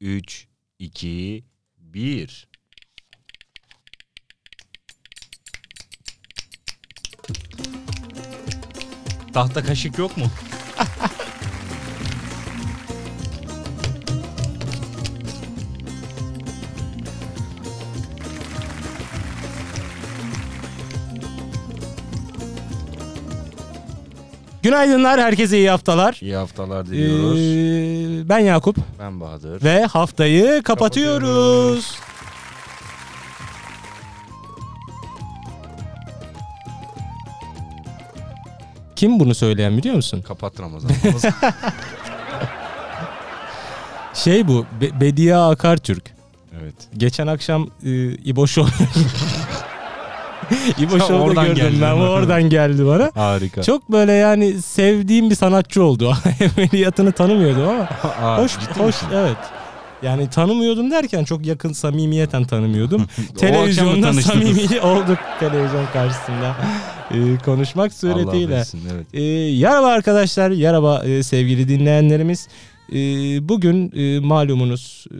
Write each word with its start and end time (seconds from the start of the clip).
3, 0.00 0.48
2, 0.78 1.44
1. 1.78 2.48
Tahta 9.32 9.62
kaşık 9.64 9.98
yok 9.98 10.16
mu? 10.16 10.30
Günaydınlar, 24.70 25.20
herkese 25.20 25.58
iyi 25.58 25.70
haftalar. 25.70 26.18
İyi 26.22 26.36
haftalar 26.36 26.86
diliyoruz. 26.86 27.38
Ee, 27.40 28.28
ben 28.28 28.38
Yakup 28.38 28.76
ben 28.98 29.20
Bahadır. 29.20 29.64
ve 29.64 29.84
haftayı 29.84 30.62
kapatıyoruz. 30.62 31.98
Kim 38.96 39.20
bunu 39.20 39.34
söyleyen 39.34 39.78
biliyor 39.78 39.94
musun? 39.94 40.22
Kapat 40.28 40.60
Ramazan. 40.60 40.90
Ramazan. 41.04 41.32
Şey 44.14 44.48
bu, 44.48 44.66
Be- 44.80 45.00
Bediye 45.00 45.36
Akartürk. 45.36 46.04
evet. 46.62 46.74
Geçen 46.96 47.26
akşam 47.26 47.68
e, 47.84 48.12
İbo 48.12 48.46
Show... 48.46 48.72
İbo 50.78 50.98
Show'da 50.98 51.46
gördüm 51.46 51.78
ben, 51.82 51.92
oradan 51.92 52.42
geldi 52.42 52.86
bana. 52.86 53.10
Harika. 53.14 53.62
Çok 53.62 53.92
böyle 53.92 54.12
yani 54.12 54.62
sevdiğim 54.62 55.30
bir 55.30 55.34
sanatçı 55.34 55.82
oldu. 55.82 56.16
Emeliyatını 56.58 57.12
tanımıyordum 57.12 57.68
ama 57.68 57.82
Aa, 58.22 58.42
hoş, 58.42 58.52
hoş 58.78 58.86
misin? 59.02 59.06
evet. 59.14 59.36
Yani 60.02 60.30
tanımıyordum 60.30 60.90
derken 60.90 61.24
çok 61.24 61.46
yakın 61.46 61.72
samimiyeten 61.72 62.44
tanımıyordum. 62.44 63.06
Televizyonda 63.38 64.12
samimi 64.12 64.80
olduk 64.80 65.18
televizyon 65.40 65.86
karşısında 65.92 66.56
e, 67.10 67.38
konuşmak 67.44 67.92
Allah 67.92 68.14
suretiyle. 68.14 68.56
bilsin, 68.58 68.80
evet. 68.94 69.06
E, 69.12 69.22
yaraba 69.50 69.86
arkadaşlar, 69.86 70.50
yaraba 70.50 71.02
e, 71.04 71.22
sevgili 71.22 71.68
dinleyenlerimiz. 71.68 72.48
E, 72.92 72.94
bugün 73.48 73.92
e, 73.96 74.20
malumunuz 74.20 75.06
e, 75.10 75.18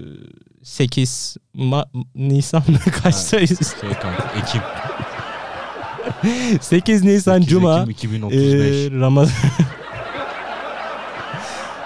8 0.63 1.37
Ma- 1.57 1.87
Nisan 2.15 2.63
kaçtayız? 3.03 3.59
Şey 3.81 3.91
kanka 3.91 4.33
Ekim. 4.43 4.61
8 6.61 7.05
Nisan 7.05 7.41
8 7.41 7.51
Cuma. 7.51 7.79
Ekim 7.81 7.91
2035. 7.91 8.43
Ee, 8.43 9.01
Ramazan 9.01 9.33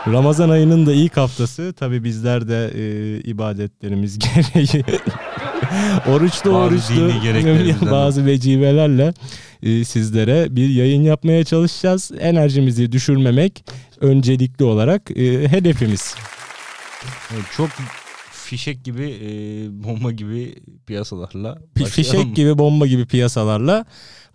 Ramazan 0.07 0.49
ayının 0.49 0.87
da 0.87 0.93
ilk 0.93 1.17
haftası. 1.17 1.73
Tabi 1.73 2.05
bizler 2.05 2.49
de 2.49 2.71
e, 2.75 3.21
ibadetlerimiz 3.21 4.19
gereği 4.55 4.85
oruçlu 6.09 6.51
oruçlu 6.51 7.91
bazı 7.91 8.27
vecibelerle 8.27 9.15
e, 9.63 9.85
sizlere 9.85 10.57
bir 10.57 10.69
yayın 10.69 11.03
yapmaya 11.03 11.45
çalışacağız. 11.45 12.11
Enerjimizi 12.21 12.93
düşürmemek 12.93 13.65
öncelikli 14.01 14.65
olarak 14.65 15.11
e, 15.11 15.49
hedefimiz. 15.49 16.15
Evet, 17.35 17.45
çok 17.57 17.69
fişek 18.51 18.85
gibi 18.85 19.05
e, 19.05 19.29
bomba 19.85 20.13
gibi 20.13 20.55
piyasalarla 20.87 21.59
başlayalım. 21.81 21.91
Fişek 21.91 22.37
gibi 22.37 22.59
bomba 22.59 22.87
gibi 22.87 23.07
piyasalarla 23.07 23.85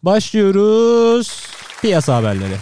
başlıyoruz. 0.04 1.40
Piyasa 1.82 2.16
haberleri. 2.16 2.56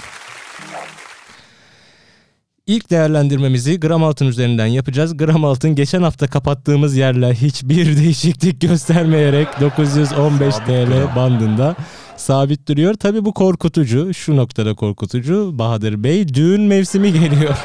İlk 2.67 2.89
değerlendirmemizi 2.89 3.79
gram 3.79 4.03
altın 4.03 4.25
üzerinden 4.25 4.65
yapacağız. 4.65 5.17
Gram 5.17 5.45
altın 5.45 5.75
geçen 5.75 6.03
hafta 6.03 6.27
kapattığımız 6.27 6.95
yerle 6.95 7.33
hiçbir 7.33 7.97
değişiklik 8.03 8.61
göstermeyerek 8.61 9.47
915 9.61 10.55
Sabit 10.55 10.67
TL 10.67 11.15
bandında 11.15 11.75
sabit 12.17 12.67
duruyor. 12.67 12.93
Tabi 12.93 13.25
bu 13.25 13.33
korkutucu. 13.33 14.13
Şu 14.13 14.37
noktada 14.37 14.73
korkutucu. 14.75 15.51
Bahadır 15.53 16.03
Bey 16.03 16.27
düğün 16.27 16.61
mevsimi 16.61 17.13
geliyor. 17.13 17.57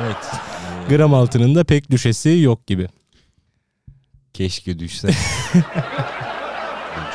Evet. 0.00 0.47
Gram 0.88 1.14
altının 1.14 1.54
da 1.54 1.64
pek 1.64 1.90
düşesi 1.90 2.28
yok 2.28 2.66
gibi. 2.66 2.88
keşke 4.32 4.78
düşse. 4.78 5.10
Yani 5.54 5.64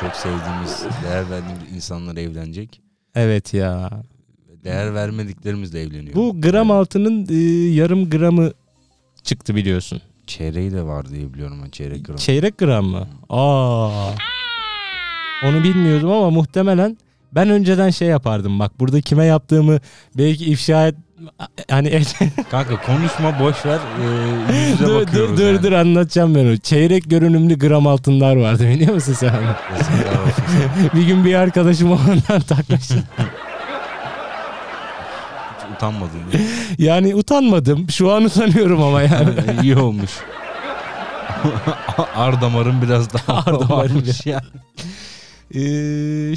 çok 0.00 0.16
sevdiğimiz, 0.16 0.84
değer 1.04 1.30
verdiğimiz 1.30 1.72
insanlar 1.76 2.16
evlenecek. 2.16 2.80
Evet 3.14 3.54
ya. 3.54 3.90
Değer 4.64 4.94
vermediklerimiz 4.94 5.72
de 5.72 5.82
evleniyor. 5.82 6.14
Bu 6.14 6.40
gram 6.40 6.70
altının 6.70 7.26
e, 7.30 7.34
yarım 7.74 8.10
gramı 8.10 8.52
çıktı 9.22 9.54
biliyorsun. 9.56 10.00
çeyreği 10.26 10.72
de 10.72 10.82
var 10.82 11.08
diye 11.10 11.34
biliyorum 11.34 11.60
ben 11.64 11.70
çeyrek 11.70 12.04
gram. 12.04 12.16
Çeyrek 12.16 12.58
gram 12.58 12.84
mı? 12.86 13.08
Aa. 13.28 14.10
Onu 15.44 15.64
bilmiyordum 15.64 16.10
ama 16.10 16.30
muhtemelen 16.30 16.96
ben 17.34 17.50
önceden 17.50 17.90
şey 17.90 18.08
yapardım. 18.08 18.58
Bak 18.58 18.80
burada 18.80 19.00
kime 19.00 19.24
yaptığımı 19.24 19.78
belki 20.18 20.44
ifşa 20.44 20.86
et 20.86 20.94
hani 21.70 21.88
et- 21.88 22.14
Kanka 22.50 22.76
konuşma 22.82 23.40
boş 23.40 23.66
ver. 23.66 23.78
E, 24.02 24.54
yüz 24.56 24.70
yüze 24.80 24.84
dur, 24.86 25.06
dur 25.36 25.46
yani. 25.46 25.62
dur 25.62 25.72
anlatacağım 25.72 26.34
ben 26.34 26.40
onu. 26.44 26.58
Çeyrek 26.58 27.10
görünümlü 27.10 27.58
gram 27.58 27.86
altınlar 27.86 28.36
vardı 28.36 28.68
biliyor 28.68 28.94
musun 28.94 29.12
sen? 29.12 29.32
bir 30.94 31.02
gün 31.06 31.24
bir 31.24 31.34
arkadaşım 31.34 31.90
ondan 31.92 32.40
takmıştı. 32.40 32.94
Hiç 35.58 35.74
utanmadın. 35.76 36.18
ya. 36.32 36.40
Yani 36.78 37.14
utanmadım. 37.14 37.90
Şu 37.90 38.12
an 38.12 38.24
utanıyorum 38.24 38.82
ama 38.82 39.02
yani. 39.02 39.30
İyi 39.62 39.76
olmuş. 39.76 40.10
Ar 42.16 42.40
damarın 42.40 42.82
biraz 42.82 43.12
daha 43.14 43.38
Ar 43.38 43.46
damarın 43.46 43.68
varmış 43.70 44.26
yani. 44.26 44.44
Ee, 45.54 46.36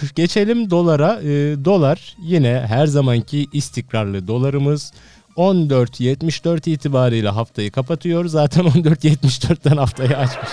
şu- 0.00 0.14
geçelim 0.14 0.70
dolara. 0.70 1.20
Ee, 1.22 1.26
dolar 1.64 2.16
yine 2.22 2.64
her 2.68 2.86
zamanki 2.86 3.46
istikrarlı 3.52 4.28
dolarımız 4.28 4.92
14.74 5.36 6.70
itibariyle 6.70 7.28
haftayı 7.28 7.70
kapatıyor. 7.70 8.26
Zaten 8.26 8.64
14.74'ten 8.66 9.76
haftayı 9.76 10.16
açmış. 10.18 10.50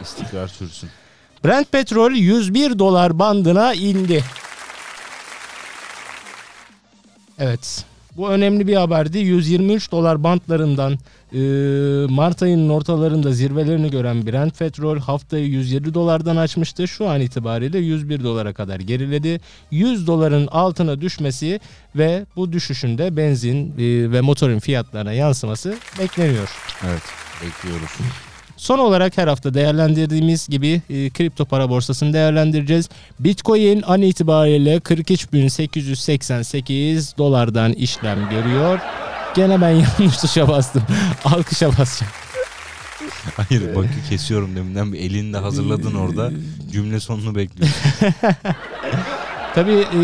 İstikrar 0.00 0.48
sürsün. 0.48 0.90
Brent 1.44 1.72
petrol 1.72 2.10
101 2.12 2.78
dolar 2.78 3.18
bandına 3.18 3.74
indi. 3.74 4.24
Evet. 7.38 7.84
Bu 8.18 8.28
önemli 8.30 8.66
bir 8.66 8.76
haberdi. 8.76 9.18
123 9.18 9.92
dolar 9.92 10.24
bantlarından 10.24 10.92
e, 11.32 11.38
Mart 12.14 12.42
ayının 12.42 12.68
ortalarında 12.68 13.32
zirvelerini 13.32 13.90
gören 13.90 14.26
Brent 14.26 14.58
petrol 14.58 14.98
haftayı 14.98 15.46
107 15.46 15.94
dolardan 15.94 16.36
açmıştı. 16.36 16.88
Şu 16.88 17.08
an 17.08 17.20
itibariyle 17.20 17.78
101 17.78 18.24
dolara 18.24 18.52
kadar 18.52 18.80
geriledi. 18.80 19.40
100 19.70 20.06
doların 20.06 20.46
altına 20.46 21.00
düşmesi 21.00 21.60
ve 21.96 22.26
bu 22.36 22.52
düşüşün 22.52 22.98
de 22.98 23.16
benzin 23.16 23.72
e, 23.78 24.12
ve 24.12 24.20
motorun 24.20 24.58
fiyatlarına 24.58 25.12
yansıması 25.12 25.76
bekleniyor. 25.98 26.48
Evet. 26.86 27.02
Bekliyoruz. 27.42 27.90
Son 28.58 28.78
olarak 28.78 29.18
her 29.18 29.28
hafta 29.28 29.54
değerlendirdiğimiz 29.54 30.48
gibi 30.48 30.82
e, 30.90 31.10
kripto 31.10 31.44
para 31.44 31.70
borsasını 31.70 32.12
değerlendireceğiz. 32.12 32.88
Bitcoin 33.20 33.82
an 33.86 34.02
itibariyle 34.02 34.76
43.888 34.76 37.18
dolardan 37.18 37.72
işlem 37.72 38.28
görüyor. 38.30 38.78
Gene 39.36 39.60
ben 39.60 39.70
yanlış 40.00 40.16
tuşa 40.16 40.48
bastım. 40.48 40.82
Alkışa 41.24 41.78
basacağım. 41.78 42.12
Hayır 43.36 43.74
bakı 43.74 43.88
kesiyorum 44.10 44.56
deminden 44.56 44.92
bir 44.92 44.98
elini 44.98 45.32
de 45.32 45.38
hazırladın 45.38 45.94
orada. 45.94 46.30
Cümle 46.72 47.00
sonunu 47.00 47.34
bekliyorum. 47.34 47.74
Tabii 49.54 49.72
e, 49.72 50.00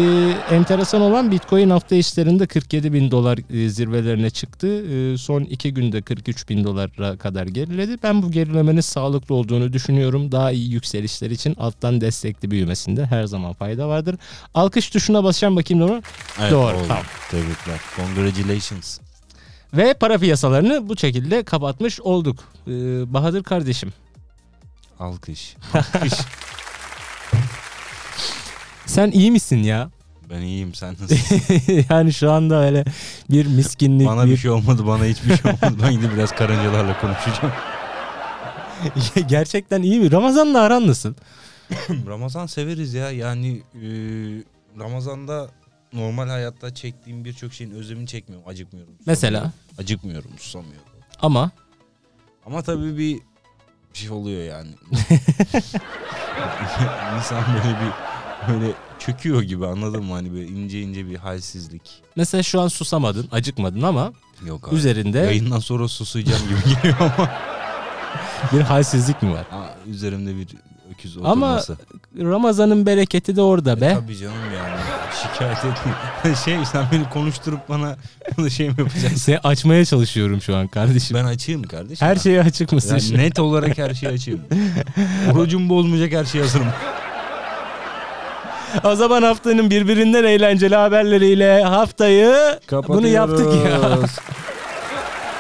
enteresan 0.55 1.01
olan 1.01 1.31
Bitcoin 1.31 1.71
hafta 1.71 1.95
işlerinde 1.95 2.47
47 2.47 2.93
bin 2.93 3.11
dolar 3.11 3.39
e, 3.65 3.69
zirvelerine 3.69 4.31
çıktı. 4.31 4.67
E, 4.67 5.19
son 5.19 5.41
iki 5.43 5.75
günde 5.75 6.03
43 6.03 6.49
bin 6.49 6.65
dolara 6.65 7.17
kadar 7.17 7.47
geriledi. 7.47 7.97
Ben 8.03 8.23
bu 8.23 8.31
gerilemenin 8.31 8.81
sağlıklı 8.81 9.35
olduğunu 9.35 9.73
düşünüyorum. 9.73 10.33
Daha 10.33 10.51
iyi 10.53 10.71
yükselişler 10.73 11.31
için 11.31 11.55
alttan 11.55 12.01
destekli 12.01 12.51
büyümesinde 12.51 13.07
her 13.07 13.25
zaman 13.25 13.53
fayda 13.53 13.89
vardır. 13.89 14.17
Alkış 14.55 14.91
tuşuna 14.91 15.25
basacağım 15.25 15.57
bakayım 15.57 15.89
doğru. 15.89 16.03
Evet, 16.41 16.53
Doğru, 16.53 16.77
oldu. 16.77 16.85
tamam. 16.89 17.05
Tebrikler. 17.31 17.81
Congratulations. 17.97 18.99
Ve 19.75 19.95
para 19.95 20.19
piyasalarını 20.19 20.89
bu 20.89 20.97
şekilde 20.97 21.43
kapatmış 21.43 22.01
olduk. 22.01 22.37
E, 22.67 22.71
Bahadır 23.15 23.43
kardeşim. 23.43 23.93
Alkış. 25.01 25.57
Alkış. 25.75 26.13
Sen 28.95 29.11
iyi 29.11 29.31
misin 29.31 29.63
ya? 29.63 29.91
ben 30.31 30.41
iyiyim 30.41 30.75
sen 30.75 30.93
nasılsın? 31.01 31.41
yani 31.91 32.13
şu 32.13 32.33
anda 32.33 32.65
öyle 32.65 32.85
bir 33.31 33.47
miskinlik, 33.47 34.07
bana 34.09 34.27
bir 34.27 34.31
bir 34.31 34.37
şey 34.37 34.51
olmadı 34.51 34.87
bana 34.87 35.05
hiçbir 35.05 35.37
şey 35.37 35.51
olmadı. 35.53 35.83
Ben 35.83 35.93
gidip 35.93 36.13
biraz 36.17 36.33
karıncalarla 36.33 37.01
konuşacağım. 37.01 37.53
Gerçekten 39.29 39.83
iyi 39.83 40.01
mi? 40.01 40.13
Ramazan'la 40.13 40.61
aran 40.63 40.87
nasıl? 40.87 41.15
Ramazan 42.07 42.47
severiz 42.47 42.95
ya 42.95 43.11
yani 43.11 43.63
e, 43.75 43.89
Ramazan'da 44.81 45.49
normal 45.93 46.29
hayatta 46.29 46.75
çektiğim 46.75 47.25
birçok 47.25 47.53
şeyin 47.53 47.71
özlemini 47.71 48.07
çekmiyorum 48.07 48.49
acıkmıyorum. 48.49 48.95
Mesela? 49.07 49.53
Acıkmıyorum, 49.79 50.31
susamıyorum. 50.39 50.89
Ama 51.23 51.51
Ama 52.47 52.63
tabii 52.63 52.99
bir 52.99 53.21
şey 53.93 54.11
oluyor 54.11 54.43
yani. 54.43 54.71
İnsan 57.19 57.45
böyle 57.55 57.69
bir 57.81 58.14
böyle 58.49 58.73
çöküyor 58.99 59.43
gibi 59.43 59.67
anladın 59.67 60.05
mı? 60.05 60.13
Hani 60.15 60.33
böyle 60.33 60.47
ince 60.47 60.81
ince 60.83 61.07
bir 61.11 61.17
halsizlik. 61.17 61.83
mesela 62.17 62.43
şu 62.43 62.61
an 62.61 62.69
susamadın, 62.69 63.29
acıkmadın 63.33 63.83
ama 63.83 64.13
Yok 64.47 64.69
abi. 64.69 64.77
üzerinde 64.77 65.19
Yayından 65.19 65.59
sonra 65.59 65.89
susayacağım 65.89 66.43
gibi 66.49 66.75
geliyor 66.77 66.97
ama. 67.01 67.31
bir 68.53 68.61
halsizlik 68.61 69.23
mi 69.23 69.33
var? 69.33 69.41
Aa, 69.53 69.75
üzerimde 69.91 70.37
bir 70.37 70.47
öküz 70.95 71.17
Ama 71.17 71.31
oturması. 71.31 71.77
Ramazan'ın 72.19 72.87
bereketi 72.87 73.37
de 73.37 73.43
orada 73.43 73.73
E, 73.73 73.81
be. 73.81 73.95
tabii 74.01 74.17
canım 74.17 74.35
yani. 74.57 74.81
Şikayet 75.23 75.59
etme. 75.59 76.35
şey 76.45 76.65
sen 76.73 76.87
beni 76.93 77.11
konuşturup 77.11 77.69
bana 77.69 77.97
bunu 78.37 78.51
şey 78.51 78.69
mi 78.69 78.75
yapacaksın? 78.79 79.17
Seni 79.17 79.39
açmaya 79.39 79.85
çalışıyorum 79.85 80.41
şu 80.43 80.57
an 80.57 80.69
kardeşim. 80.69 81.17
Ben 81.17 81.25
açayım 81.25 81.63
kardeşim. 81.63 82.07
Her 82.07 82.17
şeye 82.17 82.41
açık 82.43 82.73
mısın? 82.73 83.01
Yani 83.13 83.23
net 83.23 83.39
olarak 83.39 83.79
her 83.79 83.95
şeyi 83.95 84.13
açayım. 84.13 84.41
Orucum 85.33 85.69
bozmayacak 85.69 86.13
her 86.13 86.25
şeye 86.25 86.41
hazırım. 86.43 86.67
O 88.85 88.95
zaman 88.95 89.23
haftanın 89.23 89.71
birbirinden 89.71 90.25
eğlenceli 90.25 90.75
haberleriyle 90.77 91.63
haftayı 91.63 92.35
bunu 92.89 93.07
yaptık 93.09 93.55
ya. 93.67 93.81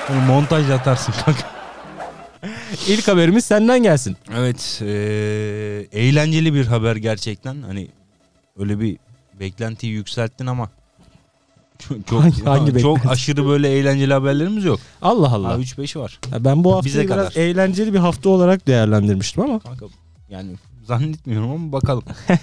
Bunu 0.08 0.20
montaj 0.20 0.70
atarsın 0.70 1.14
kanka. 1.24 1.40
İlk 2.88 3.08
haberimiz 3.08 3.44
senden 3.44 3.82
gelsin. 3.82 4.16
Evet, 4.36 4.80
eee, 4.82 4.88
eğlenceli 6.00 6.54
bir 6.54 6.66
haber 6.66 6.96
gerçekten. 6.96 7.62
Hani 7.62 7.88
öyle 8.58 8.80
bir 8.80 8.96
beklentiyi 9.40 9.92
yükselttin 9.92 10.46
ama 10.46 10.68
çok 12.10 12.22
Hangi- 12.22 12.44
hangi 12.44 12.82
çok 12.82 12.96
beklenti? 12.96 13.08
aşırı 13.08 13.46
böyle 13.46 13.68
eğlenceli 13.70 14.12
haberlerimiz 14.12 14.64
yok. 14.64 14.80
Allah 15.02 15.28
Allah. 15.32 15.54
3-5 15.58 15.98
var. 16.00 16.20
Ya 16.32 16.44
Ben 16.44 16.64
bu 16.64 16.74
haftayı 16.76 16.94
Bize 16.94 17.04
biraz 17.04 17.28
kadar. 17.28 17.42
eğlenceli 17.42 17.92
bir 17.94 17.98
hafta 17.98 18.28
olarak 18.30 18.66
değerlendirmiştim 18.66 19.42
ama. 19.42 19.58
Kanka 19.58 19.86
yani 20.30 20.50
zannetmiyorum 20.84 21.50
ama 21.50 21.72
bakalım. 21.72 22.04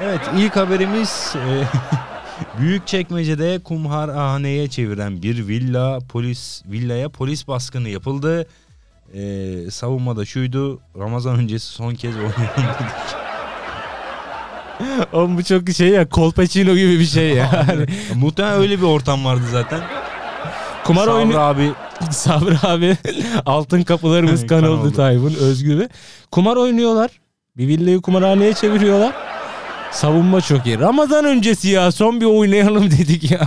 evet 0.00 0.20
ilk 0.36 0.56
haberimiz 0.56 1.34
e, 1.36 1.64
Büyükçekmece'de 2.60 3.58
kumharhaneye 3.58 4.68
çeviren 4.68 5.22
bir 5.22 5.48
villa 5.48 5.98
polis 6.08 6.62
villaya 6.66 7.08
polis 7.08 7.48
baskını 7.48 7.88
yapıldı. 7.88 8.46
E, 9.14 9.70
savunma 9.70 10.16
da 10.16 10.24
şuydu 10.24 10.80
Ramazan 10.98 11.38
öncesi 11.38 11.66
son 11.66 11.94
kez 11.94 12.14
dedik. 12.16 12.32
Oğlum 15.12 15.38
bu 15.38 15.44
çok 15.44 15.70
şey 15.70 15.88
ya 15.88 16.08
Kolpaçino 16.08 16.74
gibi 16.74 16.98
bir 16.98 17.04
şey 17.04 17.30
ya. 17.30 17.66
Muhtemelen 18.14 18.60
öyle 18.60 18.78
bir 18.78 18.86
ortam 18.86 19.24
vardı 19.24 19.42
zaten. 19.52 19.80
Kumar 20.84 21.04
Sabri 21.04 21.14
oyunu 21.16 21.38
abi 21.38 21.72
Sabri 22.10 22.56
abi 22.62 22.96
altın 23.46 23.82
kapılarımız 23.82 24.46
kan 24.46 24.64
oldu. 24.64 24.92
Tayfun 24.92 25.34
Özgür'ü. 25.34 25.88
Kumar 26.30 26.56
oynuyorlar. 26.56 27.10
Bir 27.56 27.68
villayı 27.68 28.00
kumarhaneye 28.00 28.54
çeviriyorlar. 28.54 29.12
Savunma 29.92 30.40
çok 30.40 30.66
iyi. 30.66 30.78
Ramazan 30.78 31.24
öncesi 31.24 31.68
ya 31.68 31.92
son 31.92 32.20
bir 32.20 32.26
oynayalım 32.26 32.90
dedik 32.90 33.30
ya. 33.30 33.46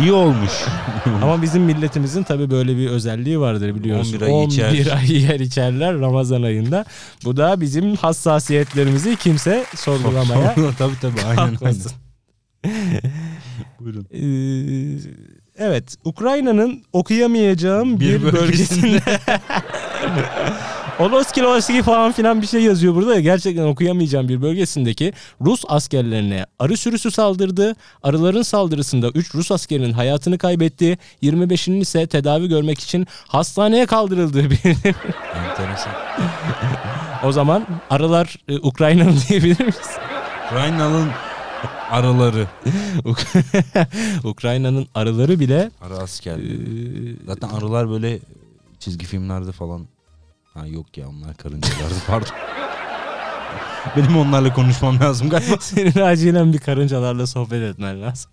iyi 0.00 0.12
olmuş. 0.12 0.50
Ama 1.22 1.42
bizim 1.42 1.62
milletimizin 1.62 2.22
tabii 2.22 2.50
böyle 2.50 2.76
bir 2.76 2.88
özelliği 2.88 3.40
vardır 3.40 3.74
biliyorsun. 3.74 4.20
11 4.20 4.26
ay 4.26 4.44
içer. 4.44 4.68
11 4.68 4.92
ay 4.96 5.22
yer 5.22 5.40
içerler 5.40 6.00
Ramazan 6.00 6.42
ayında. 6.42 6.84
Bu 7.24 7.36
da 7.36 7.60
bizim 7.60 7.96
hassasiyetlerimizi 7.96 9.16
kimse 9.16 9.64
sorgulamaya 9.76 10.54
tabii 10.78 11.00
tabii 11.00 11.20
aynen 11.28 11.56
aynen. 11.64 11.80
Buyurun. 13.80 14.06
Ee, 14.12 15.39
evet, 15.60 15.96
Ukrayna'nın 16.04 16.82
okuyamayacağım 16.92 18.00
bir, 18.00 18.22
Bir 18.22 18.32
bölgesinde. 18.32 19.00
Oloski 21.00 21.46
Oloski 21.46 21.82
falan 21.82 22.12
filan 22.12 22.42
bir 22.42 22.46
şey 22.46 22.62
yazıyor 22.62 22.94
burada 22.94 23.14
ya 23.14 23.20
gerçekten 23.20 23.62
okuyamayacağım 23.62 24.28
bir 24.28 24.42
bölgesindeki 24.42 25.12
Rus 25.40 25.64
askerlerine 25.68 26.46
arı 26.58 26.76
sürüsü 26.76 27.10
saldırdı. 27.10 27.76
Arıların 28.02 28.42
saldırısında 28.42 29.08
3 29.08 29.34
Rus 29.34 29.52
askerinin 29.52 29.92
hayatını 29.92 30.38
kaybetti. 30.38 30.98
25'inin 31.22 31.80
ise 31.80 32.06
tedavi 32.06 32.48
görmek 32.48 32.80
için 32.80 33.06
hastaneye 33.28 33.86
kaldırıldığı 33.86 34.50
bildirildi. 34.50 34.94
Enteresan. 35.34 35.92
o 37.24 37.32
zaman 37.32 37.66
arılar 37.90 38.36
e, 38.48 38.58
Ukrayna'nın 38.58 39.18
diyebilir 39.28 39.60
miyiz? 39.60 39.96
Ukrayna'nın 40.46 41.08
arıları. 41.90 42.46
Ukrayna'nın 44.24 44.86
arıları 44.94 45.40
bile 45.40 45.70
Arı 45.80 45.94
e, 45.94 45.96
askerleri. 45.96 47.16
Zaten 47.26 47.48
arılar 47.48 47.90
böyle 47.90 48.18
çizgi 48.78 49.06
filmlerde 49.06 49.52
falan. 49.52 49.86
Ha 50.54 50.66
yok 50.66 50.98
ya 50.98 51.08
onlar 51.08 51.36
karıncalardı 51.36 51.94
pardon. 52.06 52.28
Benim 53.96 54.16
onlarla 54.16 54.54
konuşmam 54.54 55.00
lazım 55.00 55.30
galiba. 55.30 55.56
Senin 55.60 56.00
acilen 56.00 56.52
bir 56.52 56.58
karıncalarla 56.58 57.26
sohbet 57.26 57.62
etmen 57.62 58.02
lazım. 58.02 58.30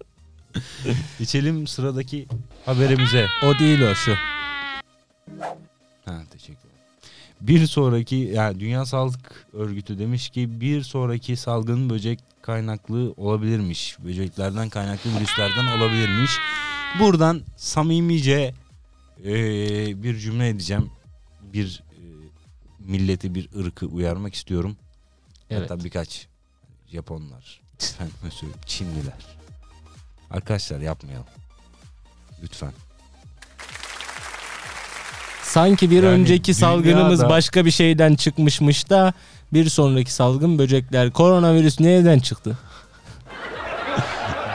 Geçelim 1.19 1.67
sıradaki 1.67 2.27
haberimize. 2.65 3.25
O 3.43 3.59
değil 3.59 3.81
o 3.81 3.95
şu. 3.95 4.11
Bir 7.41 7.67
sonraki 7.67 8.15
yani 8.15 8.59
Dünya 8.59 8.85
Sağlık 8.85 9.47
Örgütü 9.53 9.99
demiş 9.99 10.29
ki 10.29 10.61
bir 10.61 10.81
sonraki 10.83 11.35
salgın 11.37 11.89
böcek 11.89 12.19
kaynaklı 12.41 13.13
olabilirmiş. 13.17 13.97
Böceklerden 13.99 14.69
kaynaklı 14.69 15.15
virüslerden 15.15 15.77
olabilirmiş. 15.77 16.31
Buradan 16.99 17.41
samimice 17.57 18.53
eee, 19.23 19.93
bir 20.03 20.17
cümle 20.17 20.49
edeceğim. 20.49 20.91
Bir 21.41 21.83
eee, 21.91 22.07
milleti 22.79 23.35
bir 23.35 23.49
ırkı 23.59 23.85
uyarmak 23.85 24.33
istiyorum. 24.35 24.77
Evet. 25.49 25.71
Hatta 25.71 25.83
birkaç 25.83 26.27
Japonlar, 26.91 27.61
efendime 27.79 28.31
söyleyeyim, 28.31 28.61
Çinliler. 28.65 29.25
Arkadaşlar 30.31 30.79
yapmayalım. 30.79 31.27
Lütfen. 32.43 32.71
Sanki 35.51 35.91
bir 35.91 35.95
Yani 36.03 36.05
önceki 36.07 36.53
salgınımız 36.53 37.19
dünyada- 37.19 37.29
başka 37.29 37.65
bir 37.65 37.71
şeyden 37.71 38.15
çıkmışmış 38.15 38.89
da 38.89 39.13
bir 39.53 39.69
sonraki 39.69 40.13
salgın 40.13 40.59
böcekler. 40.59 41.11
Koronavirüs 41.11 41.79
nereden 41.79 42.19
çıktı? 42.19 42.57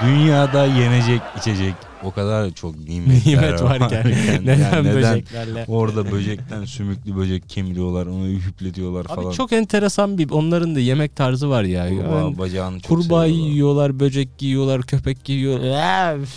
Dünyada 0.06 0.64
yenecek 0.66 1.20
içecek 1.38 1.74
o 2.04 2.10
kadar 2.10 2.50
çok 2.50 2.78
nimetler 2.88 3.26
Nimet 3.42 3.62
varken 3.62 4.06
Yani 4.32 4.46
neden 4.46 4.84
böceklerle? 4.84 5.64
Orada 5.68 6.12
böcekten 6.12 6.64
sümüklü 6.64 7.16
böcek 7.16 7.48
kemiriyorlar, 7.48 8.06
onu 8.06 8.26
hüpletiyorlar 8.26 9.04
falan. 9.04 9.26
Abi 9.28 9.34
çok 9.34 9.52
enteresan 9.52 10.18
bir 10.18 10.30
onların 10.30 10.74
da 10.74 10.80
yemek 10.80 11.16
tarzı 11.16 11.50
var 11.50 11.62
ya. 11.62 11.88
Kurbağa 11.88 12.18
Yani 12.20 12.38
bacağını 12.38 12.80
çok 12.80 12.88
kurbağa 12.88 13.02
seviyorlar. 13.24 13.26
yiyorlar, 13.50 14.00
böcek 14.00 14.28
yiyorlar, 14.40 14.82
köpek 14.82 15.28
yiyorlar. 15.28 16.16
Üf. 16.16 16.34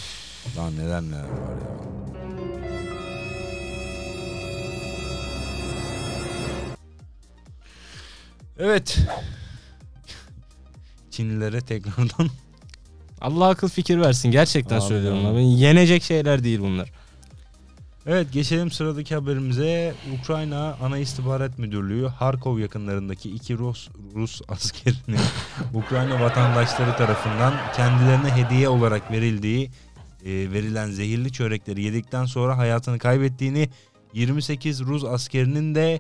Lan 0.58 0.72
neler 0.80 1.02
neler 1.02 1.20
var 1.20 1.56
ya. 1.62 1.95
Evet. 8.60 9.00
Çinlilere 11.12 11.62
tekrardan 11.62 12.30
Allah 13.22 13.48
akıl 13.48 13.70
fikir 13.70 14.00
versin. 14.00 14.32
Gerçekten 14.32 14.76
Abi 14.76 14.86
söylüyorum. 14.86 15.24
ya. 15.24 15.30
Abi. 15.30 15.44
Yenecek 15.44 16.04
şeyler 16.04 16.44
değil 16.44 16.60
bunlar. 16.60 16.92
Evet 18.08 18.32
geçelim 18.32 18.72
sıradaki 18.72 19.16
haberimize. 19.16 19.94
Ukrayna 20.20 20.78
Ana 20.82 20.98
İstihbarat 20.98 21.60
Müdürlüğü 21.60 22.08
Harkov 22.08 22.60
yakınlarındaki 22.60 23.32
iki 23.32 23.58
Rus, 23.58 23.90
Rus 24.16 24.42
askerini 24.48 25.20
Ukrayna 25.74 26.20
vatandaşları 26.22 26.98
tarafından 26.98 27.54
kendilerine 27.76 28.32
hediye 28.32 28.70
olarak 28.70 29.12
verildiği 29.12 29.72
e, 30.26 30.32
verilen 30.52 30.92
zehirli 30.92 31.32
çörekleri 31.32 31.82
yedikten 31.82 32.26
sonra 32.26 32.58
hayatını 32.58 33.00
kaybettiğini 33.00 33.70
28 34.14 34.82
Rus 34.82 35.04
askerinin 35.04 35.76
de 35.76 36.00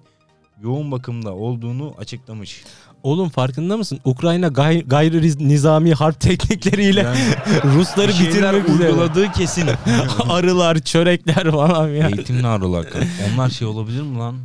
yoğun 0.61 0.91
bakımda 0.91 1.33
olduğunu 1.33 1.93
açıklamış. 1.99 2.63
Oğlum 3.03 3.29
farkında 3.29 3.77
mısın? 3.77 3.99
Ukrayna 4.05 4.47
gay- 4.47 4.87
gayri 4.87 5.47
nizami 5.49 5.93
harp 5.93 6.19
teknikleriyle 6.21 6.99
Yani 7.01 7.17
Rusları 7.75 8.07
bitirmek 8.07 8.69
üzere. 8.69 8.89
uyguladığı 8.91 9.31
kesin. 9.31 9.69
Arılar, 10.29 10.79
çörekler 10.79 11.51
falan 11.51 11.87
ya. 11.87 12.07
Eğitimli 12.07 12.47
arılar. 12.47 12.85
Onlar 13.33 13.49
şey 13.49 13.67
olabilir 13.67 14.01
mi 14.01 14.17
lan? 14.17 14.35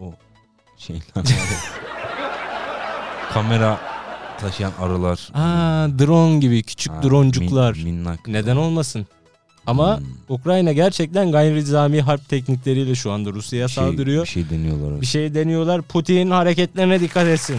O 0.00 0.12
şeyler. 0.78 1.02
Kamera 3.32 3.78
taşıyan 4.40 4.72
arılar. 4.80 5.28
Aa, 5.34 5.88
drone 5.98 6.38
gibi 6.38 6.62
küçük 6.62 6.92
Ha, 6.92 7.02
droncuklar. 7.02 7.74
min- 7.74 7.84
minnak. 7.84 8.28
Neden 8.28 8.56
olmasın? 8.56 9.06
Ama 9.66 9.98
Hmm. 9.98 10.06
Ukrayna 10.28 10.72
gerçekten 10.72 11.32
gayri 11.32 11.54
nizami 11.54 12.00
harp 12.02 12.28
teknikleriyle 12.28 12.94
şu 12.94 13.12
anda 13.12 13.30
Rusya'ya 13.30 13.68
şey- 13.68 13.84
saldırıyor. 13.84 14.24
Bir 14.24 14.28
şey 14.28 14.50
deniyorlar. 14.50 15.00
Bir 15.00 15.06
şey 15.06 15.34
deniyorlar. 15.34 15.82
Putin 15.82 16.30
hareketlerine 16.30 17.00
dikkat 17.00 17.26
etsin. 17.26 17.58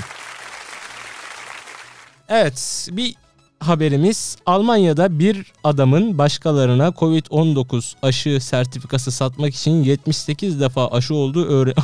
Evet, 2.30 2.88
bir 2.92 3.16
haberimiz 3.60 4.38
Almanya'da 4.46 5.20
bir 5.20 5.52
adamın 5.64 6.18
başkalarına 6.18 6.88
Covid-19 6.88 7.94
aşı 8.02 8.40
sertifikası 8.42 9.12
satmak 9.12 9.56
için 9.56 9.84
78 9.84 10.60
defa 10.62 10.88
aşı 10.88 11.16
olduğu 11.16 11.46
öğre... 11.48 11.74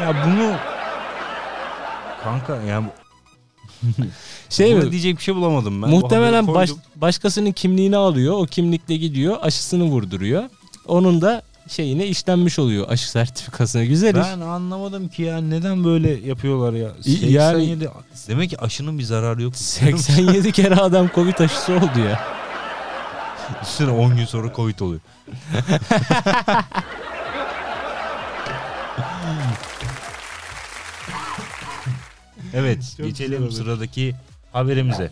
Ya 0.00 0.14
bunu 0.26 0.56
kanka 2.24 2.62
yani 2.62 2.86
şey 4.48 4.74
buna 4.76 4.84
mi? 4.84 4.90
diyecek 4.92 5.18
bir 5.18 5.22
şey 5.22 5.34
bulamadım 5.34 5.82
ben. 5.82 5.90
Muhtemelen 5.90 6.46
baş- 6.46 6.70
başkasının 6.96 7.52
kimliğini 7.52 7.96
alıyor. 7.96 8.34
O 8.38 8.46
kimlikle 8.46 8.96
gidiyor 8.96 9.36
aşısını 9.42 9.84
vurduruyor. 9.84 10.42
Onun 10.86 11.20
da 11.20 11.42
şeyine 11.68 12.06
işlenmiş 12.06 12.58
oluyor 12.58 12.88
aşı 12.88 13.10
sertifikasına. 13.10 13.84
Güzel 13.84 14.14
iş. 14.14 14.22
Ben 14.24 14.40
anlamadım 14.40 15.08
ki 15.08 15.22
ya 15.22 15.40
neden 15.40 15.84
böyle 15.84 16.10
yapıyorlar 16.10 16.72
ya. 16.72 16.88
İ- 17.04 17.32
yani- 17.32 17.66
87 17.66 17.88
demek 18.28 18.50
ki 18.50 18.60
aşının 18.60 18.98
bir 18.98 19.04
zararı 19.04 19.42
yok. 19.42 19.56
87 19.56 20.52
kere 20.62 20.74
adam 20.74 21.08
Covid 21.14 21.38
aşısı 21.38 21.72
oldu 21.72 21.98
ya. 22.08 22.20
Üstüne 23.62 23.90
10 23.90 24.16
gün 24.16 24.24
sonra 24.24 24.52
Covid 24.56 24.78
oluyor. 24.80 25.00
evet, 32.60 32.94
Çok 32.96 33.06
geçelim 33.06 33.44
güzel 33.44 33.64
sıradaki 33.64 34.14
haberimize. 34.52 35.10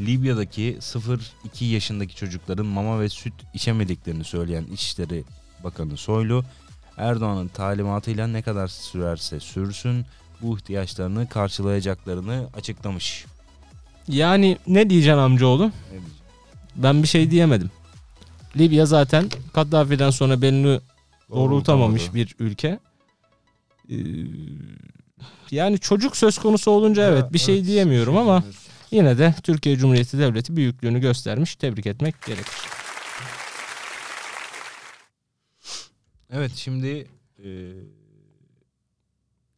Libya'daki 0.00 0.76
0-2 0.80 1.64
yaşındaki 1.64 2.16
çocukların 2.16 2.66
mama 2.66 3.00
ve 3.00 3.08
süt 3.08 3.34
içemediklerini 3.54 4.24
söyleyen 4.24 4.64
İçişleri 4.64 5.24
Bakanı 5.64 5.96
Soylu, 5.96 6.44
Erdoğan'ın 6.96 7.48
talimatıyla 7.48 8.26
ne 8.26 8.42
kadar 8.42 8.68
sürerse 8.68 9.40
sürsün 9.40 10.06
bu 10.42 10.56
ihtiyaçlarını 10.56 11.28
karşılayacaklarını 11.28 12.48
açıklamış. 12.56 13.24
Yani 14.08 14.58
ne 14.66 14.90
diyeceksin 14.90 15.18
amcaoğlu? 15.18 15.66
Ne 15.66 15.72
diyeceğim? 15.90 16.04
Ben 16.76 17.02
bir 17.02 17.08
şey 17.08 17.30
diyemedim. 17.30 17.70
Libya 18.56 18.86
zaten 18.86 19.28
Kaddafi'den 19.52 20.10
sonra 20.10 20.42
belini 20.42 20.80
doğrultamamış 21.30 22.14
bir 22.14 22.34
ülke. 22.38 22.78
Ee, 23.90 23.96
yani 25.50 25.78
çocuk 25.78 26.16
söz 26.16 26.38
konusu 26.38 26.70
olunca 26.70 27.02
evet 27.02 27.32
bir 27.32 27.38
şey 27.38 27.64
diyemiyorum 27.64 28.16
ama 28.16 28.44
yine 28.90 29.18
de 29.18 29.34
Türkiye 29.42 29.76
Cumhuriyeti 29.76 30.18
Devleti 30.18 30.56
büyüklüğünü 30.56 31.00
göstermiş. 31.00 31.56
Tebrik 31.56 31.86
etmek 31.86 32.22
gerekir. 32.26 32.54
Evet 36.30 36.52
şimdi 36.54 37.06
e, 37.44 37.48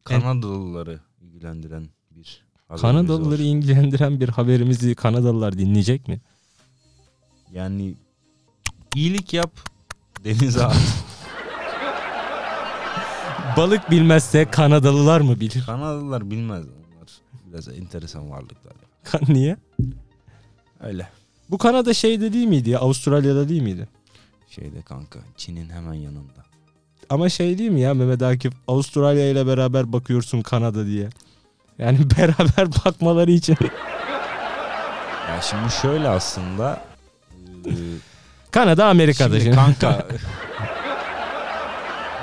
Kanadalıları 0.03 0.99
ilgilendiren 1.21 1.89
bir 2.11 2.43
Kanadalıları 2.81 3.41
var. 3.41 3.45
ilgilendiren 3.45 4.19
bir 4.19 4.29
haberimizi 4.29 4.95
Kanadalılar 4.95 5.57
dinleyecek 5.57 6.07
mi? 6.07 6.21
Yani 7.51 7.95
iyilik 8.95 9.33
yap 9.33 9.51
denize 10.23 10.65
at. 10.65 10.75
Balık 13.57 13.91
bilmezse 13.91 14.45
Kanadalılar 14.45 15.21
mı 15.21 15.39
bilir? 15.39 15.63
Kanadalılar 15.65 16.31
bilmez 16.31 16.65
onlar 16.65 17.09
biraz 17.45 17.67
enteresan 17.67 18.31
varlıklar. 18.31 18.73
niye? 19.27 19.57
Öyle 20.79 21.07
Bu 21.49 21.57
Kanada 21.57 21.93
şeyde 21.93 22.33
değil 22.33 22.47
miydi 22.47 22.69
ya? 22.69 22.79
Avustralya'da 22.79 23.49
değil 23.49 23.61
miydi? 23.61 23.87
şeyde 24.49 24.81
kanka 24.81 25.19
Çin'in 25.37 25.69
hemen 25.69 25.93
yanında. 25.93 26.45
Ama 27.09 27.29
şey 27.29 27.57
değil 27.57 27.69
mi 27.71 27.81
ya 27.81 27.93
Mehmet 27.93 28.21
Akif? 28.21 28.53
Avustralya 28.67 29.29
ile 29.29 29.47
beraber 29.47 29.93
bakıyorsun 29.93 30.41
Kanada 30.41 30.85
diye. 30.85 31.09
Yani 31.79 31.99
beraber 32.17 32.67
bakmaları 32.85 33.31
için. 33.31 33.57
Ya 35.29 35.41
şimdi 35.41 35.71
şöyle 35.81 36.07
aslında 36.07 36.81
e, 37.65 37.71
Kanada 38.51 38.85
Amerika'da. 38.85 39.39
Şimdi 39.39 39.43
şimdi. 39.43 39.55
kanka. 39.55 40.07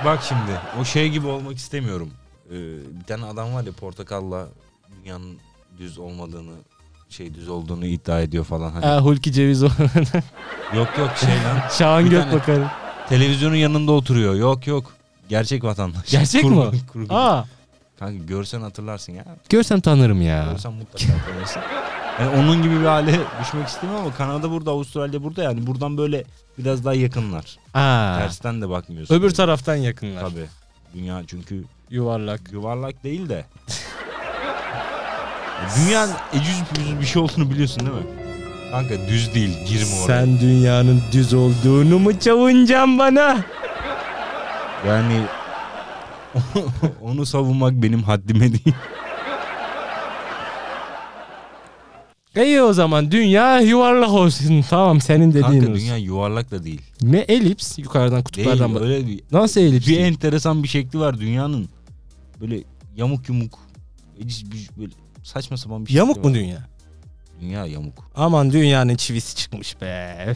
Bak 0.04 0.22
şimdi 0.22 0.60
o 0.80 0.84
şey 0.84 1.08
gibi 1.10 1.26
olmak 1.26 1.56
istemiyorum. 1.56 2.10
Ee, 2.50 2.54
bir 3.00 3.04
tane 3.06 3.24
adam 3.24 3.54
var 3.54 3.64
ya 3.64 3.72
portakalla 3.72 4.46
dünyanın 5.02 5.38
düz 5.78 5.98
olmadığını 5.98 6.52
şey 7.08 7.34
düz 7.34 7.48
olduğunu 7.48 7.86
iddia 7.86 8.20
ediyor 8.20 8.44
falan 8.44 8.70
hani. 8.70 8.84
Ha, 8.86 8.98
Hulki 9.00 9.32
Ceviz 9.32 9.62
o. 9.62 9.66
Yok 10.76 10.88
yok 10.98 11.10
şey 11.20 11.28
lan. 11.34 11.68
Şahan 11.78 12.10
Gökbakar'ın. 12.10 12.66
Televizyonun 13.08 13.54
yanında 13.56 13.92
oturuyor. 13.92 14.34
Yok 14.34 14.66
yok. 14.66 14.92
Gerçek 15.28 15.64
vatandaş. 15.64 16.10
Gerçek 16.10 16.44
Kurgu- 16.44 16.72
mi? 16.72 16.80
kurgu. 16.92 17.14
Aa, 17.14 17.44
Kanka 17.98 18.24
görsen 18.24 18.60
hatırlarsın 18.60 19.12
ya. 19.12 19.24
görsem 19.48 19.80
tanırım 19.80 20.22
ya. 20.22 20.44
Görsen 20.50 20.72
mutlaka 20.72 21.12
tanırsın. 21.32 21.62
Yani 22.20 22.36
onun 22.40 22.62
gibi 22.62 22.80
bir 22.80 22.84
hale 22.86 23.20
düşmek 23.42 23.68
istemiyorum 23.68 24.04
ama 24.06 24.14
Kanada 24.14 24.50
burada, 24.50 24.70
Avustralya 24.70 25.22
burada 25.22 25.42
yani 25.42 25.66
buradan 25.66 25.98
böyle 25.98 26.24
biraz 26.58 26.84
daha 26.84 26.94
yakınlar. 26.94 27.56
Aa, 27.74 28.18
Tersten 28.18 28.62
de 28.62 28.68
bakmıyorsun. 28.68 29.14
öbür 29.14 29.30
taraftan 29.30 29.74
yakınlar. 29.76 30.20
Tabii. 30.20 30.46
Dünya 30.94 31.22
çünkü 31.26 31.64
Yuvarlak. 31.90 32.52
yuvarlak 32.52 33.04
değil 33.04 33.28
de. 33.28 33.44
Dünyanın 35.76 36.14
ecüz 36.32 36.56
büzüz 36.78 37.00
bir 37.00 37.06
şey 37.06 37.22
olduğunu 37.22 37.50
biliyorsun 37.50 37.80
değil 37.80 37.92
mi? 37.92 38.02
Kanka 38.70 38.94
düz 39.08 39.34
değil 39.34 39.66
girme 39.66 39.94
oraya. 39.94 40.06
Sen 40.06 40.40
dünyanın 40.40 41.02
düz 41.12 41.34
olduğunu 41.34 41.98
mu 41.98 42.10
savuncaksın 42.20 42.98
bana? 42.98 43.38
Yani 44.86 45.22
onu 47.02 47.26
savunmak 47.26 47.72
benim 47.72 48.02
haddime 48.02 48.40
değil. 48.52 48.74
İyi 52.36 52.62
o 52.62 52.72
zaman 52.72 53.10
dünya 53.10 53.60
yuvarlak 53.60 54.10
olsun. 54.10 54.64
Tamam 54.70 55.00
senin 55.00 55.28
dediğin 55.30 55.42
Kanka 55.44 55.60
olsun. 55.60 55.74
dünya 55.74 55.96
yuvarlak 55.96 56.50
da 56.50 56.64
değil. 56.64 56.82
Ne 57.02 57.18
elips 57.18 57.78
yukarıdan 57.78 58.14
Değil 58.16 58.24
kutuplardan 58.24 58.74
bak. 58.74 58.82
öyle 58.82 59.06
bir, 59.06 59.20
Nasıl 59.32 59.60
elips? 59.60 59.86
bir 59.88 59.94
değil? 59.96 60.06
enteresan 60.06 60.62
bir 60.62 60.68
şekli 60.68 60.98
var 61.00 61.20
dünyanın. 61.20 61.68
Böyle 62.40 62.60
yamuk 62.96 63.28
yumuk 63.28 63.58
böyle 64.78 64.92
saçma 65.22 65.56
sapan 65.56 65.86
bir 65.86 65.92
Yamuk 65.92 66.16
mu 66.16 66.24
var. 66.30 66.34
dünya? 66.34 66.68
Dünya 67.40 67.66
yamuk. 67.66 68.10
Aman 68.16 68.52
dünyanın 68.52 68.96
çivisi 68.96 69.36
çıkmış 69.36 69.80
be. 69.80 70.34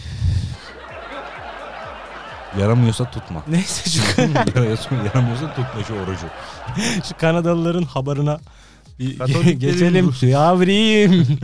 Yaramıyorsa 2.61 3.11
tutma. 3.11 3.42
Neyse 3.49 3.90
şu, 3.90 4.20
yaramıyorsa, 4.22 5.49
tutma 5.54 5.84
şu 5.88 5.94
orucu. 5.94 6.26
şu 7.08 7.16
Kanadalıların 7.16 7.82
haberine 7.82 8.37
bir 8.99 9.18
Katoliklerin 9.18 9.58
geçelim. 9.58 10.12
Yavrum. 10.22 11.26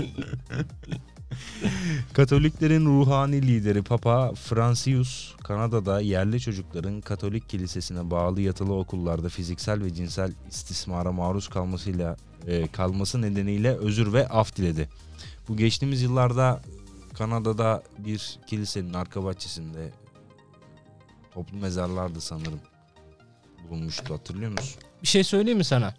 Katoliklerin 2.13 2.87
ruhani 2.87 3.43
lideri 3.43 3.83
Papa 3.83 4.33
Francis 4.35 5.33
Kanada'da 5.45 6.01
yerli 6.01 6.41
çocukların 6.41 7.01
Katolik 7.01 7.49
kilisesine 7.49 8.11
bağlı 8.11 8.41
yatılı 8.41 8.75
okullarda 8.75 9.29
fiziksel 9.29 9.83
ve 9.83 9.95
cinsel 9.95 10.33
istismara 10.51 11.13
maruz 11.13 11.49
kalmasıyla 11.49 12.17
e, 12.47 12.67
kalması 12.67 13.23
nedeniyle 13.23 13.77
özür 13.77 14.13
ve 14.13 14.29
af 14.29 14.57
diledi. 14.57 14.89
Bu 15.49 15.57
geçtiğimiz 15.57 16.03
yıllarda 16.03 16.63
Kanada'da 17.15 17.83
bir 17.99 18.39
kilisenin 18.47 18.95
arka 18.95 19.25
bahçesinde 19.25 19.91
toplu 21.35 21.57
mezarlardı 21.57 22.21
sanırım 22.21 22.61
bulunmuştu 23.71 24.15
hatırlıyor 24.15 24.51
musun? 24.51 24.83
bir 25.03 25.09
şey 25.09 25.25
söyleyeyim 25.25 25.59
mi 25.59 25.65
sana? 25.65 25.95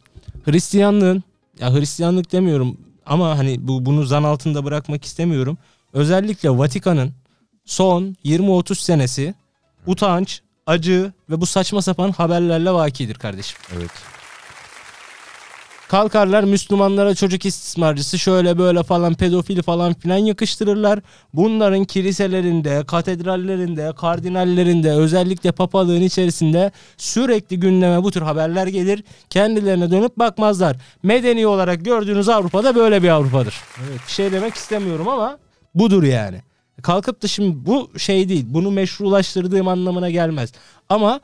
Hristiyanlığın 0.45 1.23
ya 1.59 1.73
Hristiyanlık 1.73 2.31
demiyorum 2.31 2.77
ama 3.05 3.37
hani 3.37 3.67
bu 3.67 3.85
bunu 3.85 4.03
zan 4.03 4.23
altında 4.23 4.65
bırakmak 4.65 5.05
istemiyorum. 5.05 5.57
Özellikle 5.93 6.49
Vatikan'ın 6.49 7.13
son 7.65 8.15
20-30 8.25 8.75
senesi 8.75 9.33
utanç, 9.87 10.41
acı 10.65 11.13
ve 11.29 11.41
bu 11.41 11.45
saçma 11.45 11.81
sapan 11.81 12.11
haberlerle 12.11 12.71
vakidir 12.71 13.15
kardeşim. 13.15 13.57
Evet. 13.77 13.91
Kalkarlar 15.89 16.43
Müslümanlara 16.43 17.15
çocuk 17.15 17.45
istismarcısı 17.45 18.19
şöyle 18.19 18.57
böyle 18.57 18.83
falan 18.83 19.13
pedofili 19.13 19.61
falan 19.61 19.93
filan 19.93 20.17
yakıştırırlar. 20.17 20.99
Bunların 21.33 21.85
kiliselerinde, 21.85 22.83
katedrallerinde, 22.87 23.93
kardinallerinde 23.97 24.91
özellikle 24.91 25.51
papalığın 25.51 26.01
içerisinde 26.01 26.71
sürekli 26.97 27.59
gündeme 27.59 28.03
bu 28.03 28.11
tür 28.11 28.21
haberler 28.21 28.67
gelir. 28.67 29.03
Kendilerine 29.29 29.91
dönüp 29.91 30.17
bakmazlar. 30.17 30.77
Medeni 31.03 31.47
olarak 31.47 31.85
gördüğünüz 31.85 32.29
Avrupa'da 32.29 32.75
böyle 32.75 33.03
bir 33.03 33.09
Avrupa'dır. 33.09 33.55
Evet. 33.79 33.99
Bir 34.07 34.11
şey 34.11 34.31
demek 34.31 34.53
istemiyorum 34.53 35.07
ama 35.07 35.37
budur 35.75 36.03
yani. 36.03 36.41
Kalkıp 36.81 37.23
da 37.23 37.27
şimdi 37.27 37.65
bu 37.65 37.91
şey 37.97 38.29
değil. 38.29 38.45
Bunu 38.47 38.71
meşrulaştırdığım 38.71 39.67
anlamına 39.67 40.09
gelmez. 40.09 40.51
Ama 40.89 41.19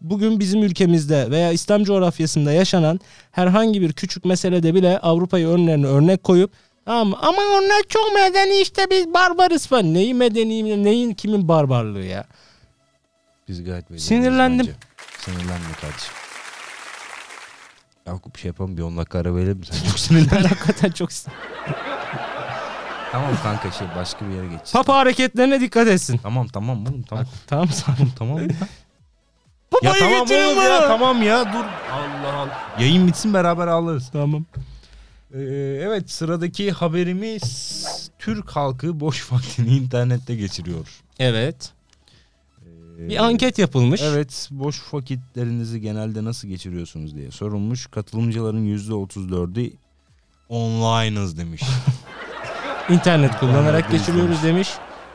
bugün 0.00 0.40
bizim 0.40 0.62
ülkemizde 0.62 1.30
veya 1.30 1.52
İslam 1.52 1.84
coğrafyasında 1.84 2.52
yaşanan 2.52 3.00
herhangi 3.30 3.80
bir 3.82 3.92
küçük 3.92 4.24
meselede 4.24 4.74
bile 4.74 4.98
Avrupa'yı 4.98 5.48
önlerine 5.48 5.86
örnek 5.86 6.24
koyup 6.24 6.52
Ama, 6.86 7.18
ama 7.18 7.42
onlar 7.42 7.82
çok 7.88 8.12
medeni 8.14 8.60
işte 8.60 8.86
biz 8.90 9.14
barbarız 9.14 9.66
falan. 9.66 9.94
Neyi 9.94 10.14
medeni, 10.14 10.84
neyin 10.84 11.14
kimin 11.14 11.48
barbarlığı 11.48 12.04
ya? 12.04 12.24
Biz 13.48 13.64
gayet 13.64 13.90
medeniyiz 13.90 14.04
Sinirlendim. 14.04 14.66
bence. 14.66 14.72
Sinirlenme 15.18 15.72
kardeşim. 15.80 16.12
Yakup 18.06 18.34
bir 18.34 18.40
şey 18.40 18.48
yapalım 18.48 18.76
bir 18.76 18.82
10 18.82 18.96
dakika 18.96 19.18
ara 19.18 19.36
verelim 19.36 19.58
mi? 19.58 19.66
Sen 19.66 19.88
çok 19.88 19.98
sinirlendin. 19.98 20.48
Hakikaten 20.48 20.90
çok 20.90 21.10
Tamam 23.12 23.30
kanka 23.42 23.70
şey 23.70 23.86
başka 23.96 24.28
bir 24.28 24.34
yere 24.34 24.46
geç. 24.46 24.72
Papa 24.72 24.96
hareketlerine 24.96 25.60
dikkat 25.60 25.88
etsin. 25.88 26.20
Tamam 26.22 26.48
tamam 26.48 26.86
oğlum 26.86 27.02
tamam. 27.02 27.24
Tamam 27.46 27.68
sağ 27.68 27.96
tamam 28.18 28.38
ya. 29.82 29.88
ya 29.88 29.92
Papayı 29.92 30.10
tamam 30.10 30.26
getirin 30.26 30.46
oğlum 30.46 30.56
bana. 30.56 30.64
ya 30.68 30.88
tamam 30.88 31.22
ya 31.22 31.44
dur. 31.52 31.64
Allah 31.92 32.32
Allah. 32.36 32.58
Yayın 32.80 33.06
bitsin 33.06 33.34
beraber 33.34 33.66
ağlarız. 33.66 34.10
Tamam. 34.12 34.44
Ee, 35.34 35.38
evet 35.82 36.10
sıradaki 36.10 36.70
haberimiz 36.72 38.10
Türk 38.18 38.50
halkı 38.50 39.00
boş 39.00 39.32
vaktini 39.32 39.76
internette 39.76 40.34
geçiriyor. 40.36 41.00
Evet. 41.18 41.70
Ee, 43.00 43.08
Bir 43.08 43.24
anket 43.24 43.58
yapılmış. 43.58 44.00
Evet 44.02 44.48
boş 44.50 44.94
vakitlerinizi 44.94 45.80
genelde 45.80 46.24
nasıl 46.24 46.48
geçiriyorsunuz 46.48 47.16
diye 47.16 47.30
sorulmuş. 47.30 47.86
Katılımcıların 47.86 48.76
%34'ü 48.78 49.72
online'ız 50.48 51.38
demiş. 51.38 51.62
İnternet 52.88 53.38
kullanarak 53.38 53.90
geçiriyoruz 53.90 54.42
demiş. 54.42 54.68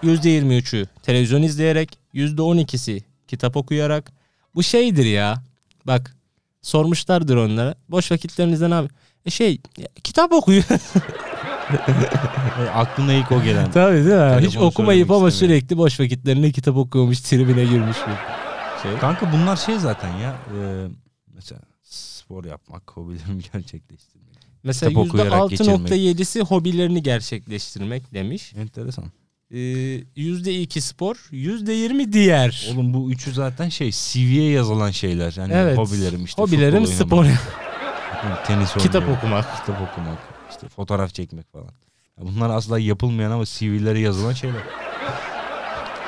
%23'ü 0.03 0.87
televizyon 1.03 1.41
izleyerek, 1.41 1.97
%12'si 2.13 3.01
kitap 3.27 3.57
okuyarak. 3.57 4.11
Bu 4.55 4.63
şeydir 4.63 5.05
ya. 5.05 5.43
Bak 5.87 6.15
sormuşlardır 6.61 7.35
onlara. 7.35 7.75
Boş 7.89 8.11
vakitlerinizde 8.11 8.69
ne 8.69 8.75
abi? 8.75 8.89
E 9.25 9.29
şey 9.29 9.61
ya, 9.77 9.87
kitap 10.03 10.31
okuyor. 10.33 10.63
Ee, 12.59 12.69
Aklına 12.73 13.13
ilk 13.13 13.31
o 13.31 13.43
gelen. 13.43 13.71
Tabii 13.71 13.95
değil 13.95 14.05
mi? 14.05 14.09
Telefonu 14.11 14.41
Hiç 14.47 14.57
okumayıp 14.57 15.07
söylemek 15.07 15.21
ama 15.21 15.29
istemiyorum. 15.29 15.59
sürekli 15.61 15.77
boş 15.77 15.99
vakitlerinde 15.99 16.51
kitap 16.51 16.77
okuyormuş, 16.77 17.19
tribine 17.21 17.65
girmiş 17.65 17.97
bir 17.97 18.15
şey. 18.89 18.99
Kanka 18.99 19.31
bunlar 19.33 19.55
şey 19.55 19.79
zaten 19.79 20.17
ya. 20.17 20.35
e, 20.59 20.87
mesela 21.33 21.61
spor 21.83 22.45
yapmak, 22.45 22.91
hobilerimi 22.91 23.41
gerçekleştirmek. 23.53 24.25
Mesela 24.63 24.89
Kitap 24.89 25.05
okuyarak 25.07 25.51
%6.7'si 25.51 26.41
hobilerini 26.41 27.03
gerçekleştirmek 27.03 28.13
demiş. 28.13 28.53
Enteresan. 28.57 29.05
Ee, 29.51 29.57
%2 29.57 30.81
spor, 30.81 31.15
%20 31.31 32.13
diğer. 32.13 32.67
Oğlum 32.73 32.93
bu 32.93 33.11
üçü 33.11 33.31
zaten 33.33 33.69
şey 33.69 33.91
CV'ye 33.91 34.51
yazılan 34.51 34.91
şeyler. 34.91 35.33
Yani 35.37 35.53
evet. 35.55 35.77
hobilerim 35.77 36.23
işte. 36.25 36.41
Hobilerim 36.41 36.85
spor, 36.87 37.25
tenis 38.47 38.73
kitap 38.73 39.03
oynamak, 39.03 39.23
okumak. 39.23 39.45
kitap 39.59 39.81
okumak, 39.81 40.17
işte 40.51 40.67
fotoğraf 40.69 41.13
çekmek 41.13 41.51
falan. 41.51 41.69
Bunlar 42.21 42.49
asla 42.49 42.79
yapılmayan 42.79 43.31
ama 43.31 43.45
CV'lere 43.45 43.99
yazılan 43.99 44.33
şeyler. 44.33 44.61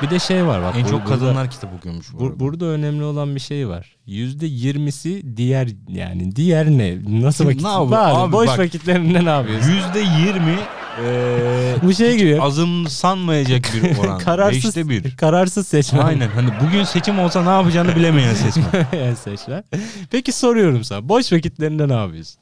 Bir 0.02 0.10
de 0.10 0.18
şey 0.18 0.46
var 0.46 0.62
bak. 0.62 0.74
en 0.76 0.84
çok 0.84 0.92
burada- 0.92 1.04
kadınlar 1.04 1.50
kitap 1.50 1.74
okuyormuş 1.78 2.12
bu 2.12 2.18
Bu- 2.20 2.24
arada. 2.26 2.40
burada 2.40 2.64
önemli 2.66 3.04
olan 3.04 3.34
bir 3.34 3.40
şey 3.40 3.68
var. 3.68 3.96
Yüzde 4.06 4.46
yirmisi 4.46 5.36
diğer 5.36 5.68
yani 5.88 6.36
diğer 6.36 6.66
ne? 6.70 6.98
Nasıl 7.22 7.44
Ne 7.44 7.50
vakit? 7.50 7.62
yapıyor? 7.64 7.92
Abi, 8.00 8.16
Abi 8.16 8.32
boş 8.32 8.48
bak. 8.48 8.58
vakitlerinde 8.58 9.24
ne 9.24 9.28
yapıyorsun? 9.30 9.70
Yüzde 9.70 9.98
yirmi 9.98 10.58
eee, 11.04 11.76
Bu 11.82 11.94
şey 11.94 12.16
gibi. 12.16 12.42
azımsanmayacak 12.42 13.64
bir 13.74 13.98
oran. 14.04 14.18
Kararsız, 14.18 14.64
Beşte 14.64 14.88
bir. 14.88 15.16
kararsız 15.16 15.68
seçmen. 15.68 16.00
Aynen 16.06 16.28
hani 16.28 16.50
bugün 16.66 16.84
seçim 16.84 17.18
olsa 17.18 17.42
ne 17.42 17.48
yapacağını 17.50 17.96
bilemeyen 17.96 18.34
seçmen. 18.34 18.64
Yani 19.00 19.16
seçmen. 19.16 19.64
Peki 20.10 20.32
soruyorum 20.32 20.84
sana. 20.84 21.08
Boş 21.08 21.32
vakitlerinde 21.32 21.88
ne 21.88 21.92
yapıyorsun? 21.94 22.40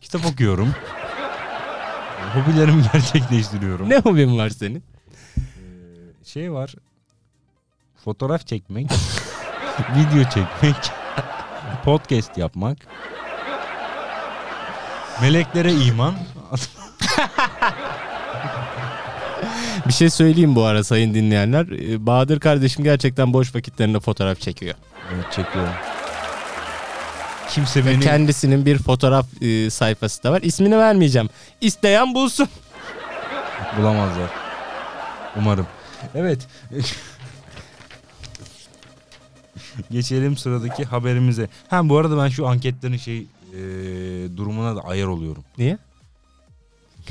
Kitap 0.00 0.26
okuyorum. 0.26 0.74
Hobilerimi 2.34 2.82
gerçekleştiriyorum. 2.92 3.88
Ne 3.90 3.98
hobin 3.98 4.38
var 4.38 4.50
senin? 4.50 4.82
Ee, 5.38 5.40
şey 6.24 6.52
var. 6.52 6.74
Fotoğraf 8.04 8.46
çekmek. 8.46 8.90
video 9.96 10.24
çekmek. 10.30 10.76
podcast 11.84 12.38
yapmak. 12.38 12.78
Meleklere 15.20 15.72
iman. 15.72 16.14
Bir 19.86 19.92
şey 19.92 20.10
söyleyeyim 20.10 20.54
bu 20.54 20.64
ara 20.64 20.84
sayın 20.84 21.14
dinleyenler. 21.14 21.66
Ee, 21.66 22.06
Bahadır 22.06 22.40
kardeşim 22.40 22.84
gerçekten 22.84 23.32
boş 23.32 23.54
vakitlerinde 23.54 24.00
fotoğraf 24.00 24.40
çekiyor. 24.40 24.74
evet 25.14 25.24
çekiyorum. 25.32 25.72
Kimse 27.50 27.86
beni 27.86 28.00
kendisinin 28.00 28.66
bir 28.66 28.78
fotoğraf 28.78 29.26
e, 29.42 29.70
sayfası 29.70 30.22
da 30.22 30.32
var. 30.32 30.42
İsmini 30.42 30.78
vermeyeceğim. 30.78 31.28
İsteyen 31.60 32.14
bulsun. 32.14 32.48
bulamazlar. 33.78 34.30
Umarım. 35.36 35.66
Evet. 36.14 36.46
Geçelim 39.90 40.36
sıradaki 40.36 40.84
haberimize. 40.84 41.48
Ha 41.68 41.88
bu 41.88 41.98
arada 41.98 42.18
ben 42.24 42.28
şu 42.28 42.46
anketlerin 42.48 42.96
şey 42.96 43.18
e, 43.18 43.26
durumuna 44.36 44.76
da 44.76 44.80
ayar 44.80 45.06
oluyorum. 45.06 45.44
Niye? 45.58 45.78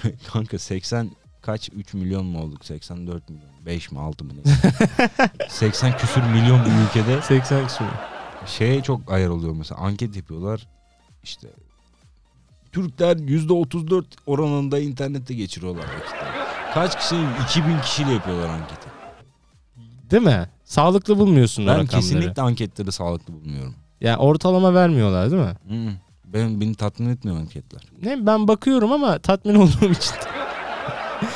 Kanka 0.34 0.60
80 0.60 1.12
kaç 1.42 1.70
3 1.76 1.94
milyon 1.94 2.26
mu 2.26 2.42
olduk? 2.42 2.66
84 2.66 3.30
milyon. 3.30 3.50
5 3.66 3.92
mi 3.92 4.00
6 4.00 4.24
mı 4.26 4.32
neyse. 4.46 4.74
80 5.50 5.98
küsür 5.98 6.22
milyon 6.22 6.66
bir 6.66 6.72
ülkede 6.90 7.22
80 7.22 7.68
küsur. 7.68 7.86
şeye 8.46 8.84
çok 8.84 9.12
ayar 9.12 9.30
oluyor 9.30 9.54
mesela. 9.54 9.82
Anket 9.82 10.16
yapıyorlar. 10.16 10.68
İşte 11.24 11.48
Türkler 12.72 13.16
%34 13.18 14.04
oranında 14.26 14.80
internette 14.80 15.34
geçiriyorlar 15.34 15.84
vakitleri. 15.84 16.44
Kaç 16.74 17.00
kişi? 17.00 17.16
2000 17.50 17.80
kişiyle 17.82 18.12
yapıyorlar 18.14 18.50
anketi. 18.50 18.90
Değil 20.12 20.24
mi? 20.24 20.50
Sağlıklı 20.66 21.18
bulmuyorsun 21.20 21.64
o 21.64 21.68
Ben 21.68 21.72
rakamları. 21.74 21.90
kesinlikle 22.02 22.42
anketleri 22.42 22.92
sağlıklı 22.92 23.34
bulmuyorum. 23.34 23.76
Yani 24.02 24.18
ortalama 24.18 24.74
vermiyorlar 24.74 25.32
değil 25.32 25.42
mi? 25.44 25.56
Hı. 25.70 25.94
Ben 26.34 26.62
beni 26.62 26.76
tatmin 26.76 27.10
etmiyor 27.10 27.38
anketler. 27.38 27.82
Ne 28.04 28.26
ben 28.26 28.48
bakıyorum 28.48 28.92
ama 28.92 29.20
tatmin 29.20 29.56
olduğum 29.56 29.92
için. 29.92 30.12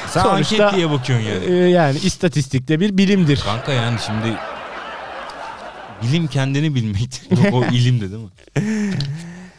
Sen 0.08 0.24
Sonuçta- 0.24 0.66
anket 0.66 0.78
diye 0.78 0.90
bakıyorsun 0.92 1.26
yani. 1.28 1.46
Ee, 1.46 1.54
yani 1.70 1.98
istatistikte 2.00 2.80
bir 2.80 2.98
bilimdir. 2.98 3.42
Kanka 3.46 3.72
yani 3.74 4.00
şimdi 4.06 4.38
bilim 6.04 6.28
kendini 6.28 6.76
bilmektir. 6.76 7.38
Yok 7.46 7.54
o 7.54 7.66
ilimde 7.66 8.12
değil 8.12 8.24
mi? 8.24 8.30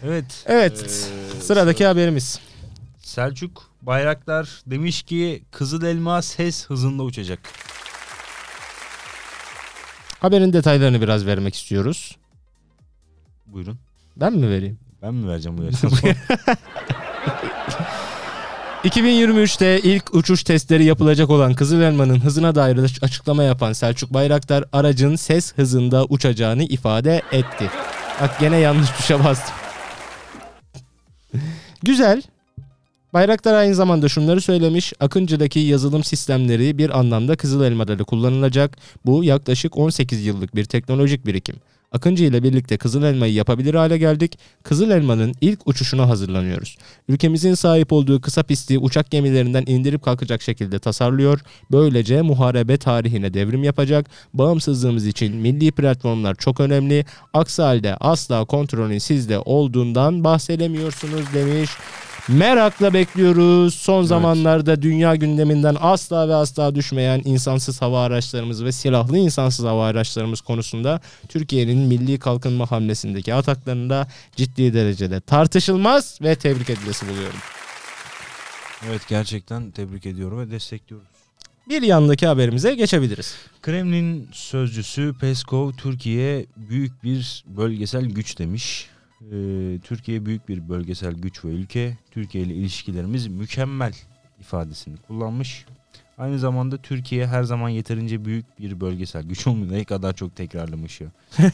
Evet. 0.02 0.44
Evet. 0.46 1.10
Ee, 1.38 1.40
Sıradaki 1.40 1.86
haberimiz. 1.86 2.40
Selçuk 2.98 3.70
Bayraktar 3.82 4.62
demiş 4.66 5.02
ki 5.02 5.42
Kızıl 5.50 5.82
Elma 5.82 6.22
ses 6.22 6.66
hızında 6.66 7.02
uçacak. 7.02 7.38
Haberin 10.20 10.52
detaylarını 10.52 11.00
biraz 11.00 11.26
vermek 11.26 11.54
istiyoruz. 11.54 12.16
Buyurun. 13.46 13.78
Ben 14.16 14.32
mi 14.32 14.48
vereyim? 14.50 14.78
Ben 15.02 15.14
mi 15.14 15.28
vereceğim 15.28 15.58
bu 15.58 15.62
yaştan 15.64 15.88
sonra? 15.88 16.14
2023'te 18.84 19.80
ilk 19.80 20.14
uçuş 20.14 20.42
testleri 20.44 20.84
yapılacak 20.84 21.30
olan 21.30 21.54
Kızıl 21.54 21.80
Elma'nın 21.80 22.20
hızına 22.20 22.54
dair 22.54 22.78
açıklama 23.02 23.42
yapan 23.42 23.72
Selçuk 23.72 24.14
Bayraktar 24.14 24.64
aracın 24.72 25.16
ses 25.16 25.54
hızında 25.54 26.04
uçacağını 26.04 26.64
ifade 26.64 27.22
etti. 27.32 27.70
Bak 28.22 28.40
gene 28.40 28.56
yanlış 28.56 28.90
tuşa 28.90 29.24
bastım. 29.24 29.54
Güzel. 31.82 32.22
Bayraktar 33.12 33.54
aynı 33.54 33.74
zamanda 33.74 34.08
şunları 34.08 34.40
söylemiş. 34.40 34.92
Akıncı'daki 35.00 35.58
yazılım 35.58 36.04
sistemleri 36.04 36.78
bir 36.78 36.98
anlamda 36.98 37.36
Kızıl 37.36 37.64
Elma'da 37.64 37.98
da 37.98 38.04
kullanılacak. 38.04 38.76
Bu 39.06 39.24
yaklaşık 39.24 39.76
18 39.76 40.26
yıllık 40.26 40.56
bir 40.56 40.64
teknolojik 40.64 41.26
birikim. 41.26 41.56
Akıncı 41.92 42.24
ile 42.24 42.42
birlikte 42.42 42.76
Kızıl 42.76 43.02
Elma'yı 43.02 43.32
yapabilir 43.32 43.74
hale 43.74 43.98
geldik. 43.98 44.38
Kızıl 44.62 44.90
Elma'nın 44.90 45.34
ilk 45.40 45.68
uçuşuna 45.68 46.08
hazırlanıyoruz. 46.08 46.76
Ülkemizin 47.08 47.54
sahip 47.54 47.92
olduğu 47.92 48.20
kısa 48.20 48.42
pisti 48.42 48.78
uçak 48.78 49.10
gemilerinden 49.10 49.64
indirip 49.66 50.02
kalkacak 50.02 50.42
şekilde 50.42 50.78
tasarlıyor. 50.78 51.40
Böylece 51.72 52.22
muharebe 52.22 52.76
tarihine 52.76 53.34
devrim 53.34 53.64
yapacak. 53.64 54.06
Bağımsızlığımız 54.34 55.06
için 55.06 55.36
milli 55.36 55.72
platformlar 55.72 56.34
çok 56.34 56.60
önemli. 56.60 57.04
Aksi 57.34 57.62
halde 57.62 57.96
asla 57.96 58.44
kontrolün 58.44 58.98
sizde 58.98 59.38
olduğundan 59.38 60.24
bahsedemiyorsunuz 60.24 61.24
demiş. 61.34 61.70
Merakla 62.28 62.94
bekliyoruz. 62.94 63.74
Son 63.74 64.02
zamanlarda 64.02 64.82
dünya 64.82 65.16
gündeminden 65.16 65.76
asla 65.80 66.28
ve 66.28 66.34
asla 66.34 66.74
düşmeyen 66.74 67.22
insansız 67.24 67.82
hava 67.82 68.02
araçlarımız 68.02 68.64
ve 68.64 68.72
silahlı 68.72 69.18
insansız 69.18 69.64
hava 69.64 69.86
araçlarımız 69.86 70.40
konusunda 70.40 71.00
Türkiye'nin 71.28 71.78
milli 71.78 72.18
kalkınma 72.18 72.70
hamlesindeki 72.70 73.34
ataklarında 73.34 74.08
ciddi 74.36 74.74
derecede 74.74 75.20
tartışılmaz 75.20 76.18
ve 76.22 76.34
tebrik 76.34 76.70
edilesi 76.70 77.08
buluyorum. 77.08 77.38
evet 78.88 79.02
gerçekten 79.08 79.70
tebrik 79.70 80.06
ediyorum 80.06 80.38
ve 80.38 80.50
destekliyoruz. 80.50 81.08
Bir 81.68 81.82
yandaki 81.82 82.26
haberimize 82.26 82.74
geçebiliriz. 82.74 83.34
Kremlin 83.62 84.28
sözcüsü 84.32 85.14
Peskov 85.20 85.72
Türkiye 85.72 86.46
büyük 86.56 87.04
bir 87.04 87.44
bölgesel 87.46 88.04
güç 88.04 88.38
demiş. 88.38 88.86
Ee, 89.22 89.78
Türkiye 89.82 90.26
büyük 90.26 90.48
bir 90.48 90.68
bölgesel 90.68 91.14
güç 91.14 91.44
ve 91.44 91.48
ülke. 91.48 91.96
Türkiye 92.10 92.44
ile 92.44 92.54
ilişkilerimiz 92.54 93.26
mükemmel 93.26 93.92
ifadesini 94.40 94.96
kullanmış. 94.96 95.66
Aynı 96.18 96.38
zamanda 96.38 96.76
Türkiye 96.76 97.26
her 97.26 97.42
zaman 97.42 97.68
yeterince 97.68 98.24
büyük 98.24 98.58
bir 98.58 98.80
bölgesel 98.80 99.22
güç 99.22 99.46
olmuyor. 99.46 99.72
Ne 99.72 99.84
kadar 99.84 100.12
çok 100.12 100.36
tekrarlamış 100.36 101.00
ya. 101.00 101.08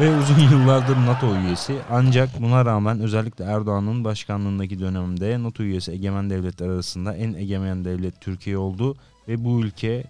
ve 0.00 0.16
uzun 0.16 0.38
yıllardır 0.38 0.96
NATO 0.96 1.36
üyesi. 1.36 1.78
Ancak 1.90 2.42
buna 2.42 2.64
rağmen 2.64 3.00
özellikle 3.00 3.44
Erdoğan'ın 3.44 4.04
başkanlığındaki 4.04 4.80
dönemde 4.80 5.42
NATO 5.42 5.62
üyesi 5.62 5.92
egemen 5.92 6.30
devletler 6.30 6.68
arasında 6.68 7.16
en 7.16 7.34
egemen 7.34 7.84
devlet 7.84 8.20
Türkiye 8.20 8.58
oldu 8.58 8.96
ve 9.28 9.44
bu 9.44 9.60
ülke 9.60 9.88
e, 9.88 10.04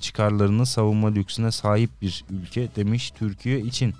çıkarlarını 0.00 0.66
savunma 0.66 1.08
lüksüne 1.08 1.50
sahip 1.50 1.90
bir 2.02 2.24
ülke 2.30 2.68
demiş 2.76 3.10
Türkiye 3.10 3.60
için. 3.60 3.94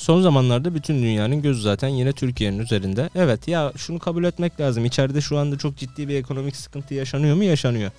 Son 0.00 0.22
zamanlarda 0.22 0.74
bütün 0.74 1.02
dünyanın 1.02 1.42
gözü 1.42 1.62
zaten 1.62 1.88
yine 1.88 2.12
Türkiye'nin 2.12 2.58
üzerinde. 2.58 3.10
Evet 3.14 3.48
ya 3.48 3.72
şunu 3.76 3.98
kabul 3.98 4.24
etmek 4.24 4.60
lazım. 4.60 4.84
İçeride 4.84 5.20
şu 5.20 5.38
anda 5.38 5.58
çok 5.58 5.76
ciddi 5.76 6.08
bir 6.08 6.14
ekonomik 6.14 6.56
sıkıntı 6.56 6.94
yaşanıyor 6.94 7.36
mu? 7.36 7.44
Yaşanıyor. 7.44 7.90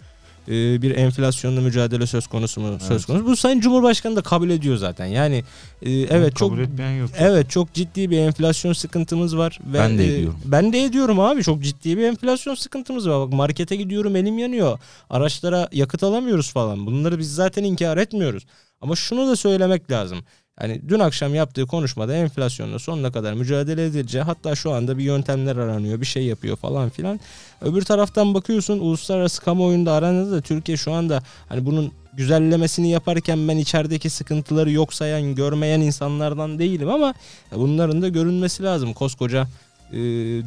Ee, 0.47 0.81
bir 0.81 0.95
enflasyonla 0.95 1.61
mücadele 1.61 2.07
söz 2.07 2.27
konusu 2.27 2.61
mu? 2.61 2.77
Söz 2.79 2.91
Evet. 2.91 3.05
konusu. 3.05 3.25
Bu 3.25 3.35
Sayın 3.35 3.59
Cumhurbaşkanı 3.59 4.15
da 4.15 4.21
kabul 4.21 4.49
ediyor 4.49 4.77
zaten. 4.77 5.05
Yani 5.05 5.43
e, 5.81 5.91
evet 5.91 6.35
çok 6.35 6.49
kabul 6.49 6.61
etmeyen 6.61 6.91
yok. 6.91 7.09
Evet 7.17 7.49
çok 7.49 7.73
ciddi 7.73 8.09
bir 8.11 8.17
enflasyon 8.17 8.73
sıkıntımız 8.73 9.37
var. 9.37 9.59
Ve, 9.73 9.79
Ben 9.79 9.97
de 9.97 10.03
e, 10.03 10.15
ediyorum. 10.15 10.39
Ben 10.45 10.73
de 10.73 10.83
ediyorum 10.83 11.19
abi 11.19 11.43
çok 11.43 11.63
ciddi 11.63 11.97
bir 11.97 12.03
enflasyon 12.03 12.55
sıkıntımız 12.55 13.09
var. 13.09 13.27
Bak 13.27 13.33
markete 13.33 13.75
gidiyorum 13.75 14.15
elim 14.15 14.37
yanıyor. 14.37 14.79
Araçlara 15.09 15.69
yakıt 15.71 16.03
alamıyoruz 16.03 16.51
falan. 16.51 16.85
Bunları 16.85 17.19
biz 17.19 17.35
zaten 17.35 17.63
inkar 17.63 17.97
etmiyoruz. 17.97 18.45
Ama 18.81 18.95
şunu 18.95 19.27
da 19.27 19.35
söylemek 19.35 19.91
lazım. 19.91 20.19
Yani 20.61 20.81
dün 20.87 20.99
akşam 20.99 21.35
yaptığı 21.35 21.65
konuşmada 21.65 22.15
enflasyonla 22.15 22.79
sonuna 22.79 23.11
kadar 23.11 23.33
mücadele 23.33 23.85
edileceği 23.85 24.23
hatta 24.23 24.55
şu 24.55 24.71
anda 24.71 24.97
bir 24.97 25.03
yöntemler 25.03 25.55
aranıyor 25.55 26.01
bir 26.01 26.05
şey 26.05 26.23
yapıyor 26.23 26.57
falan 26.57 26.89
filan. 26.89 27.19
Öbür 27.61 27.81
taraftan 27.81 28.33
bakıyorsun 28.33 28.79
uluslararası 28.79 29.41
kamuoyunda 29.41 29.93
aranında 29.93 30.31
da 30.31 30.41
Türkiye 30.41 30.77
şu 30.77 30.91
anda 30.91 31.23
hani 31.49 31.65
bunun 31.65 31.91
güzellemesini 32.13 32.89
yaparken 32.91 33.47
ben 33.47 33.57
içerideki 33.57 34.09
sıkıntıları 34.09 34.71
yok 34.71 34.93
sayan 34.93 35.35
görmeyen 35.35 35.81
insanlardan 35.81 36.59
değilim 36.59 36.89
ama 36.89 37.13
bunların 37.55 38.01
da 38.01 38.07
görünmesi 38.07 38.63
lazım. 38.63 38.93
Koskoca 38.93 39.47
e, 39.91 39.97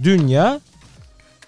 dünya 0.04 0.60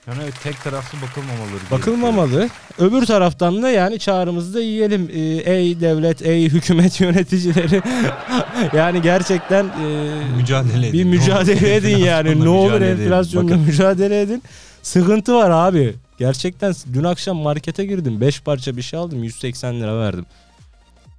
Yani 0.06 0.18
evet, 0.22 0.34
tek 0.42 0.64
taraflı 0.64 0.98
bakılmamaları 1.02 1.70
bakılmamalı. 1.70 2.48
Öbür 2.78 3.06
taraftan 3.06 3.62
da 3.62 3.70
yani 3.70 3.98
çağrımızı 3.98 4.54
da 4.54 4.60
yiyelim. 4.60 5.10
E, 5.12 5.20
ey 5.52 5.80
devlet, 5.80 6.22
ey 6.22 6.48
hükümet 6.48 7.00
yöneticileri. 7.00 7.82
yani 8.76 9.02
gerçekten 9.02 9.64
e, 9.64 10.14
Mücadele 10.36 10.88
edin. 10.88 10.92
bir 10.92 11.04
mücadele 11.04 11.74
edin 11.74 11.96
yani. 11.96 12.44
Ne 12.44 12.48
olur 12.48 12.72
mücadele 12.72 12.90
edin. 12.90 13.02
enflasyonla 13.02 13.48
Bakın, 13.48 13.60
mücadele 13.60 14.20
edin. 14.20 14.42
Sıkıntı 14.82 15.34
var 15.34 15.50
abi. 15.50 15.94
Gerçekten 16.18 16.74
dün 16.92 17.04
akşam 17.04 17.36
markete 17.36 17.84
girdim. 17.84 18.20
5 18.20 18.40
parça 18.40 18.76
bir 18.76 18.82
şey 18.82 18.98
aldım. 18.98 19.24
180 19.24 19.80
lira 19.80 19.98
verdim. 19.98 20.26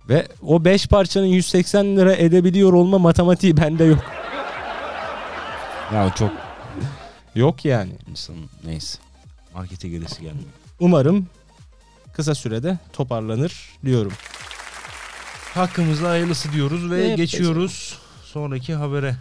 Ve 0.09 0.27
o 0.41 0.65
5 0.65 0.87
parçanın 0.87 1.25
180 1.25 1.97
lira 1.97 2.13
edebiliyor 2.15 2.73
olma 2.73 2.97
matematiği 2.97 3.57
bende 3.57 3.83
yok. 3.83 3.99
Ya 5.93 6.13
çok 6.15 6.31
Yok 7.37 7.65
yani. 7.65 7.91
insanın 8.09 8.49
neyse. 8.63 8.99
Markete 9.53 9.89
giresi 9.89 10.21
gelmiyor. 10.21 10.49
Umarım 10.79 11.27
kısa 12.13 12.35
sürede 12.35 12.79
toparlanır 12.93 13.69
diyorum. 13.85 14.13
Hakkımızda 15.53 16.09
hayırlısı 16.09 16.51
diyoruz 16.51 16.91
ve 16.91 17.09
Ne 17.09 17.15
geçiyoruz 17.15 17.97
sonraki 18.23 18.73
habere. 18.73 19.15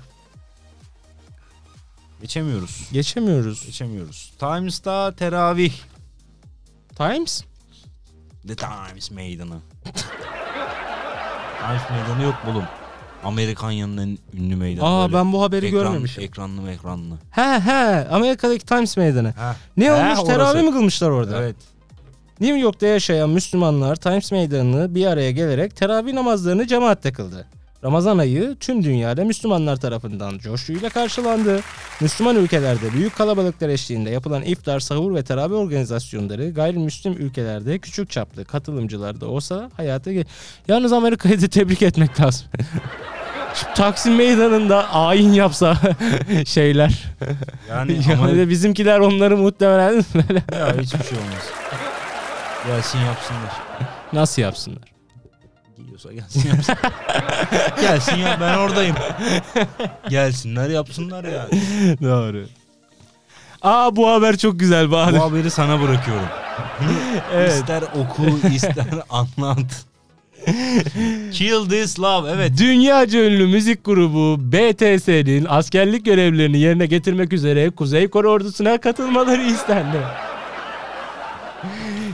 Geçemiyoruz. 2.21 2.89
Geçemiyoruz. 2.93 3.67
Geçemiyoruz. 3.67 4.33
Times'ta 4.39 5.15
teravih. 5.15 5.73
Times? 6.97 7.45
The 8.49 8.57
Times 8.57 9.11
meydanı. 9.11 9.59
Times 11.61 11.83
meydanı 11.91 12.23
yok 12.23 12.35
oğlum. 12.51 12.65
Amerikanya'nın 13.27 13.97
en 13.97 14.19
ünlü 14.41 14.57
meydanı. 14.57 14.87
Aa 14.87 15.05
böyle. 15.07 15.15
ben 15.19 15.33
bu 15.33 15.43
haberi 15.43 15.67
Ekran- 15.67 15.71
görmemişim. 15.71 16.23
Ekranlı 16.25 16.71
ekranlı. 16.71 17.15
He 17.31 17.61
he 17.61 18.09
Amerika'daki 18.09 18.67
Times 18.67 18.97
meydanı. 18.97 19.33
Ha. 19.37 19.57
Ne 19.77 19.85
He, 19.85 19.93
olmuş? 19.93 20.19
orası. 20.19 20.27
Teravih 20.27 20.63
mi 20.63 20.71
kılmışlar 20.73 21.11
orada? 21.11 21.39
Evet. 21.43 21.57
New 22.41 22.59
York'ta 22.59 22.87
yaşayan 22.87 23.31
Müslümanlar 23.31 23.97
Times 23.97 24.33
Meydanı'nı 24.33 24.95
bir 24.95 25.07
araya 25.07 25.31
gelerek 25.31 25.77
teravih 25.77 26.13
namazlarını 26.13 26.67
cemaatle 26.67 27.13
kıldı. 27.13 27.47
Ramazan 27.85 28.19
ayı 28.19 28.57
tüm 28.61 28.85
dünyada 28.85 29.25
Müslümanlar 29.25 29.77
tarafından 29.77 30.39
coşkuyla 30.39 30.89
karşılandı. 30.89 31.61
Müslüman 32.01 32.37
ülkelerde 32.37 32.93
büyük 32.93 33.17
kalabalıklar 33.17 33.69
eşliğinde 33.69 34.11
yapılan 34.11 34.43
iftar, 34.43 34.81
sahur 34.81 35.15
ve 35.15 35.25
teravih 35.25 35.55
organizasyonları 35.57 36.51
gayrimüslim 36.51 37.13
ülkelerde 37.13 37.79
küçük 37.79 38.11
çaplı 38.11 38.45
katılımcılar 38.45 39.21
da 39.21 39.27
olsa 39.27 39.71
hayata 39.77 40.13
ge- 40.13 40.27
Yalnız 40.69 40.93
Amerika'yı 40.93 41.43
da 41.43 41.49
tebrik 41.49 41.83
etmek 41.83 42.21
lazım. 42.21 42.47
Taksim 43.75 44.15
Meydanı'nda 44.17 44.95
ayin 44.95 45.33
yapsa 45.33 45.77
şeyler. 46.47 47.05
Yani 47.71 47.93
Yani 48.09 48.19
ama 48.19 48.29
de 48.29 48.49
bizimkiler 48.49 48.99
onları 48.99 49.37
muhtemelen 49.37 49.95
böyle 50.15 50.43
ya 50.59 50.73
hiçbir 50.81 51.05
şey 51.05 51.19
olmaz. 51.19 51.51
Gelsin 52.67 52.99
yapsınlar. 52.99 53.53
nasıl 54.13 54.43
yapsınlar? 54.43 54.83
Geliyorsa 55.77 56.13
gelsin 56.13 56.49
yapsın. 56.49 56.75
gelsin 57.81 58.17
ya 58.17 58.37
ben 58.41 58.59
oradayım. 58.59 58.97
Gelsinler 60.09 60.69
yapsınlar 60.71 61.25
ya. 61.25 61.47
Doğru. 62.03 62.47
Aa 63.63 63.97
bu 63.97 64.09
haber 64.11 64.37
çok 64.37 64.61
güzel 64.61 64.91
Bahadır. 64.91 65.19
Bu 65.19 65.23
haberi 65.23 65.51
sana 65.51 65.81
bırakıyorum. 65.83 66.29
Evet. 67.35 67.53
İster 67.53 67.83
oku 67.83 68.49
ister 68.55 68.87
anlat. 69.11 69.85
Kill 71.33 71.69
this 71.69 72.01
love 72.01 72.31
evet. 72.31 72.53
Dünyaca 72.59 73.25
ünlü 73.25 73.47
müzik 73.47 73.85
grubu 73.85 74.53
BTS'nin 74.53 75.47
askerlik 75.49 76.05
görevlerini 76.05 76.59
yerine 76.59 76.87
getirmek 76.87 77.33
üzere 77.33 77.71
Kuzey 77.71 78.09
Kore 78.09 78.29
ordusuna 78.29 78.79
katılmaları 78.79 79.43
istendi. 79.43 79.99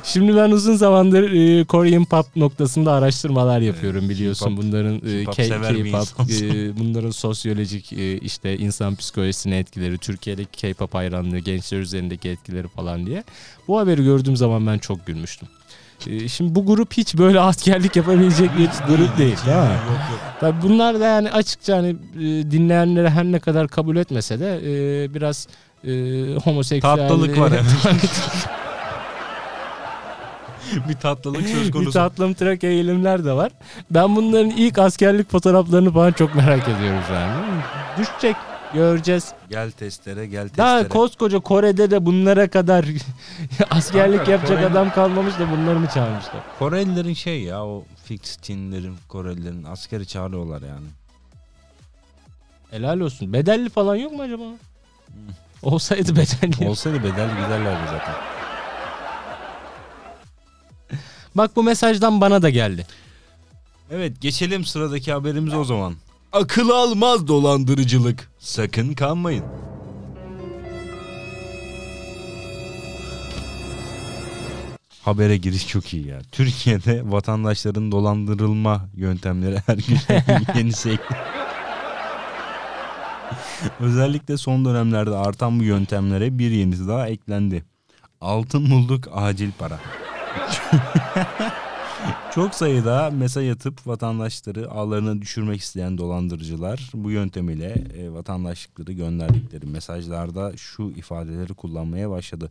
Şimdi 0.05 0.37
ben 0.37 0.51
uzun 0.51 0.77
zamandır 0.77 1.33
e, 1.33 1.65
Korean 1.65 2.05
pop 2.05 2.37
noktasında 2.37 2.93
araştırmalar 2.93 3.61
yapıyorum 3.61 4.09
biliyorsun 4.09 4.57
bunların 4.57 4.95
e, 4.95 5.25
K-pop 5.25 6.31
e, 6.31 6.79
bunların 6.79 7.11
sosyolojik 7.11 7.93
e, 7.93 8.19
işte 8.19 8.59
insan 8.59 8.97
psikolojisine 8.97 9.59
etkileri, 9.59 9.99
Türkiye'deki 9.99 10.61
K-pop 10.61 10.95
hayranlığı, 10.95 11.39
gençler 11.39 11.79
üzerindeki 11.79 12.29
etkileri 12.29 12.69
falan 12.69 13.07
diye. 13.07 13.25
Bu 13.69 13.79
haberi 13.79 14.05
gördüğüm 14.05 14.37
zaman 14.37 14.67
ben 14.67 14.79
çok 14.79 15.07
gülmüştüm. 15.07 15.49
E, 16.09 16.29
Şimdi 16.29 16.55
bu 16.55 16.67
grup 16.67 16.93
hiç 16.93 17.15
böyle 17.19 17.41
askerlik 17.41 17.97
yapabilecek 17.97 18.51
bir 18.59 18.67
grup 18.89 19.19
değil. 19.19 19.37
Değil 19.47 19.57
mi? 19.57 19.63
Yok 19.89 20.01
yok. 20.11 20.21
Tabii 20.41 20.63
bunlar 20.63 21.01
da 21.01 21.07
yani 21.07 21.31
açıkça 21.31 21.77
hani 21.77 21.89
e, 21.89 22.21
dinleyenlere 22.51 23.11
her 23.11 23.25
ne 23.25 23.39
kadar 23.39 23.69
kabul 23.69 23.97
etmese 23.97 24.41
de 24.41 24.57
e, 24.65 25.15
biraz 25.15 25.49
e, 25.85 25.91
homoseksüel 26.45 26.97
Tatlılık 26.97 27.39
var 27.39 27.53
bir 30.89 30.95
tatlılık 30.95 31.49
söz 31.49 31.67
bir 31.67 31.73
konusu. 31.73 31.91
tatlım 31.91 32.35
trak 32.35 32.65
eğilimler 32.65 33.25
de 33.25 33.33
var. 33.33 33.53
Ben 33.91 34.17
bunların 34.17 34.51
ilk 34.51 34.79
askerlik 34.79 35.31
fotoğraflarını 35.31 35.93
falan 35.93 36.13
çok 36.13 36.35
merak 36.35 36.69
ediyorum 36.69 37.01
şu 37.09 37.15
an. 37.17 37.31
Düşecek 37.99 38.37
göreceğiz. 38.75 39.33
Gel 39.51 39.71
testere 39.71 40.27
gel 40.27 40.49
testere. 40.49 40.67
Daha 40.67 40.89
koskoca 40.89 41.41
Kore'de 41.41 41.91
de 41.91 42.07
bunlara 42.07 42.49
kadar 42.51 42.85
askerlik 43.71 44.29
yapacak 44.29 44.59
Kore- 44.59 44.67
adam 44.67 44.91
kalmamış 44.93 45.39
da 45.39 45.51
bunları 45.51 45.79
mı 45.81 45.89
çağırmışlar? 45.95 46.43
Korelilerin 46.59 47.15
şey 47.15 47.43
ya 47.43 47.67
o 47.67 47.85
fix 48.05 48.39
Çinlilerin 48.43 48.97
Korelilerin 49.09 49.65
askeri 49.65 50.07
çağırıyorlar 50.07 50.63
yani. 50.63 50.87
Helal 52.71 53.01
olsun. 53.01 53.33
Bedelli 53.33 53.69
falan 53.71 53.97
yok 53.97 54.13
mu 54.13 54.23
acaba? 54.23 54.43
Olsaydı 55.63 56.17
bedelli. 56.17 56.69
Olsaydı 56.69 56.99
bedelli 56.99 57.31
giderlerdi 57.45 57.81
zaten. 57.91 58.15
Bak 61.35 61.57
bu 61.57 61.63
mesajdan 61.63 62.21
bana 62.21 62.43
da 62.43 62.51
geldi. 62.51 62.87
Evet 63.91 64.21
geçelim 64.21 64.65
sıradaki 64.65 65.13
haberimiz 65.13 65.55
o 65.55 65.65
zaman. 65.65 65.95
Akıl 66.33 66.69
almaz 66.69 67.29
dolandırıcılık. 67.29 68.31
Sakın 68.39 68.93
kanmayın. 68.95 69.45
Habere 75.05 75.37
giriş 75.37 75.69
çok 75.69 75.95
iyi 75.95 76.07
ya. 76.07 76.21
Türkiye'de 76.33 77.03
vatandaşların 77.05 77.93
dolandırılma 77.93 78.89
yöntemleri 78.95 79.59
her 79.67 79.77
gün 79.77 79.99
yenisi 80.59 80.91
ekli. 80.91 81.17
Özellikle 83.81 84.37
son 84.37 84.65
dönemlerde 84.65 85.17
artan 85.17 85.61
bu 85.61 85.65
yöntemlere 85.65 86.39
bir 86.39 86.51
yenisi 86.51 86.89
daha 86.89 87.09
eklendi. 87.09 87.65
Altın 88.21 88.71
bulduk 88.71 89.09
acil 89.15 89.51
para. 89.59 89.79
Çok 92.35 92.55
sayıda 92.55 93.11
mesaj 93.11 93.51
atıp 93.51 93.87
vatandaşları 93.87 94.71
ağlarına 94.71 95.23
düşürmek 95.23 95.61
isteyen 95.61 95.99
dolandırıcılar 95.99 96.91
bu 96.95 97.11
yöntemiyle 97.11 97.85
e, 97.99 98.13
vatandaşlıkları 98.13 98.93
gönderdikleri 98.93 99.67
mesajlarda 99.67 100.57
şu 100.57 100.83
ifadeleri 100.83 101.55
kullanmaya 101.55 102.11
başladı. 102.11 102.51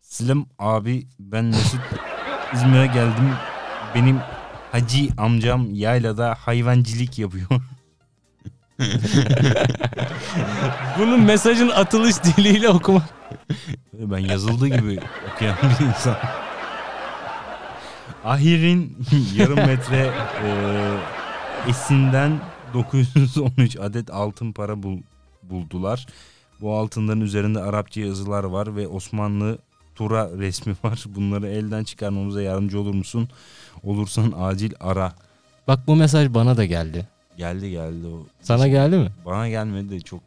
Selam 0.00 0.46
abi 0.58 1.06
ben 1.18 1.44
Mesut 1.44 1.80
İzmir'e 2.54 2.86
geldim. 2.86 3.30
Benim 3.94 4.18
hacı 4.72 5.08
amcam 5.18 5.74
yaylada 5.74 6.34
hayvancılık 6.38 7.18
yapıyor. 7.18 7.46
Bunun 10.98 11.20
mesajın 11.20 11.68
atılış 11.68 12.24
diliyle 12.24 12.68
okumak. 12.68 13.02
Ben 13.92 14.18
yazıldığı 14.18 14.68
gibi 14.68 15.00
okuyan 15.34 15.56
bir 15.62 15.86
insan. 15.86 16.16
Ahir'in 18.24 18.96
yarım 19.36 19.56
metre 19.56 20.10
e, 20.44 20.48
esinden 21.68 22.40
913 22.74 23.76
adet 23.76 24.10
altın 24.10 24.52
para 24.52 24.82
bul- 24.82 25.02
buldular. 25.42 26.06
Bu 26.60 26.74
altınların 26.74 27.20
üzerinde 27.20 27.62
Arapça 27.62 28.00
yazılar 28.00 28.44
var 28.44 28.76
ve 28.76 28.88
Osmanlı 28.88 29.58
Tura 29.94 30.30
resmi 30.38 30.74
var. 30.84 31.04
Bunları 31.06 31.48
elden 31.48 31.84
çıkarmamıza 31.84 32.42
yardımcı 32.42 32.80
olur 32.80 32.94
musun? 32.94 33.28
Olursan 33.82 34.32
acil 34.38 34.72
ara. 34.80 35.12
Bak 35.68 35.80
bu 35.86 35.96
mesaj 35.96 36.34
bana 36.34 36.56
da 36.56 36.64
geldi. 36.64 37.08
Geldi 37.36 37.70
geldi 37.70 38.06
o. 38.06 38.26
Sana 38.42 38.68
geldi 38.68 38.96
mi? 38.96 39.08
Bana 39.26 39.48
gelmedi 39.48 39.90
de 39.90 40.00
çok 40.00 40.20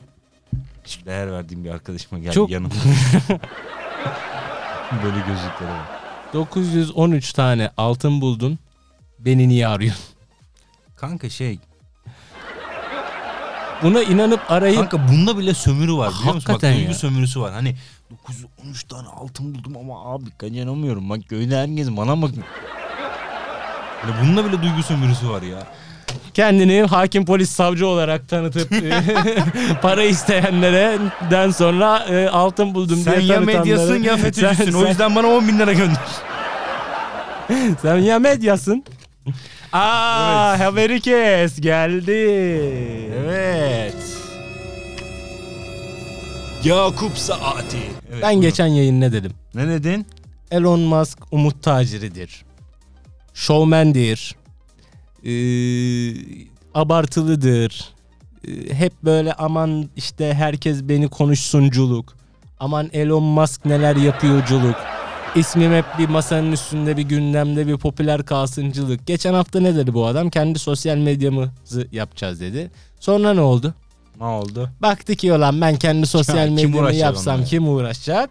değer 1.05 1.31
verdiğim 1.31 1.63
bir 1.63 1.69
arkadaşıma 1.69 2.19
geldi 2.19 2.33
Çok- 2.36 2.49
yanıma. 2.49 2.73
Böyle 5.03 5.17
gözlükleri 5.17 5.69
var. 5.69 6.07
913 6.34 7.34
tane 7.34 7.72
altın 7.78 8.22
buldun. 8.22 8.60
Beni 9.20 9.48
niye 9.50 9.68
arıyorsun? 9.68 10.06
Kanka 10.96 11.30
şey 11.30 11.60
Buna 13.84 14.04
inanıp 14.04 14.52
arayıp 14.52 14.78
Kanka 14.80 15.08
bunda 15.08 15.38
bile 15.38 15.54
sömürü 15.54 15.94
var 15.94 16.10
biliyor 16.20 16.34
musun? 16.36 16.36
Bak 16.36 16.50
Hakikaten 16.50 16.78
duygu 16.78 16.92
ya. 16.92 16.98
sömürüsü 16.98 17.42
var. 17.42 17.54
Hani 17.54 17.76
913 18.28 18.84
tane 18.84 19.08
altın 19.08 19.56
buldum 19.56 19.78
ama 19.78 20.13
abi 20.13 20.30
kazanamıyorum. 20.38 21.10
Bak 21.10 21.20
köyde 21.30 21.58
herkes 21.58 21.90
bana 21.92 22.22
bak. 22.22 22.32
Hani 24.02 24.28
bunda 24.28 24.46
bile 24.46 24.62
duygu 24.63 24.84
sömürüsü 24.84 25.30
var 25.30 25.42
ya. 25.42 25.68
Kendini 26.41 26.82
hakim 26.82 27.26
polis 27.26 27.50
savcı 27.50 27.88
olarak 27.88 28.30
tanıtıp 28.30 28.71
e, 28.84 28.91
para 29.82 30.04
isteyenlere 30.04 30.97
den 31.32 31.52
sonra 31.52 32.06
e, 32.10 32.30
altın 32.30 32.73
buldum 32.76 32.97
Sen 33.04 33.13
diye 33.21 33.26
ya 33.32 33.38
tanıtanları- 33.38 33.45
medyasın 33.60 34.04
ya 34.04 34.17
FETÖ'cüsün. 34.17 34.71
Sen- 34.71 34.73
O 34.73 34.88
yüzden 34.88 35.15
bana 35.15 35.28
10 35.28 35.47
bin 35.47 35.60
lira 35.60 35.73
gönder. 35.73 35.97
Sen 37.82 37.97
ya 37.97 38.19
medyasın. 38.19 38.84
Aa 39.73 40.50
Evet. 40.56 40.65
haberi 40.65 41.02
kes 41.02 41.62
geldi. 41.62 42.12
Evet. 43.26 43.95
Yakup 46.63 47.17
Saati. 47.17 47.78
Evet, 47.78 48.21
Ben 48.21 48.21
buyurun. 48.21 48.41
geçen 48.41 48.67
yayın 48.67 49.02
ne 49.02 49.12
dedim? 49.12 49.32
Ne 49.56 49.67
dedin? 49.67 50.08
Elon 50.52 50.80
Musk 50.80 51.19
umut 51.32 51.63
taciridir. 51.63 52.45
Showman'dir. 53.34 54.36
Ee, 55.25 56.13
abartılıdır. 56.73 57.89
Ee, 58.47 58.73
hep 58.73 58.93
böyle 59.03 59.34
aman 59.34 59.89
işte 59.95 60.34
herkes 60.34 60.84
beni 60.84 61.08
konuşsunculuk. 61.08 62.13
Aman 62.60 62.89
Elon 62.93 63.23
Musk 63.23 63.65
neler 63.65 63.95
yapıyorculuk. 63.95 64.75
İsmim 65.36 65.73
hep 65.73 65.86
bir 65.99 66.10
masanın 66.10 66.51
üstünde 66.51 66.97
bir 66.97 67.01
gündemde 67.01 67.67
bir 67.67 67.77
popüler 67.77 68.25
kalsıncılık. 68.25 69.08
Geçen 69.08 69.34
hafta 69.34 69.60
ne 69.60 69.75
dedi 69.75 69.93
bu 69.93 70.06
adam? 70.06 70.30
Kendi 70.30 70.60
sosyal 70.60 70.97
medyamızı 70.97 71.88
yapacağız 71.91 72.41
dedi. 72.41 72.71
Sonra 72.99 73.34
ne 73.34 73.41
oldu? 73.41 73.73
Ne 74.19 74.25
oldu? 74.25 74.69
Baktı 74.82 75.15
ki 75.15 75.34
ulan 75.34 75.62
ben 75.62 75.75
kendi 75.75 76.08
sosyal 76.17 76.38
Ya, 76.38 76.45
kim 76.45 76.56
medyamı 76.56 76.77
uğraşacak 76.80 77.01
yapsam 77.06 77.36
onunla? 77.36 77.45
kim 77.47 77.67
uğraşacak? 77.69 78.30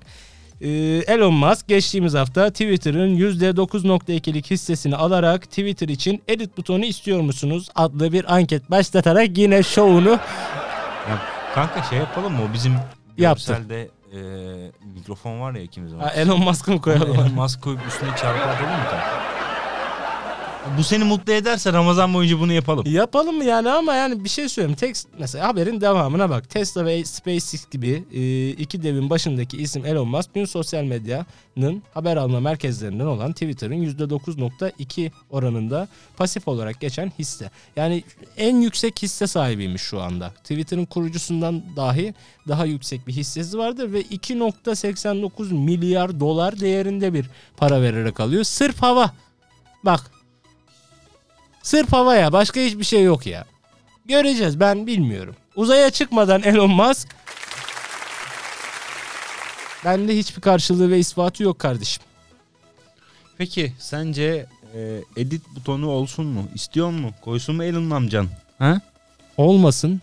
Ee, 0.60 0.68
Elon 1.06 1.34
Musk 1.34 1.68
geçtiğimiz 1.68 2.14
hafta 2.14 2.50
Twitter'ın 2.50 3.16
%9.2'lik 3.16 4.50
hissesini 4.50 4.96
alarak 4.96 5.42
Twitter 5.42 5.88
için 5.88 6.22
edit 6.28 6.56
butonu 6.56 6.84
istiyor 6.84 7.20
musunuz 7.20 7.68
adlı 7.74 8.12
bir 8.12 8.34
anket 8.34 8.70
başlatarak 8.70 9.38
yine 9.38 9.62
şovunu 9.62 10.10
Ya, 10.10 11.18
kanka 11.54 11.82
şey 11.82 11.98
yapalım 11.98 12.32
mı? 12.32 12.38
O 12.50 12.54
bizim 12.54 12.72
Yaptı. 13.18 13.52
görselde 13.52 13.88
e, 14.12 14.18
mikrofon 14.94 15.40
var 15.40 15.54
ya 15.54 15.62
ikimizin. 15.62 15.98
Ha, 15.98 16.10
Elon 16.10 16.40
Musk'ı 16.40 16.72
mı 16.72 16.80
koyalım? 16.80 17.14
Elon 17.14 17.34
Musk 17.34 17.62
koyup 17.62 17.80
üstüne 17.88 18.08
çarpı 18.10 18.44
atalım 18.44 18.70
mı 18.70 18.84
kanka? 18.90 19.35
Bu 20.78 20.84
seni 20.84 21.04
mutlu 21.04 21.32
ederse 21.32 21.72
Ramazan 21.72 22.14
boyunca 22.14 22.40
bunu 22.40 22.52
yapalım. 22.52 22.84
Yapalım 22.86 23.42
yani 23.42 23.70
ama 23.70 23.94
yani 23.94 24.24
bir 24.24 24.28
şey 24.28 24.48
söyleyeyim. 24.48 24.76
Tek 24.76 24.96
mesela 25.18 25.48
haberin 25.48 25.80
devamına 25.80 26.30
bak. 26.30 26.50
Tesla 26.50 26.84
ve 26.84 27.04
SpaceX 27.04 27.70
gibi 27.70 28.04
e, 28.12 28.48
iki 28.50 28.82
devin 28.82 29.10
başındaki 29.10 29.56
isim 29.56 29.86
Elon 29.86 30.08
Musk 30.08 30.34
dün 30.34 30.44
sosyal 30.44 30.84
medyanın 30.84 31.82
haber 31.94 32.16
alma 32.16 32.40
merkezlerinden 32.40 33.06
olan 33.06 33.32
Twitter'ın 33.32 33.74
%9.2 33.74 35.10
oranında 35.30 35.88
pasif 36.16 36.48
olarak 36.48 36.80
geçen 36.80 37.12
hisse. 37.18 37.50
Yani 37.76 38.04
en 38.36 38.56
yüksek 38.56 39.02
hisse 39.02 39.26
sahibiymiş 39.26 39.82
şu 39.82 40.00
anda. 40.00 40.30
Twitter'ın 40.30 40.84
kurucusundan 40.84 41.62
dahi 41.76 42.14
daha 42.48 42.64
yüksek 42.64 43.06
bir 43.06 43.12
hissesi 43.12 43.58
vardı 43.58 43.92
ve 43.92 44.02
2.89 44.02 45.54
milyar 45.54 46.20
dolar 46.20 46.60
değerinde 46.60 47.14
bir 47.14 47.26
para 47.56 47.82
vererek 47.82 48.20
alıyor. 48.20 48.44
Sırf 48.44 48.82
hava. 48.82 49.10
Bak 49.84 50.15
Sırf 51.66 51.92
havaya 51.92 52.32
başka 52.32 52.60
hiçbir 52.60 52.84
şey 52.84 53.02
yok 53.02 53.26
ya. 53.26 53.44
Göreceğiz 54.04 54.60
ben 54.60 54.86
bilmiyorum. 54.86 55.36
Uzaya 55.56 55.90
çıkmadan 55.90 56.42
Elon 56.42 56.70
Musk 56.70 57.08
bende 59.84 60.16
hiçbir 60.16 60.40
karşılığı 60.40 60.90
ve 60.90 60.98
ispatı 60.98 61.42
yok 61.42 61.58
kardeşim. 61.58 62.02
Peki 63.38 63.72
sence 63.78 64.46
e, 64.74 65.00
edit 65.16 65.42
butonu 65.56 65.88
olsun 65.88 66.26
mu? 66.26 66.48
İstiyor 66.54 66.90
mu? 66.90 67.10
Koysun 67.20 67.56
mu 67.56 67.64
Elon 67.64 67.90
amcan? 67.90 68.28
Ha? 68.58 68.80
Olmasın. 69.36 70.00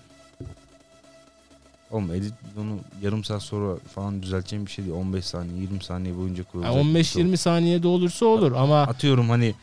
Oğlum 1.91 2.13
edit 2.13 2.34
butonu 2.49 2.80
yarım 3.02 3.23
saat 3.23 3.43
sonra 3.43 3.78
falan 3.95 4.23
düzelteceğim 4.23 4.65
bir 4.65 4.71
şey 4.71 4.86
değil. 4.86 4.95
15 4.95 5.26
saniye 5.26 5.62
20 5.62 5.84
saniye 5.84 6.17
boyunca 6.17 6.43
Ya 6.43 6.49
koyulacak. 6.52 6.76
15-20 6.76 7.38
saniyede 7.38 7.88
olursa 7.88 8.26
olur 8.26 8.52
ama 8.52 8.82
Atıyorum 8.82 9.30
hani 9.30 9.56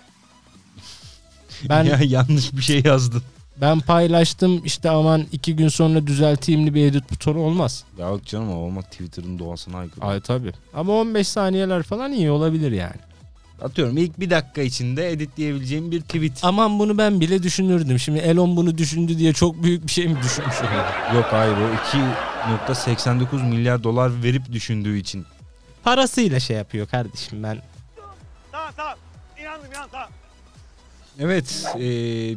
ben 1.68 1.85
ya 1.85 1.99
yanlış 2.05 2.53
bir 2.53 2.62
şey 2.62 2.83
yazdın. 2.85 3.23
ben 3.61 3.81
paylaştım 3.81 4.62
işte 4.64 4.90
aman 4.90 5.27
iki 5.33 5.57
gün 5.57 5.68
sonra 5.68 6.07
düzelteyimli 6.07 6.75
bir 6.75 6.87
edit 6.87 7.11
butonu 7.12 7.38
olmaz. 7.38 7.85
Ya 7.99 8.09
yok 8.09 8.27
canım 8.27 8.49
ama 8.51 8.57
olmaz 8.59 8.85
Twitter'ın 8.85 9.38
doğasına 9.38 9.79
aykırı. 9.79 10.05
Ay 10.05 10.20
tabi. 10.20 10.53
Ama 10.75 10.92
15 10.92 11.29
saniyeler 11.29 11.83
falan 11.83 12.12
iyi 12.12 12.31
olabilir 12.31 12.73
yani. 12.73 12.94
Atıyorum 13.62 13.99
ilk 13.99 14.20
bir 14.20 14.31
dakika 14.31 14.62
içinde 14.62 15.11
editleyebileceğim 15.12 15.90
bir 15.90 16.01
tweet. 16.01 16.38
Aman 16.42 16.79
bunu 16.79 16.99
ben 16.99 17.20
bile 17.20 17.42
düşünürdüm. 17.42 17.99
Şimdi 17.99 18.18
Elon 18.18 18.57
bunu 18.57 18.79
düşündü 18.79 19.18
diye 19.18 19.33
çok 19.33 19.62
büyük 19.62 19.87
bir 19.87 19.92
şey 19.92 20.09
mi 20.09 20.18
düşünmüş? 20.23 20.55
Yok 21.14 21.27
hayır 21.31 21.53
o 21.57 21.96
2.89 22.68 23.42
milyar 23.49 23.85
dolar 23.85 24.23
verip 24.23 24.53
düşündüğü 24.53 24.99
için. 24.99 25.27
Parasıyla 25.85 26.40
şey 26.40 26.57
yapıyor 26.57 26.87
kardeşim 26.88 27.42
ben. 27.42 27.59
Tamam 28.53 28.70
tamam. 28.77 28.94
İnandım 29.40 29.70
inan 29.73 29.88
tamam. 29.92 30.09
Evet 31.22 31.64
e, 31.76 31.80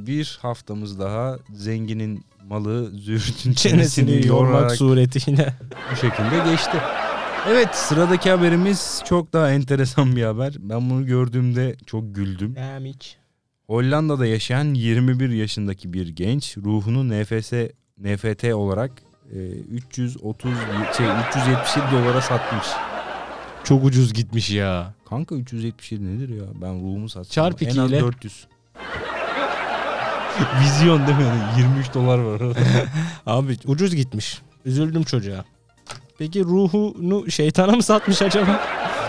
bir 0.07 0.39
haftamız 0.41 0.99
daha 0.99 1.37
zenginin 1.53 2.25
malı 2.47 2.91
züğürtün 2.99 3.53
Çenesini 3.53 4.27
yormak 4.27 4.71
suretiyle. 4.75 5.53
bu 5.91 5.95
şekilde 5.95 6.51
geçti. 6.51 6.77
Evet 7.49 7.75
sıradaki 7.75 8.29
haberimiz 8.29 9.01
çok 9.05 9.33
daha 9.33 9.51
enteresan 9.51 10.15
bir 10.15 10.23
haber. 10.23 10.53
Ben 10.59 10.89
bunu 10.89 11.05
gördüğümde 11.05 11.75
çok 11.85 12.15
güldüm. 12.15 12.55
Namiç. 12.55 13.17
Hollanda'da 13.67 14.25
yaşayan 14.25 14.73
21 14.73 15.29
yaşındaki 15.29 15.93
bir 15.93 16.07
genç 16.07 16.57
ruhunu 16.57 17.09
NFS 17.09 17.53
NFT 17.97 18.43
olarak 18.53 18.91
e, 19.35 19.37
330 19.37 20.51
şey 20.97 21.05
377 21.29 21.85
dolara 21.91 22.21
satmış. 22.21 22.67
Çok 23.63 23.85
ucuz 23.85 24.13
gitmiş 24.13 24.49
ya. 24.49 24.93
Kanka 25.09 25.35
377 25.35 26.15
nedir 26.15 26.29
ya? 26.29 26.43
Ben 26.61 26.75
ruhumu 26.75 27.09
satsam. 27.09 27.31
Çarp 27.31 27.63
En 27.63 27.67
az 27.67 27.75
ikiyle. 27.75 28.01
400. 28.01 28.47
Vizyon 30.61 31.07
değil 31.07 31.17
mi? 31.17 31.23
23 31.57 31.93
dolar 31.93 32.17
var 32.17 32.39
orada. 32.39 32.59
Abi 33.25 33.57
ucuz 33.65 33.95
gitmiş. 33.95 34.41
Üzüldüm 34.65 35.03
çocuğa. 35.03 35.45
Peki 36.17 36.43
ruhunu 36.43 37.31
şeytana 37.31 37.71
mı 37.71 37.83
satmış 37.83 38.21
acaba? 38.21 38.61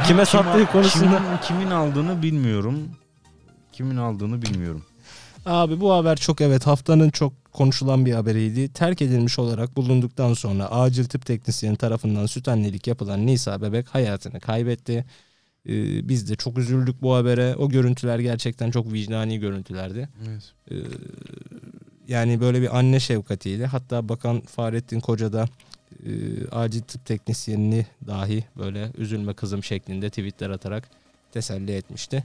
Kime 0.06 0.24
sattığı 0.24 0.66
konusunda. 0.66 1.16
Kimin, 1.16 1.38
kimin 1.42 1.70
aldığını 1.70 2.22
bilmiyorum. 2.22 2.88
Kimin 3.72 3.96
aldığını 3.96 4.42
bilmiyorum. 4.42 4.84
Abi 5.46 5.80
bu 5.80 5.92
haber 5.92 6.16
çok 6.16 6.40
evet 6.40 6.66
haftanın 6.66 7.10
çok 7.10 7.32
konuşulan 7.52 8.06
bir 8.06 8.12
haberiydi. 8.12 8.72
Terk 8.72 9.02
edilmiş 9.02 9.38
olarak 9.38 9.76
bulunduktan 9.76 10.34
sonra 10.34 10.70
acil 10.70 11.04
tıp 11.04 11.26
teknisyeni 11.26 11.76
tarafından 11.76 12.26
süt 12.26 12.48
annelik 12.48 12.86
yapılan 12.86 13.26
Nisa 13.26 13.62
bebek 13.62 13.88
hayatını 13.88 14.40
kaybetti. 14.40 15.04
Ee, 15.68 16.08
biz 16.08 16.30
de 16.30 16.36
çok 16.36 16.58
üzüldük 16.58 17.02
bu 17.02 17.14
habere. 17.14 17.56
O 17.56 17.68
görüntüler 17.68 18.18
gerçekten 18.18 18.70
çok 18.70 18.92
vicdani 18.92 19.38
görüntülerdi. 19.38 20.08
Evet. 20.28 20.52
Ee, 20.70 20.74
yani 22.08 22.40
böyle 22.40 22.62
bir 22.62 22.78
anne 22.78 23.00
şefkatiyle 23.00 23.66
hatta 23.66 24.08
Bakan 24.08 24.40
Fahrettin 24.40 25.00
Koca 25.00 25.32
da 25.32 25.48
e, 26.06 26.10
acil 26.48 26.82
tıp 26.82 27.04
teknisyenini 27.06 27.86
dahi 28.06 28.44
böyle 28.58 28.90
üzülme 28.98 29.34
kızım 29.34 29.64
şeklinde 29.64 30.08
tweetler 30.08 30.50
atarak 30.50 30.90
teselli 31.32 31.72
etmişti. 31.72 32.24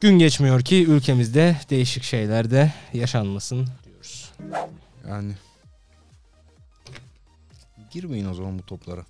Gün 0.00 0.18
geçmiyor 0.18 0.60
ki 0.60 0.86
ülkemizde 0.86 1.56
değişik 1.70 2.02
şeyler 2.02 2.50
de 2.50 2.72
yaşanmasın 2.92 3.66
diyoruz. 3.84 4.32
Yani 5.08 5.32
girmeyin 7.90 8.26
o 8.26 8.34
zaman 8.34 8.58
bu 8.58 8.62
toplara. 8.62 9.04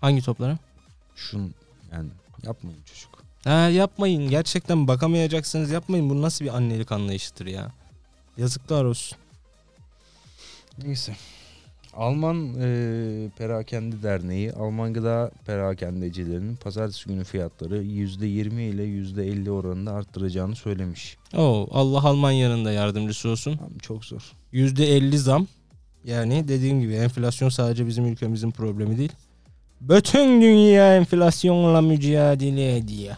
Hangi 0.00 0.22
toplara? 0.22 0.58
Şun 1.16 1.54
yani 1.94 2.10
yapmayın 2.42 2.78
çocuk. 2.84 3.24
Ha 3.44 3.68
yapmayın. 3.68 4.30
Gerçekten 4.30 4.88
bakamayacaksınız 4.88 5.70
yapmayın. 5.70 6.10
Bu 6.10 6.22
nasıl 6.22 6.44
bir 6.44 6.56
annelik 6.56 6.92
anlayışıdır 6.92 7.46
ya. 7.46 7.72
Yazıklar 8.36 8.84
olsun. 8.84 9.18
Neyse. 10.84 11.16
Alman 11.96 12.54
e, 12.60 13.30
Perakende 13.38 14.02
Derneği 14.02 14.52
Alman 14.52 14.92
gıda 14.92 15.30
perakendecilerinin 15.46 16.56
pazartesi 16.56 17.08
günü 17.08 17.24
fiyatları 17.24 17.82
%20 17.82 18.60
ile 18.60 18.82
%50 18.84 19.50
oranında 19.50 19.92
arttıracağını 19.92 20.56
söylemiş. 20.56 21.16
Oo, 21.36 21.68
Allah 21.70 22.04
Almanya'nın 22.04 22.64
da 22.64 22.72
yardımcısı 22.72 23.28
olsun. 23.28 23.56
Tamam, 23.56 23.78
çok 23.78 24.04
zor. 24.04 24.32
%50 24.52 25.16
zam. 25.16 25.46
Yani 26.04 26.48
dediğim 26.48 26.80
gibi 26.80 26.94
enflasyon 26.94 27.48
sadece 27.48 27.86
bizim 27.86 28.06
ülkemizin 28.06 28.50
problemi 28.50 28.98
değil. 28.98 29.12
Bütün 29.88 30.40
dünya 30.42 30.96
enflasyonla 30.96 31.80
mücadele 31.80 32.76
ediyor. 32.76 33.14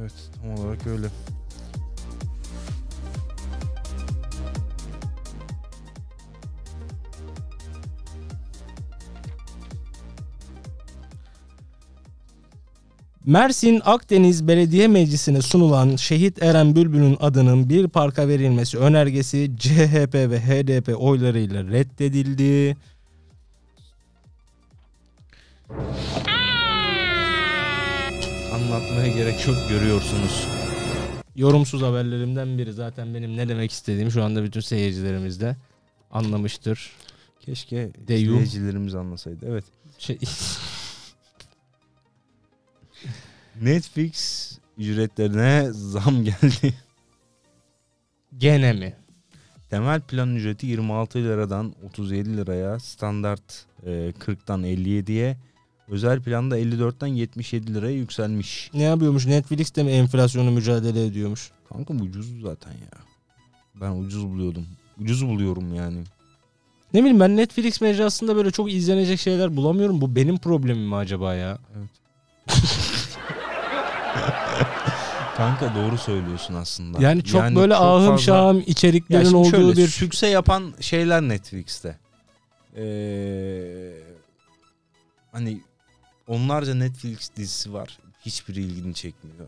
Evet 0.00 0.12
tam 0.42 0.64
olarak 0.64 0.86
öyle. 0.86 1.06
Mersin 13.26 13.80
Akdeniz 13.84 14.48
Belediye 14.48 14.88
Meclisi'ne 14.88 15.42
sunulan 15.42 15.96
Şehit 15.96 16.42
Eren 16.42 16.76
Bülbül'ün 16.76 17.16
adının 17.20 17.68
bir 17.68 17.88
parka 17.88 18.28
verilmesi 18.28 18.78
önergesi 18.78 19.50
CHP 19.58 20.14
ve 20.14 20.40
HDP 20.40 21.00
oylarıyla 21.00 21.64
reddedildi. 21.64 22.76
Anlatmaya 28.54 29.08
gerek 29.08 29.46
yok 29.46 29.56
görüyorsunuz. 29.68 30.46
Yorumsuz 31.36 31.82
haberlerimden 31.82 32.58
biri 32.58 32.72
zaten 32.72 33.14
benim 33.14 33.36
ne 33.36 33.48
demek 33.48 33.70
istediğimi 33.72 34.12
şu 34.12 34.24
anda 34.24 34.44
bütün 34.44 34.60
seyircilerimiz 34.60 35.40
de 35.40 35.56
anlamıştır. 36.10 36.92
Keşke 37.40 37.90
Deyu. 38.08 38.30
izleyicilerimiz 38.32 38.94
anlasaydı. 38.94 39.46
Evet. 39.48 39.64
Şey, 39.98 40.18
Netflix 43.62 44.52
ücretlerine 44.78 45.68
zam 45.72 46.24
geldi. 46.24 46.74
gene 48.38 48.72
mi? 48.72 48.96
Temel 49.70 50.00
plan 50.00 50.36
ücreti 50.36 50.66
26 50.66 51.18
liradan 51.18 51.74
37 51.86 52.36
liraya, 52.36 52.78
standart 52.78 53.66
e, 53.86 53.90
40'tan 54.20 54.66
57'ye, 54.66 55.36
özel 55.88 56.20
planda 56.20 56.58
54'ten 56.58 57.06
77 57.06 57.74
liraya 57.74 57.96
yükselmiş. 57.96 58.70
Ne 58.74 58.82
yapıyormuş? 58.82 59.26
Netflix 59.26 59.74
de 59.76 59.82
mi 59.82 59.90
enflasyonu 59.90 60.50
mücadele 60.50 61.06
ediyormuş? 61.06 61.50
Kanka 61.68 61.98
bu 61.98 62.02
ucuz 62.02 62.42
zaten 62.42 62.70
ya. 62.70 62.98
Ben 63.80 63.90
ucuz 63.90 64.26
buluyordum. 64.26 64.66
Ucuz 65.00 65.26
buluyorum 65.26 65.74
yani. 65.74 65.98
Ne 66.94 67.00
bileyim 67.00 67.20
ben 67.20 67.36
Netflix 67.36 67.80
mecrasında 67.80 68.36
böyle 68.36 68.50
çok 68.50 68.72
izlenecek 68.72 69.20
şeyler 69.20 69.56
bulamıyorum. 69.56 70.00
Bu 70.00 70.16
benim 70.16 70.38
problemim 70.38 70.88
mi 70.88 70.96
acaba 70.96 71.34
ya? 71.34 71.58
Kanka 75.36 75.74
doğru 75.74 75.98
söylüyorsun 75.98 76.54
aslında. 76.54 77.02
Yani 77.02 77.24
çok 77.24 77.42
böyle 77.42 77.74
çok 77.74 77.82
ahım 77.82 78.06
fazla- 78.06 78.18
şahım 78.22 78.56
Ya 78.56 78.64
içeriklerin 78.66 79.24
şimdi 79.24 79.36
olduğu 79.36 79.50
şöyle, 79.50 79.76
bir... 79.76 79.88
sükse 79.88 80.26
yapan 80.26 80.74
şeyler 80.80 81.22
Netflix'te. 81.22 81.98
Ee, 82.76 83.92
hani 85.32 85.60
onlarca 86.26 86.74
Netflix 86.74 87.30
dizisi 87.36 87.72
var. 87.72 87.98
Hiçbiri 88.20 88.60
ilgini 88.60 88.94
çekmiyor. 88.94 89.46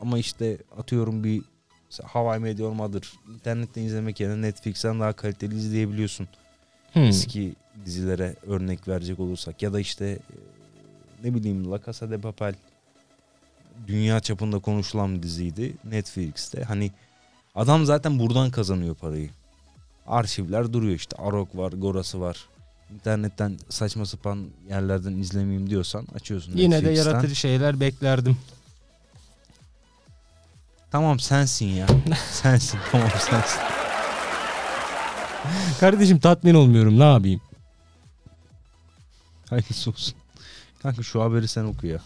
Ama 0.00 0.18
işte 0.18 0.58
atıyorum 0.78 1.24
bir 1.24 1.42
mesela 1.90 2.08
How 2.08 2.36
I 2.36 2.40
Met 2.40 2.58
Your 2.58 2.72
Mother 2.72 3.02
internetten 3.34 3.82
izlemek 3.82 4.20
yerine 4.20 4.42
Netflix'ten 4.42 5.00
daha 5.00 5.12
kaliteli 5.12 5.56
izleyebiliyorsun. 5.56 6.28
Hmm. 6.92 7.02
Eski 7.02 7.54
dizilere 7.84 8.36
örnek 8.46 8.88
verecek 8.88 9.20
olursak 9.20 9.62
ya 9.62 9.72
da 9.72 9.80
işte 9.80 10.06
e, 10.06 10.36
ne 11.24 11.34
bileyim 11.34 11.70
La 11.70 11.80
Casa 11.86 12.10
de 12.10 12.18
Papel 12.18 12.54
dünya 13.86 14.20
çapında 14.20 14.58
konuşulan 14.58 15.16
bir 15.16 15.22
diziydi 15.22 15.76
Netflix'te. 15.84 16.64
Hani 16.64 16.90
adam 17.54 17.84
zaten 17.84 18.18
buradan 18.18 18.50
kazanıyor 18.50 18.94
parayı. 18.94 19.30
Arşivler 20.06 20.72
duruyor 20.72 20.94
işte 20.94 21.16
Arok 21.16 21.56
var, 21.56 21.72
Gorası 21.72 22.20
var. 22.20 22.48
İnternetten 22.90 23.58
saçma 23.68 24.06
sapan 24.06 24.46
yerlerden 24.68 25.12
izlemeyeyim 25.12 25.70
diyorsan 25.70 26.06
açıyorsun 26.14 26.56
Yine 26.56 26.84
de 26.84 26.90
yaratıcı 26.90 27.36
şeyler 27.36 27.80
beklerdim. 27.80 28.36
Tamam 30.90 31.20
sensin 31.20 31.66
ya. 31.66 31.86
sensin 32.32 32.78
tamam 32.92 33.10
sensin. 33.18 33.60
Kardeşim 35.80 36.18
tatmin 36.18 36.54
olmuyorum 36.54 36.98
ne 36.98 37.12
yapayım? 37.12 37.40
Hayırlısı 39.50 39.90
olsun. 39.90 40.14
Kanka 40.82 41.02
şu 41.02 41.22
haberi 41.22 41.48
sen 41.48 41.64
oku 41.64 41.86
ya. 41.86 41.98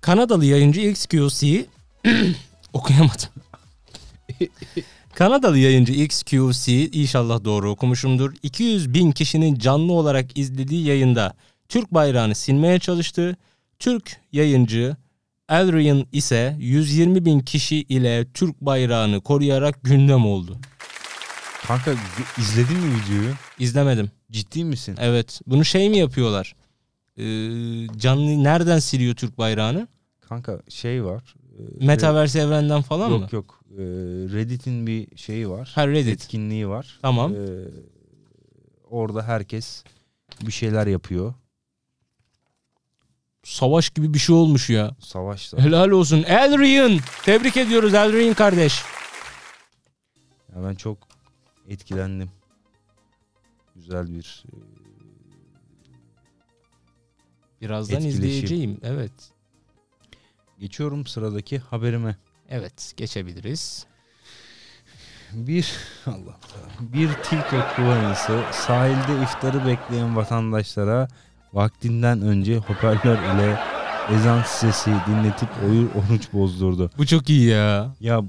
Kanadalı 0.00 0.44
yayıncı 0.44 0.80
XQC 0.80 1.66
okuyamadım. 2.72 3.28
Kanadalı 5.18 5.58
yayıncı 5.58 5.92
XQC 5.92 6.90
inşallah 6.90 7.44
doğru 7.44 7.70
okumuşumdur. 7.70 8.34
200 8.42 8.94
bin 8.94 9.12
kişinin 9.12 9.58
canlı 9.58 9.92
olarak 9.92 10.38
izlediği 10.38 10.86
yayında 10.86 11.34
Türk 11.68 11.94
bayrağını 11.94 12.34
silmeye 12.34 12.78
çalıştı. 12.78 13.36
Türk 13.78 14.16
yayıncı 14.32 14.96
Elrian 15.48 16.06
ise 16.12 16.56
120 16.58 17.24
bin 17.24 17.40
kişi 17.40 17.76
ile 17.76 18.26
Türk 18.34 18.60
bayrağını 18.60 19.20
koruyarak 19.20 19.82
gündem 19.82 20.26
oldu. 20.26 20.58
Kanka 21.66 21.94
izledin 22.38 22.78
mi 22.78 23.00
videoyu? 23.00 23.34
İzlemedim. 23.58 24.10
Ciddi 24.30 24.64
misin? 24.64 24.96
Evet. 25.00 25.40
Bunu 25.46 25.64
şey 25.64 25.90
mi 25.90 25.98
yapıyorlar? 25.98 26.54
Ee, 27.16 27.22
canlı 27.96 28.44
nereden 28.44 28.78
siliyor 28.78 29.14
Türk 29.14 29.38
bayrağını? 29.38 29.88
Kanka 30.20 30.60
şey 30.68 31.04
var. 31.04 31.34
E, 31.80 31.86
Metaverse 31.86 32.38
evrenden 32.40 32.82
falan 32.82 33.10
yok 33.10 33.20
mı? 33.20 33.28
yok. 33.32 33.60
E, 33.70 33.82
Reddit'in 34.34 34.86
bir 34.86 35.16
şeyi 35.16 35.48
var. 35.50 35.72
Ha 35.74 35.88
Reddit. 35.88 36.12
Etkinliği 36.14 36.68
var. 36.68 36.98
Tamam. 37.02 37.32
E, 37.34 37.38
orada 38.90 39.22
herkes 39.22 39.84
bir 40.42 40.52
şeyler 40.52 40.86
yapıyor. 40.86 41.34
Savaş 43.44 43.90
gibi 43.90 44.14
bir 44.14 44.18
şey 44.18 44.34
olmuş 44.36 44.70
ya. 44.70 44.96
Savaşta. 45.00 45.58
Helal 45.58 45.90
olsun. 45.90 46.22
Elrian. 46.22 46.98
Tebrik 47.24 47.56
ediyoruz 47.56 47.94
Elrian 47.94 48.34
kardeş. 48.34 48.82
Ya 50.56 50.64
ben 50.64 50.74
çok 50.74 50.98
etkilendim. 51.68 52.30
Güzel 53.76 54.08
bir 54.14 54.44
e, 54.46 54.52
Birazdan 57.60 57.96
Etkileşim. 57.96 58.20
izleyeceğim. 58.24 58.80
Evet. 58.82 59.12
Geçiyorum 60.60 61.06
sıradaki 61.06 61.58
haberime. 61.58 62.16
Evet 62.48 62.92
geçebiliriz. 62.96 63.86
Bir 65.32 65.72
Allah 66.06 66.36
bir 66.80 67.08
TikTok 67.08 67.76
kullanıcısı 67.76 68.40
sahilde 68.52 69.22
iftarı 69.22 69.66
bekleyen 69.66 70.16
vatandaşlara 70.16 71.08
vaktinden 71.52 72.20
önce 72.22 72.56
hoparlör 72.56 73.18
ile 73.34 73.58
ezan 74.14 74.42
sesi 74.42 74.90
dinletip 75.08 75.48
oyu 75.68 75.88
oruç 75.94 76.32
bozdurdu. 76.32 76.90
Bu 76.98 77.06
çok 77.06 77.30
iyi 77.30 77.48
ya. 77.48 77.94
Ya 78.00 78.20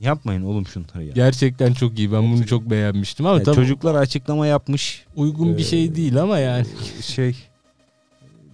yapmayın 0.00 0.42
oğlum 0.42 0.66
şunları 0.66 1.04
ya. 1.04 1.12
Gerçekten 1.12 1.72
çok 1.72 1.98
iyi. 1.98 2.12
Ben 2.12 2.32
bunu 2.32 2.46
çok 2.46 2.70
beğenmiştim 2.70 3.26
ama 3.26 3.38
Ya 3.38 3.42
tabii 3.42 3.56
çocuklar 3.56 3.94
açıklama 3.94 4.46
yapmış. 4.46 5.04
uygun 5.16 5.56
bir 5.56 5.62
Ee, 5.62 5.64
şey 5.64 5.94
değil 5.94 6.16
ama 6.22 6.38
yani. 6.38 6.66
Şey 7.02 7.36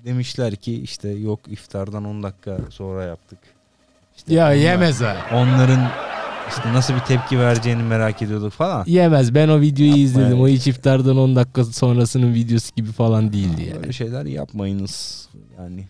demişler 0.06 0.56
ki 0.56 0.82
işte 0.82 1.08
yok 1.08 1.40
iftardan 1.48 2.04
10 2.04 2.22
dakika 2.22 2.58
sonra 2.70 3.04
yaptık. 3.04 3.38
İşte 4.16 4.34
Ya 4.34 4.44
onlar- 4.46 4.54
yemez 4.54 5.00
ha. 5.00 5.16
Onların 5.32 5.90
işte 6.48 6.72
nasıl 6.72 6.94
bir 6.94 7.00
tepki 7.00 7.38
vereceğini 7.38 7.82
merak 7.82 8.22
ediyorduk 8.22 8.52
falan. 8.52 8.84
Yemez. 8.86 9.34
Ben 9.34 9.48
o 9.48 9.60
videoyu 9.60 9.90
Yapma 9.90 10.02
izledim. 10.02 10.40
O 10.40 10.48
hiç 10.48 10.66
iftardan 10.66 11.16
10 11.16 11.36
dakika 11.36 11.64
sonrasının 11.64 12.34
videosu 12.34 12.74
gibi 12.76 12.92
falan 12.92 13.32
değildi 13.32 13.62
yani. 13.62 13.80
Böyle 13.80 13.92
şeyler 13.92 14.24
yapmayınız 14.24 15.28
yani. 15.58 15.84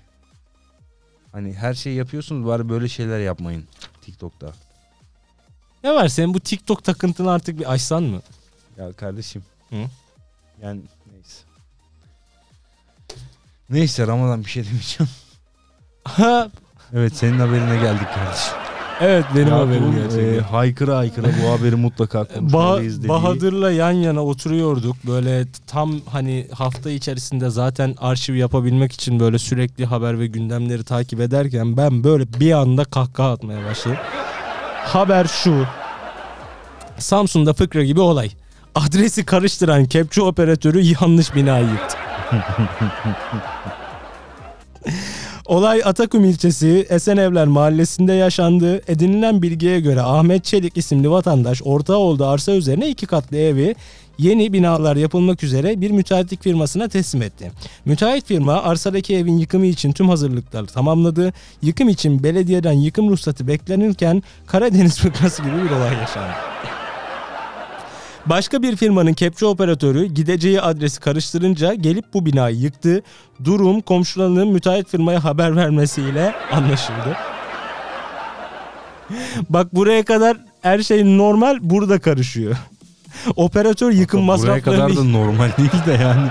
Hani 1.33 1.53
her 1.55 1.75
şey 1.75 1.93
yapıyorsunuz 1.95 2.47
bari 2.47 2.69
böyle 2.69 2.89
şeyler 2.89 3.21
yapmayın 3.21 3.65
TikTok'ta. 4.03 4.53
Ne 5.85 5.95
var 5.95 6.09
senin 6.09 6.35
bu 6.35 6.41
TikTok 6.41 6.85
takıntını 6.85 7.31
artık 7.31 7.59
bir 7.59 7.73
açsan 7.73 8.03
mı? 8.03 8.21
Ya 8.79 8.93
kardeşim. 8.93 9.43
Hı? 9.71 9.77
Yani 10.63 10.81
neyse. 13.71 14.07
Ramazan 14.07 14.45
bir 14.45 14.51
şey 14.51 14.65
demeyeceğim. 14.65 15.11
Evet 16.95 17.17
senin 17.17 17.39
haberine 17.39 17.77
geldik 17.77 18.07
kardeşim. 18.15 18.53
Evet 19.01 19.25
benim 19.35 19.49
Yakup'un, 19.49 19.67
haberim 19.67 19.93
gerçekten. 19.97 20.35
e, 20.35 20.41
haykıra 20.41 20.97
haykıra 20.97 21.27
bu 21.45 21.51
haberi 21.59 21.77
mutlaka 21.77 22.25
konuşmalıyız 22.25 22.99
dediği. 22.99 23.09
Bahadır'la 23.09 23.71
yan 23.71 23.91
yana 23.91 24.25
oturuyorduk. 24.25 24.97
Böyle 25.07 25.45
tam 25.67 26.01
hani 26.13 26.47
hafta 26.55 26.91
içerisinde 26.91 27.51
zaten 27.51 27.95
arşiv 27.99 28.35
yapabilmek 28.35 28.93
için 28.93 29.21
böyle 29.21 29.39
sürekli 29.39 29.87
haber 29.87 30.19
ve 30.21 30.27
gündemleri 30.27 30.85
takip 30.85 31.21
ederken 31.21 31.77
ben 31.77 32.05
böyle 32.05 32.25
bir 32.41 32.53
anda 32.53 32.85
kahkaha 32.85 33.33
atmaya 33.33 33.65
başladım. 33.65 33.99
Haber 34.85 35.25
şu. 35.25 35.65
Samsun'da 36.99 37.53
fıkra 37.53 37.85
gibi 37.85 38.01
olay. 38.01 38.31
Adresi 38.75 39.25
karıştıran 39.25 39.85
kepçe 39.85 40.23
operatörü 40.23 40.81
yanlış 41.01 41.35
binayı 41.35 41.67
yıktı. 41.67 41.97
Olay 45.47 45.83
Atakum 45.85 46.25
ilçesi 46.25 46.87
Esenevler 46.91 47.47
mahallesinde 47.47 48.13
yaşandı. 48.13 48.81
Edinilen 48.89 49.43
bilgiye 49.43 49.81
göre 49.81 50.01
Ahmet 50.01 50.45
Çelik 50.45 50.77
isimli 50.77 51.11
vatandaş 51.11 51.63
ortağı 51.65 51.97
olduğu 51.97 52.27
arsa 52.27 52.53
üzerine 52.53 52.89
iki 52.89 53.07
katlı 53.07 53.37
evi 53.37 53.75
yeni 54.19 54.53
binalar 54.53 54.97
yapılmak 54.97 55.43
üzere 55.43 55.81
bir 55.81 55.91
müteahhitlik 55.91 56.43
firmasına 56.43 56.89
teslim 56.89 57.23
etti. 57.23 57.53
Müteahhit 57.85 58.27
firma 58.27 58.63
arsadaki 58.63 59.17
evin 59.17 59.39
yıkımı 59.39 59.67
için 59.67 59.93
tüm 59.93 60.09
hazırlıkları 60.09 60.67
tamamladı. 60.67 61.33
Yıkım 61.63 61.89
için 61.89 62.23
belediyeden 62.23 62.73
yıkım 62.73 63.11
ruhsatı 63.11 63.49
beklenirken 63.49 64.23
Karadeniz 64.47 64.99
fıkrası 64.99 65.43
gibi 65.43 65.65
bir 65.65 65.71
olay 65.71 65.95
yaşandı. 65.95 66.33
Başka 68.27 68.63
bir 68.63 68.77
firmanın 68.77 69.13
kepçe 69.13 69.47
operatörü 69.47 70.05
gideceği 70.07 70.61
adresi 70.61 71.01
karıştırınca 71.01 71.75
gelip 71.75 72.15
bu 72.15 72.27
binayı 72.27 72.57
yıktı. 72.57 73.03
Durum 73.45 73.81
komşularının 73.81 74.49
müteahhit 74.49 74.89
firmaya 74.89 75.25
haber 75.25 75.57
vermesiyle 75.57 76.35
anlaşıldı. 76.53 77.17
Bak 79.51 79.75
buraya 79.75 80.05
kadar 80.05 80.37
her 80.63 80.83
şey 80.83 81.19
normal 81.19 81.59
burada 81.61 81.99
karışıyor. 81.99 82.57
Operatör 83.37 83.91
yıkım 83.91 84.21
Buraya 84.21 84.27
masraflarını 84.27 84.63
kadar 84.63 84.97
da 84.97 85.05
normal 85.19 85.51
değil 85.59 85.87
de 85.87 86.03
yani. 86.03 86.29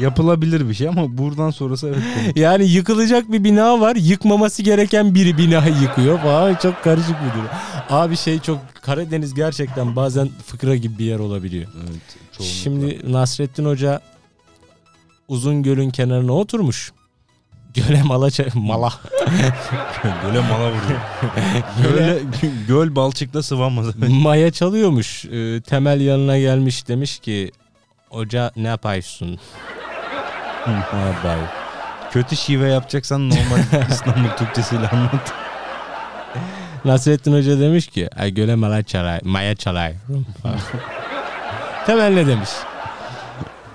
Yapılabilir 0.00 0.68
bir 0.68 0.74
şey 0.74 0.88
ama 0.88 1.18
buradan 1.18 1.50
sonrası 1.50 1.88
evet. 1.88 1.98
komik. 2.14 2.36
Yani 2.36 2.64
yıkılacak 2.68 3.32
bir 3.32 3.44
bina 3.44 3.80
var. 3.80 3.96
Yıkmaması 3.96 4.62
gereken 4.62 5.14
biri 5.14 5.38
binayı 5.38 5.74
yıkıyor 5.82 6.18
falan. 6.18 6.54
Çok 6.54 6.84
karışık 6.84 7.16
bir 7.24 7.38
durum. 7.38 7.48
Abi 7.90 8.16
şey 8.16 8.38
çok 8.40 8.58
Karadeniz 8.82 9.34
gerçekten 9.34 9.96
bazen 9.96 10.28
fıkra 10.46 10.76
gibi 10.76 10.98
bir 10.98 11.04
yer 11.04 11.18
olabiliyor. 11.18 11.66
evet 11.90 12.00
çoğunlukla. 12.32 12.54
Şimdi 12.54 13.12
Nasrettin 13.12 13.64
Hoca 13.64 14.00
uzun 15.28 15.62
gölün 15.62 15.90
kenarına 15.90 16.32
oturmuş. 16.32 16.92
Göle 17.74 18.02
mala 18.02 18.26
ça- 18.26 18.58
mala. 18.58 18.92
göle 20.22 20.40
mala 20.40 20.68
vuruyor. 20.68 21.00
Göle, 21.82 22.18
göl 22.68 22.96
balçıkla 22.96 23.42
sıvanmaz. 23.42 23.86
Maya 24.08 24.50
çalıyormuş. 24.52 25.24
Ee, 25.24 25.60
temel 25.60 26.00
yanına 26.00 26.38
gelmiş 26.38 26.88
demiş 26.88 27.18
ki 27.18 27.50
Hoca 28.08 28.52
ne 28.56 28.68
yapıyorsun? 28.68 29.38
Abi. 30.66 31.44
Kötü 32.10 32.36
şive 32.36 32.68
yapacaksan 32.68 33.28
normal 33.30 33.58
İstanbul 33.90 34.28
Türkçesiyle 34.36 34.88
anlat. 34.88 35.32
Nasrettin 36.84 37.32
Hoca 37.32 37.60
demiş 37.60 37.86
ki 37.86 38.08
Ay 38.18 38.30
göle 38.34 38.54
mala 38.54 38.82
çalay, 38.82 39.20
maya 39.24 39.56
çalay. 39.56 39.94
temel 41.86 42.12
ne 42.12 42.26
demiş? 42.26 42.50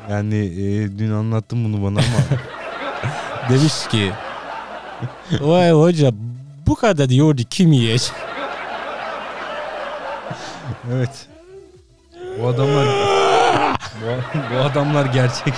Yani 0.09 0.35
e, 0.35 0.97
dün 0.99 1.11
anlattım 1.11 1.65
bunu 1.65 1.83
bana 1.83 1.99
ama 2.05 2.39
Demiş 3.49 3.87
ki 3.91 4.11
Vay 5.41 5.71
hoca 5.71 6.11
bu 6.67 6.75
kadar 6.75 7.09
diyordu 7.09 7.41
kim 7.49 7.71
yiyecek? 7.71 8.11
evet. 10.93 11.27
Bu 12.41 12.47
adamlar 12.47 12.87
bu, 14.01 14.05
bu 14.55 14.59
adamlar 14.63 15.05
gerçek. 15.05 15.53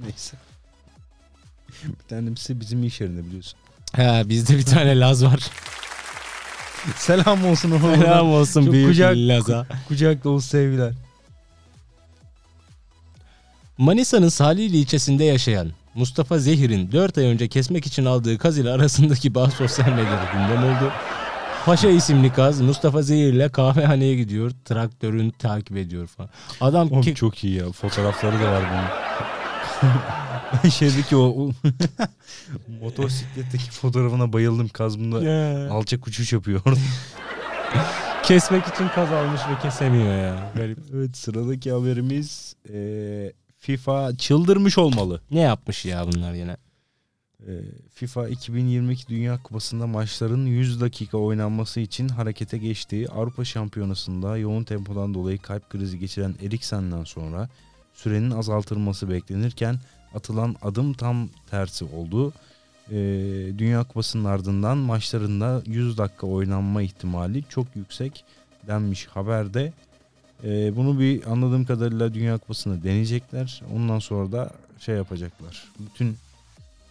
Neyse. 0.04 0.36
Bir 1.84 2.08
tanesi 2.08 2.60
bizim 2.60 2.84
iş 2.84 3.00
yerinde 3.00 3.24
biliyorsun. 3.26 3.58
Ha 3.96 4.22
bizde 4.28 4.56
bir 4.58 4.64
tane 4.64 5.00
Laz 5.00 5.24
var. 5.24 5.40
Selam 6.96 7.44
olsun 7.44 7.70
oğlum. 7.70 7.96
Selam 7.96 8.32
olsun 8.32 8.64
Çok 8.64 8.72
büyük 8.72 8.88
kucak- 8.88 9.16
Laz'a. 9.16 9.66
Kucak 9.88 10.24
dolu 10.24 10.40
sevgiler. 10.40 10.92
Manisa'nın 13.78 14.28
Salihli 14.28 14.76
ilçesinde 14.76 15.24
yaşayan 15.24 15.70
Mustafa 15.94 16.38
Zehir'in 16.38 16.92
4 16.92 17.18
ay 17.18 17.24
önce 17.24 17.48
kesmek 17.48 17.86
için 17.86 18.04
aldığı 18.04 18.38
kaz 18.38 18.58
ile 18.58 18.70
arasındaki 18.70 19.34
bağ 19.34 19.50
sosyal 19.50 19.88
medyada 19.88 20.24
gündem 20.32 20.64
oldu. 20.64 20.92
Paşa 21.66 21.88
isimli 21.88 22.32
kaz 22.32 22.60
Mustafa 22.60 23.02
Zehir 23.02 23.32
ile 23.32 23.48
kahvehaneye 23.48 24.14
gidiyor. 24.16 24.50
Traktörünü 24.64 25.32
takip 25.32 25.76
ediyor 25.76 26.06
falan. 26.06 26.30
Adam 26.60 26.90
Oğlum 26.92 27.02
ki- 27.02 27.14
çok 27.14 27.44
iyi 27.44 27.54
ya. 27.56 27.72
Fotoğrafları 27.72 28.40
da 28.40 28.52
var 28.52 28.62
bunun. 28.72 28.84
Şeydeki 30.72 31.16
o, 31.16 31.20
o 31.22 31.50
motosikletteki 32.80 33.70
fotoğrafına 33.70 34.32
bayıldım. 34.32 34.68
Kaz 34.68 34.98
bunda 34.98 35.22
Ya. 35.22 35.70
alçak 35.70 36.06
uçuş 36.06 36.32
yapıyor. 36.32 36.60
kesmek 38.22 38.66
için 38.66 38.88
kaz 38.88 39.12
almış 39.12 39.40
ve 39.50 39.62
kesemiyor 39.62 40.18
ya. 40.18 40.52
Garip. 40.56 40.78
evet 40.94 41.16
sıradaki 41.16 41.72
haberimiz 41.72 42.54
e, 42.72 43.32
FIFA 43.58 44.16
çıldırmış 44.16 44.78
olmalı. 44.78 45.20
Ne 45.30 45.40
yapmış 45.40 45.84
ya 45.84 46.06
bunlar 46.12 46.32
yine? 46.32 46.56
E, 47.40 47.52
FIFA 47.94 48.28
2022 48.28 49.08
Dünya 49.08 49.42
Kupası'nda 49.42 49.86
maçların 49.86 50.46
100 50.46 50.80
dakika 50.80 51.18
oynanması 51.18 51.80
için 51.80 52.08
harekete 52.08 52.58
geçtiği 52.58 53.08
Avrupa 53.08 53.44
Şampiyonası'nda 53.44 54.36
yoğun 54.36 54.64
tempodan 54.64 55.14
dolayı 55.14 55.38
kalp 55.38 55.70
krizi 55.70 55.98
geçiren 55.98 56.34
Eriksen'den 56.42 57.04
sonra 57.04 57.48
sürenin 57.94 58.30
azaltılması 58.30 59.10
beklenirken 59.10 59.76
atılan 60.14 60.56
adım 60.62 60.92
tam 60.92 61.28
tersi 61.50 61.84
oldu. 61.84 62.32
E, 62.90 62.96
Dünya 63.58 63.84
Kupası'nın 63.84 64.24
ardından 64.24 64.78
maçlarında 64.78 65.62
100 65.66 65.98
dakika 65.98 66.26
oynanma 66.26 66.82
ihtimali 66.82 67.44
çok 67.48 67.66
yüksek 67.76 68.24
denmiş 68.66 69.06
haberde. 69.06 69.72
E, 70.44 70.76
bunu 70.76 71.00
bir 71.00 71.32
anladığım 71.32 71.64
kadarıyla 71.64 72.14
Dünya 72.14 72.38
Kupası'nda 72.38 72.82
deneyecekler. 72.82 73.62
Ondan 73.74 73.98
sonra 73.98 74.32
da 74.32 74.50
şey 74.78 74.96
yapacaklar. 74.96 75.64
Bütün 75.78 76.16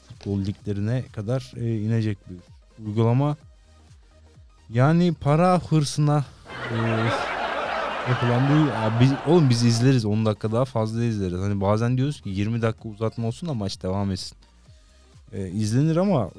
futbol 0.08 0.39
liglerine 0.45 1.04
kadar 1.16 1.52
e, 1.58 1.78
inecek 1.78 2.18
bir 2.30 2.38
uygulama. 2.86 3.38
Yani 4.70 5.14
para 5.14 5.62
hırsına 5.70 6.26
e, 6.72 6.78
yapılan 8.10 8.50
bu 8.50 8.68
ya 8.68 8.93
biz, 9.02 9.12
oğlum 9.28 9.50
biz 9.50 9.64
izleriz 9.64 10.06
10 10.06 10.26
dakika 10.26 10.52
daha 10.52 10.66
fazla 10.66 11.04
izleriz. 11.04 11.39
Hani 11.39 11.62
bazen 11.62 11.97
diyoruz 11.97 12.22
ki 12.22 12.30
20 12.30 12.62
dakika 12.62 12.89
uzatma 12.89 13.28
olsun 13.28 13.50
da 13.50 13.54
maç 13.54 13.84
devam 13.84 14.12
etsin. 14.12 14.38
E, 15.34 15.47
izlenir 15.50 15.95
ama 15.95 16.30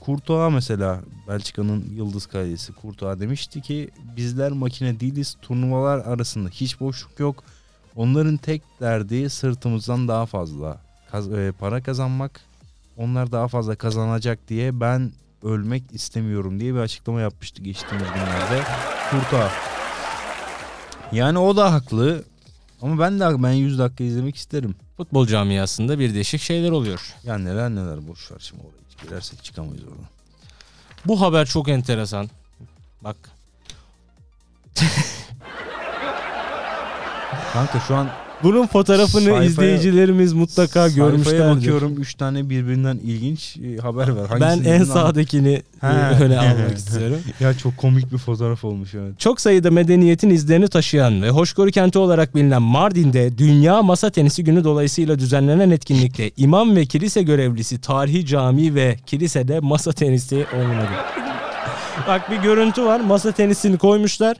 Kurtuğa 0.00 0.50
mesela 0.50 1.00
Belçika'nın 1.28 1.84
yıldız 1.96 2.26
kalecisi 2.26 2.72
Kurtuğa 2.72 3.20
demişti 3.20 3.60
ki 3.62 3.90
bizler 4.16 4.52
makine 4.52 5.00
değiliz 5.00 5.36
turnuvalar 5.42 5.98
arasında 5.98 6.48
hiç 6.48 6.80
boşluk 6.80 7.20
yok. 7.20 7.44
Onların 7.96 8.36
tek 8.36 8.62
derdi 8.80 9.30
sırtımızdan 9.30 10.08
daha 10.08 10.26
fazla 10.26 10.80
kaz- 11.10 11.32
e, 11.32 11.52
para 11.52 11.82
kazanmak. 11.82 12.40
Onlar 12.96 13.32
daha 13.32 13.48
fazla 13.48 13.74
kazanacak 13.76 14.38
diye 14.48 14.80
ben 14.80 15.12
ölmek 15.42 15.82
istemiyorum 15.92 16.60
diye 16.60 16.74
bir 16.74 16.78
açıklama 16.78 17.20
yapmıştı 17.20 17.62
geçtiğimiz 17.62 18.08
günlerde. 18.08 18.62
Kurtuğa. 19.10 19.50
Yani 21.14 21.38
o 21.38 21.56
da 21.56 21.72
haklı. 21.72 22.24
Ama 22.82 22.98
ben 22.98 23.20
de 23.20 23.42
ben 23.42 23.52
100 23.52 23.78
dakika 23.78 24.04
izlemek 24.04 24.36
isterim. 24.36 24.74
Futbol 24.96 25.26
camiasında 25.26 25.98
bir 25.98 26.14
değişik 26.14 26.40
şeyler 26.40 26.70
oluyor. 26.70 27.14
Ya 27.24 27.38
neler 27.38 27.70
neler 27.70 28.08
boş 28.08 28.32
ver 28.32 28.38
şimdi 28.40 28.62
oraya 28.62 28.84
hiç 28.90 29.02
girersek 29.02 29.44
çıkamayız 29.44 29.82
oradan. 29.82 30.08
Bu 31.06 31.20
haber 31.20 31.46
çok 31.46 31.68
enteresan. 31.68 32.30
Bak 33.04 33.16
Kanka 37.52 37.80
şu 37.80 37.96
an 37.96 38.10
bunun 38.44 38.66
fotoğrafını 38.66 39.28
Sayfaya- 39.28 39.44
izleyicilerimiz 39.44 40.32
mutlaka 40.32 40.72
sayfaya 40.88 41.08
görmüşlerdir. 41.10 41.56
bakıyorum 41.56 41.94
3 42.00 42.14
tane 42.14 42.50
birbirinden 42.50 42.96
ilginç 43.04 43.56
e, 43.56 43.76
haber 43.76 44.08
var. 44.08 44.28
Ben 44.34 44.40
Hangisini 44.40 44.68
en 44.68 44.80
bilmem. 44.80 44.86
sağdakini 44.94 45.62
Ha. 45.80 46.16
e, 46.20 46.22
öne 46.24 46.38
almak 46.38 46.76
istiyorum. 46.78 47.16
Ya 47.40 47.54
çok 47.58 47.76
komik 47.76 48.12
bir 48.12 48.18
fotoğraf 48.18 48.64
olmuş 48.64 48.94
evet. 48.94 49.18
Çok 49.20 49.40
sayıda 49.40 49.70
medeniyetin 49.70 50.30
izlerini 50.30 50.68
taşıyan 50.68 51.22
ve 51.22 51.30
hoşgörü 51.30 51.70
kenti 51.72 51.98
olarak 51.98 52.34
bilinen 52.34 52.62
Mardin'de 52.62 53.38
Dünya 53.38 53.82
Masa 53.82 54.10
Tenisi 54.10 54.44
Günü 54.44 54.64
dolayısıyla 54.64 55.18
düzenlenen 55.18 55.70
etkinlikte 55.70 56.30
imam 56.36 56.76
ve 56.76 56.86
kilise 56.86 57.22
görevlisi 57.22 57.80
tarihi 57.80 58.26
cami 58.26 58.74
ve 58.74 58.96
kilisede 59.06 59.60
masa 59.60 59.92
tenisi 59.92 60.46
oynadı. 60.56 60.88
Bak 62.08 62.30
bir 62.30 62.36
görüntü 62.36 62.84
var. 62.84 63.00
Masa 63.00 63.32
tenisini 63.32 63.78
koymuşlar. 63.78 64.36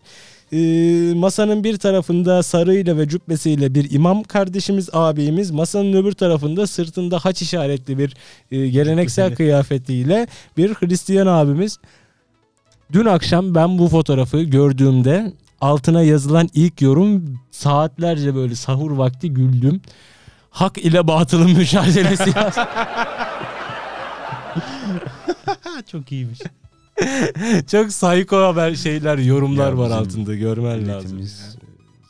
Ee, 0.54 1.14
masanın 1.14 1.64
bir 1.64 1.76
tarafında 1.76 2.42
sarığıyla 2.42 2.98
ve 2.98 3.08
cübbesiyle 3.08 3.74
bir 3.74 3.90
imam 3.90 4.22
kardeşimiz, 4.22 4.88
abimiz. 4.92 5.50
Masanın 5.50 5.92
öbür 5.92 6.12
tarafında 6.12 6.66
sırtında 6.66 7.18
haç 7.18 7.42
işaretli 7.42 7.98
bir 7.98 8.16
e, 8.50 8.68
geleneksel 8.68 9.34
kıyafetiyle 9.34 10.26
bir 10.56 10.74
Hristiyan 10.74 11.26
abimiz. 11.26 11.78
Dün 12.92 13.04
akşam 13.04 13.54
ben 13.54 13.78
bu 13.78 13.88
fotoğrafı 13.88 14.42
gördüğümde 14.42 15.32
altına 15.60 16.02
yazılan 16.02 16.48
ilk 16.54 16.82
yorum 16.82 17.40
saatlerce 17.50 18.34
böyle 18.34 18.54
sahur 18.54 18.90
vakti 18.90 19.30
güldüm. 19.30 19.80
Hak 20.50 20.78
ile 20.78 21.06
batılın 21.06 21.50
mücadelesi. 21.50 22.32
Çok 25.86 26.12
iyiymiş. 26.12 26.40
Çok 27.70 27.88
psycho 27.88 28.42
haber 28.42 28.74
şeyler, 28.74 29.18
yorumlar 29.18 29.70
Ya 29.70 29.78
var 29.78 29.90
altında 29.90 30.34
görmen 30.34 30.88
lazım. 30.88 31.28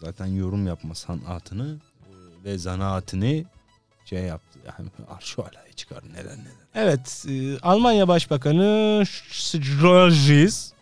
Zaten 0.01 0.27
yorum 0.27 0.67
yapma 0.67 0.95
sanatını 0.95 1.77
e, 2.03 2.45
ve 2.45 2.59
zanaatini 2.59 3.45
şey 4.05 4.23
yaptı. 4.23 4.59
Yani 4.67 4.89
arşu 5.17 5.43
alaya 5.43 5.73
çıkar 5.77 6.03
neler 6.13 6.37
neler. 6.39 6.65
Evet, 6.75 7.27
e, 7.29 7.59
Almanya 7.59 8.09
Başbakanı 8.09 9.03
Schroes 9.31 10.73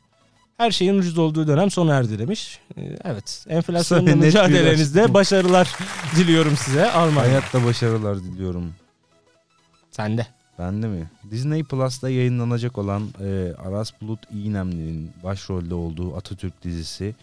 her 0.56 0.70
şeyin 0.70 0.98
ucuz 0.98 1.18
olduğu 1.18 1.46
dönem 1.46 1.70
sona 1.70 1.94
erdi 1.94 2.18
demiş. 2.18 2.60
E, 2.76 2.80
evet, 3.04 3.44
enflasyonla 3.48 4.16
mücadelenizde 4.16 5.14
başarılar 5.14 5.76
diliyorum 6.16 6.56
size 6.56 6.90
Almanya. 6.90 7.30
Hayatta 7.30 7.64
başarılar 7.64 8.18
diliyorum. 8.22 8.74
Sende. 9.90 10.26
Ben 10.62 10.82
de 10.82 10.88
mi? 10.88 11.10
Disney 11.30 11.64
Plus'ta 11.64 12.10
yayınlanacak 12.10 12.78
olan 12.78 13.08
e, 13.20 13.54
Aras 13.58 13.92
Bulut 14.00 14.18
İynemli'nin 14.34 15.10
başrolde 15.24 15.74
olduğu 15.74 16.16
Atatürk 16.16 16.64
dizisi 16.64 17.14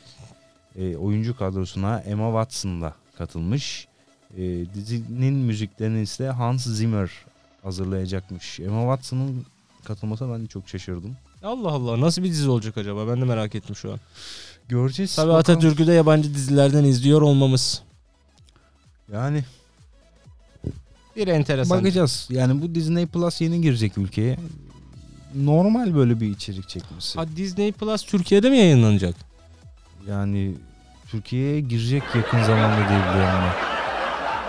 e, 0.75 0.95
oyuncu 0.95 1.37
kadrosuna 1.37 1.99
Emma 1.99 2.27
Watson 2.27 2.81
da 2.81 2.93
katılmış. 3.17 3.87
E, 4.37 4.41
dizinin 4.73 5.33
müziklerini 5.33 6.01
ise 6.01 6.27
Hans 6.27 6.65
Zimmer 6.65 7.11
hazırlayacakmış. 7.63 8.59
Emma 8.59 8.81
Watson'ın 8.81 9.45
katılmasına 9.83 10.33
ben 10.33 10.43
de 10.43 10.47
çok 10.47 10.69
şaşırdım. 10.69 11.17
Allah 11.43 11.71
Allah 11.71 12.01
nasıl 12.01 12.23
bir 12.23 12.29
dizi 12.29 12.49
olacak 12.49 12.77
acaba 12.77 13.07
ben 13.07 13.21
de 13.21 13.25
merak 13.25 13.55
ettim 13.55 13.75
şu 13.75 13.91
an. 13.91 13.99
Göreceğiz. 14.69 15.15
Tabii 15.15 15.27
bakalım. 15.27 15.39
Atatürk'ü 15.39 15.87
de 15.87 15.93
yabancı 15.93 16.33
dizilerden 16.33 16.83
izliyor 16.83 17.21
olmamız 17.21 17.83
Yani 19.13 19.43
bir 21.19 21.27
enteresan. 21.27 21.77
bakacağız. 21.77 22.27
Yani 22.31 22.61
bu 22.61 22.75
Disney 22.75 23.05
Plus 23.05 23.41
yeni 23.41 23.61
girecek 23.61 23.97
ülkeye. 23.97 24.37
Normal 25.35 25.95
böyle 25.95 26.19
bir 26.21 26.29
içerik 26.29 26.69
çekmesi. 26.69 27.19
Ha, 27.19 27.25
Disney 27.35 27.71
Plus 27.71 28.03
Türkiye'de 28.03 28.49
mi 28.49 28.57
yayınlanacak? 28.57 29.15
Yani 30.07 30.55
Türkiye'ye 31.11 31.59
girecek 31.61 32.03
yakın 32.15 32.43
zamanda 32.43 32.77
diye 32.89 32.99
biliyorum 32.99 33.39
ben. 33.43 33.69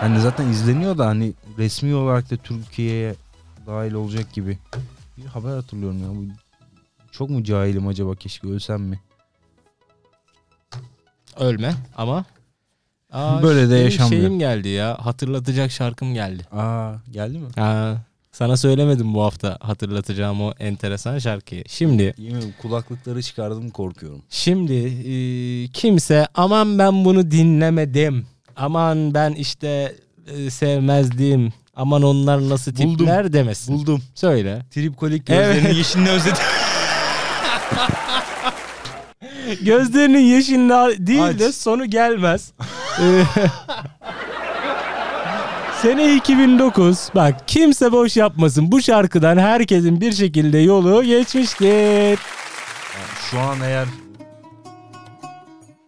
Hani 0.01 0.21
zaten 0.21 0.49
izleniyor 0.49 0.99
da 0.99 1.07
hani 1.07 1.33
resmi 1.59 1.95
olarak 1.95 2.31
da 2.31 2.37
Türkiye'ye 2.37 3.15
dahil 3.67 3.93
olacak 3.93 4.33
gibi. 4.33 4.59
Bir 5.17 5.25
haber 5.25 5.51
hatırlıyorum 5.51 6.03
ya. 6.03 6.09
Bu 6.09 6.35
çok 7.13 7.31
mu 7.31 7.45
cahilim 7.45 7.89
acaba 7.89 8.15
keşke 8.15 8.49
ölsem 8.49 8.83
mi? 8.83 9.01
Ölme 11.37 11.75
ama. 11.97 12.25
Aa, 13.13 13.43
Böyle 13.43 13.67
de 13.71 13.75
benim 13.75 13.85
yaşanmıyor. 13.85 14.23
Şeyim 14.23 14.39
geldi 14.39 14.69
ya 14.69 14.99
hatırlatacak 15.07 15.71
şarkım 15.71 16.15
geldi. 16.15 16.43
Aa 16.53 16.93
geldi 17.11 17.39
mi? 17.39 17.49
Ha, 17.57 17.97
sana 18.33 18.57
söylemedim 18.57 19.15
bu 19.15 19.23
hafta 19.23 19.59
hatırlatacağım 19.61 20.43
o 20.43 20.53
enteresan 20.59 21.19
şarkıyı. 21.19 21.65
Şimdi 21.69 22.15
Yemin 22.19 22.55
kulaklıkları 22.63 23.23
çıkardım 23.23 23.71
korkuyorum. 23.71 24.23
şimdi 24.31 24.75
e, 25.09 25.15
kimse 25.69 26.27
aman 26.35 26.79
ben 26.79 27.05
bunu 27.05 27.31
dinlemedim. 27.31 28.27
Aman 28.57 29.15
ben 29.15 29.33
işte 29.33 29.95
e, 30.37 30.51
sevmezdim. 30.51 31.53
Aman 31.77 32.03
onlar 32.03 32.49
nasıl 32.49 32.77
Buldum. 32.77 32.97
tipler 32.97 33.33
demesin. 33.33 33.75
Buldum. 33.79 34.03
Söyle. 34.15 34.63
Tripkolik 34.71 35.31
Evet. 35.31 35.55
gözlerinin 35.55 35.79
yeşilini 35.79 36.11
özledim. 36.11 36.43
Gözlerinin 39.63 40.19
yeşilini 40.19 41.07
değil 41.07 41.25
Aç. 41.25 41.39
de 41.39 41.53
sonu 41.53 41.87
gelmez. 41.91 42.53
Ee, 43.01 43.25
Sene 45.83 46.15
2009. 46.15 47.09
Bak 47.15 47.49
kimse 47.49 47.93
boş 47.93 48.17
yapmasın. 48.17 48.73
Bu 48.73 48.83
şarkıdan 48.83 49.37
herkesin 49.39 50.01
bir 50.01 50.13
şekilde 50.13 50.59
yolu 50.59 51.03
geçmiştir. 51.05 52.19
Şu 53.31 53.41
an 53.41 53.61
eğer 53.61 53.87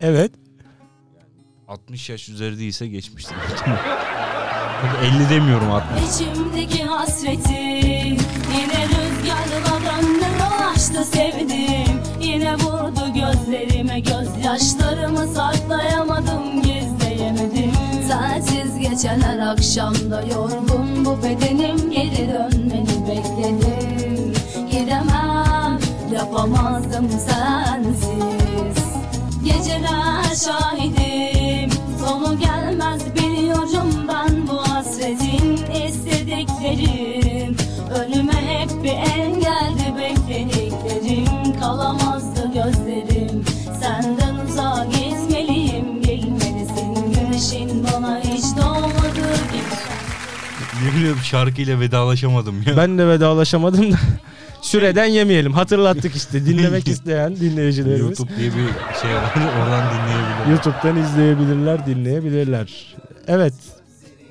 Evet. 0.00 0.32
60 1.68 2.08
yaş 2.10 2.28
üzeri 2.28 2.58
değilse 2.58 2.86
geçmiştir. 2.86 3.36
Hadi 4.82 5.06
50 5.22 5.30
demiyorum 5.30 5.70
60. 5.70 6.00
İçimdeki 6.14 6.84
hasreti 6.84 7.52
Yine 7.52 8.86
rüzgarla 8.88 9.80
döndü 9.80 10.24
dolaştı 10.38 11.04
sevdim 11.04 12.00
Yine 12.20 12.54
vurdu 12.54 13.14
gözlerime 13.14 14.00
gözyaşlarımı 14.00 15.26
saklayamadım 15.34 16.61
Her 18.92 19.38
akşamda 19.38 20.20
yorgun 20.20 21.04
bu 21.04 21.22
bedenim. 21.22 21.90
Geri 21.90 22.28
dönmeni 22.28 23.08
bekledim. 23.08 24.32
Gidemem 24.70 25.78
yapamazdım 26.14 27.08
sensiz. 27.08 28.84
Geceler 29.44 30.24
şahidim 30.44 31.70
Sonu 32.00 32.38
gelmez 32.38 33.02
biliyorum 33.14 33.90
ben 34.08 34.48
bu 34.48 34.56
hasretin. 34.56 35.56
İstediklerim 35.86 37.56
Önüme 37.94 38.32
hep 38.32 38.84
bir 38.84 39.20
engeldi 39.20 39.41
Ediyorum 51.02 51.22
şarkıyla 51.24 51.80
vedalaşamadım 51.80 52.62
ya. 52.66 52.76
Ben 52.76 52.98
de 52.98 53.08
vedalaşamadım 53.08 53.92
da. 53.92 53.96
Süreden 54.62 55.04
yemeyelim. 55.06 55.52
Hatırlattık 55.52 56.16
işte. 56.16 56.46
Dinlemek 56.46 56.88
isteyen 56.94 57.36
dinleyicilerimiz. 57.36 58.18
YouTube 58.20 58.36
diye 58.36 58.48
bir 58.50 58.54
şey 59.00 59.14
var. 59.14 59.32
Oradan 59.62 59.84
dinleyebilirim. 59.94 60.50
YouTube'dan 60.50 60.96
izleyebilirler, 60.96 61.86
dinleyebilirler. 61.86 62.96
Evet. 63.26 63.54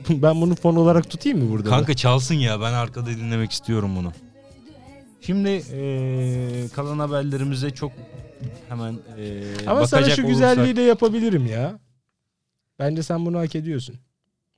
Ben 0.10 0.42
bunu 0.42 0.56
fon 0.56 0.76
olarak 0.76 1.10
tutayım 1.10 1.44
mı 1.44 1.52
burada? 1.52 1.66
da? 1.66 1.70
Kanka 1.70 1.94
çalsın 1.94 2.36
ya 2.36 2.62
ben 2.62 2.74
arkada 2.74 3.10
dinlemek 3.10 3.52
istiyorum 3.52 3.96
bunu. 3.96 4.12
Şimdi 5.22 5.50
eee, 5.50 6.68
kalan 6.76 7.00
haberlerimize 7.00 7.70
çok 7.70 7.92
hemen 8.70 8.96
eee 9.18 9.44
Ama 9.68 9.88
sana 9.88 10.10
şu 10.10 10.22
olursak- 10.22 10.28
güzelliği 10.28 10.76
de 10.76 10.82
yapabilirim 10.82 11.46
ya. 11.46 11.80
Bence 12.80 13.04
sen 13.04 13.26
bunu 13.26 13.40
hak 13.40 13.56
ediyorsun. 13.56 13.96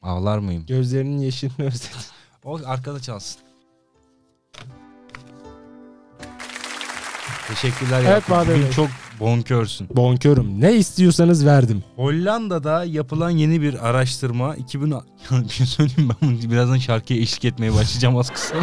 Ağlar 0.03 0.37
mıyım? 0.37 0.65
Gözlerinin 0.65 1.17
yeşilini 1.17 1.53
özledim. 1.67 1.99
O 2.43 2.59
arkada 2.65 2.99
çalsın. 2.99 3.41
Teşekkürler 7.47 8.03
Evet, 8.07 8.29
Yakup. 8.29 8.47
Bugün 8.55 8.71
çok 8.71 8.87
bonkörsün. 9.19 9.87
Bonkörüm. 9.95 10.61
Ne 10.61 10.73
istiyorsanız 10.73 11.45
verdim. 11.45 11.83
Hollanda'da 11.95 12.85
yapılan 12.85 13.29
yeni 13.29 13.61
bir 13.61 13.87
araştırma 13.87 14.55
2000 14.55 14.91
Ya 14.91 15.01
bir 15.31 15.49
şey 15.49 15.65
söyleyeyim 15.65 16.09
ben 16.09 16.29
bunu 16.29 16.51
birazdan 16.51 16.77
şarkıya 16.77 17.19
eşlik 17.19 17.45
etmeye 17.45 17.73
başlayacağım 17.73 18.17
az 18.17 18.29
kısa. 18.29 18.55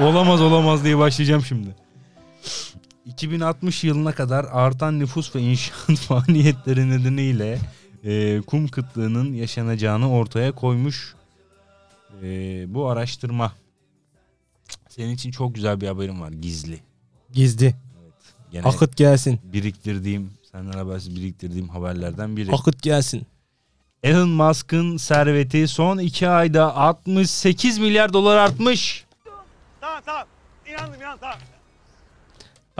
olamaz 0.00 0.40
olamaz 0.40 0.84
diye 0.84 0.98
başlayacağım 0.98 1.42
şimdi. 1.44 1.74
2060 3.06 3.84
yılına 3.84 4.12
kadar 4.12 4.44
artan 4.52 4.98
nüfus 4.98 5.36
ve 5.36 5.40
inşaat 5.40 5.96
faaliyetleri 6.08 6.90
nedeniyle 6.90 7.58
e, 8.04 8.40
kum 8.46 8.68
kıtlığının 8.68 9.32
yaşanacağını 9.32 10.10
ortaya 10.12 10.52
koymuş 10.52 11.14
e, 12.22 12.26
bu 12.74 12.88
araştırma. 12.88 13.52
Senin 14.88 15.14
için 15.14 15.30
çok 15.30 15.54
güzel 15.54 15.80
bir 15.80 15.86
haberim 15.88 16.20
var 16.20 16.32
gizli. 16.32 16.80
Gizli. 17.32 17.74
Gene 18.52 18.62
Akıt 18.66 18.96
gelsin. 18.96 19.40
biriktirdiğim, 19.44 20.30
senden 20.52 20.78
habersiz 20.78 21.16
biriktirdiğim 21.16 21.68
haberlerden 21.68 22.36
biri. 22.36 22.52
Akıt 22.52 22.82
gelsin. 22.82 23.26
Elon 24.02 24.28
Musk'ın 24.28 24.96
serveti 24.96 25.68
son 25.68 25.98
2 25.98 26.28
ayda 26.28 26.76
68 26.76 27.78
milyar 27.78 28.12
dolar 28.12 28.36
artmış. 28.36 29.04
Tamam 29.80 30.02
tamam. 30.06 30.24
İnandım 30.66 31.00
inan 31.00 31.18
tamam. 31.18 31.38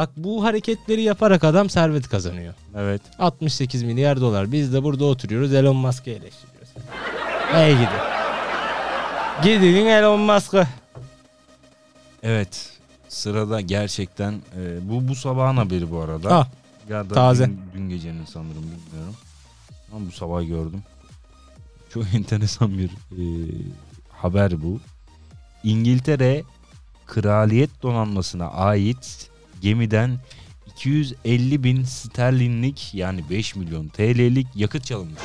Bak 0.01 0.11
bu 0.17 0.45
hareketleri 0.45 1.03
yaparak 1.03 1.45
adam 1.45 1.71
servet 1.71 2.09
kazanıyor. 2.09 2.55
Evet. 2.77 3.03
68 3.19 3.83
milyar 3.83 4.21
dolar. 4.21 4.53
Biz 4.53 4.73
de 4.73 4.83
burada 4.83 5.05
oturuyoruz 5.05 5.55
Elon 5.55 5.77
Musk'ı 5.77 6.11
eleştiriyoruz. 6.11 6.69
Hey 7.53 7.73
gidin. 7.73 7.89
Gidin 9.43 9.87
Elon 9.87 10.21
Musk'ı. 10.21 10.67
Evet. 12.23 12.73
Sırada 13.09 13.61
gerçekten 13.61 14.33
e, 14.33 14.89
bu 14.91 15.09
bu 15.09 15.15
sabahın 15.15 15.57
haberi 15.57 15.91
bu 15.91 16.01
arada. 16.01 16.37
Ah. 16.37 16.49
Ya 16.89 17.11
da 17.11 17.15
Taze. 17.15 17.47
Dün, 17.47 17.61
dün 17.75 17.89
gecenin 17.89 18.25
sanırım 18.25 18.63
bilmiyorum. 18.63 19.17
Ama 19.93 20.07
bu 20.07 20.11
sabah 20.11 20.47
gördüm. 20.47 20.83
Çok 21.95 22.05
enteresan 22.15 22.79
bir 22.79 22.91
e, 22.91 23.25
haber 24.09 24.63
bu. 24.63 24.81
İngiltere 25.65 26.43
Kraliyet 27.07 27.83
Donanması'na 27.83 28.51
ait 28.51 29.30
gemiden 29.61 30.19
250 30.67 31.65
bin 31.65 31.85
sterlinlik 31.85 32.95
yani 32.95 33.25
5 33.31 33.57
milyon 33.57 33.89
TL'lik 33.89 34.47
yakıt 34.55 34.85
çalınmış. 34.85 35.21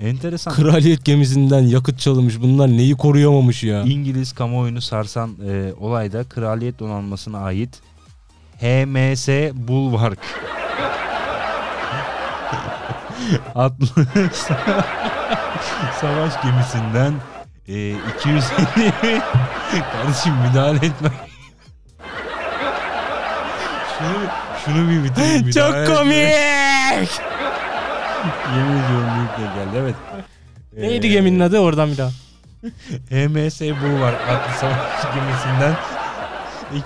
Enteresan. 0.00 0.54
Kraliyet 0.54 1.04
gemisinden 1.04 1.60
yakıt 1.60 1.98
çalınmış. 1.98 2.40
Bunlar 2.40 2.68
neyi 2.68 2.94
koruyamamış 2.94 3.64
ya? 3.64 3.82
İngiliz 3.82 4.32
kamuoyunu 4.32 4.80
sarsan 4.80 5.36
e, 5.48 5.72
olayda 5.80 6.24
Kraliyet 6.24 6.78
Donanması'na 6.78 7.38
ait 7.38 7.80
HMS 8.60 9.28
Bulwark 9.54 10.18
adlı 13.54 13.86
savaş 16.00 16.42
gemisinden 16.42 17.14
e, 17.68 17.90
250 17.90 18.42
kardeşim 19.92 20.34
müdahale 20.48 20.86
etme. 20.86 21.08
şunu, 23.98 24.26
şunu 24.64 24.90
bir 24.90 25.04
bitireyim. 25.04 25.46
müdahale 25.46 25.52
Çok 25.52 25.74
etme. 25.76 25.94
komik. 25.96 27.20
Yemin 28.56 28.82
ediyorum 28.82 29.08
büyük 29.16 29.30
de 29.38 29.54
geldi 29.54 29.76
evet. 29.76 29.94
Neydi 30.76 31.06
Ee, 31.06 31.10
geminin 31.10 31.40
adı 31.40 31.58
oradan 31.58 31.90
bir 31.92 31.98
daha? 31.98 32.10
HMS 33.10 33.60
Bulwark 33.60 34.20
adlı 34.28 34.58
savaş 34.60 35.14
gemisinden 35.14 35.76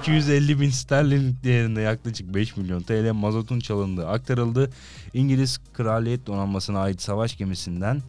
250 0.00 0.60
bin 0.60 0.70
sterlinlik 0.70 1.44
değerinde 1.44 1.80
yaklaşık 1.80 2.34
5 2.34 2.56
milyon 2.56 2.82
TL 2.82 3.12
mazotun 3.12 3.60
çalındığı 3.60 4.08
aktarıldı. 4.08 4.70
İngiliz 5.14 5.58
Kraliyet 5.74 6.26
Donanması'na 6.26 6.80
ait 6.80 7.02
savaş 7.02 7.36
gemisinden 7.36 8.02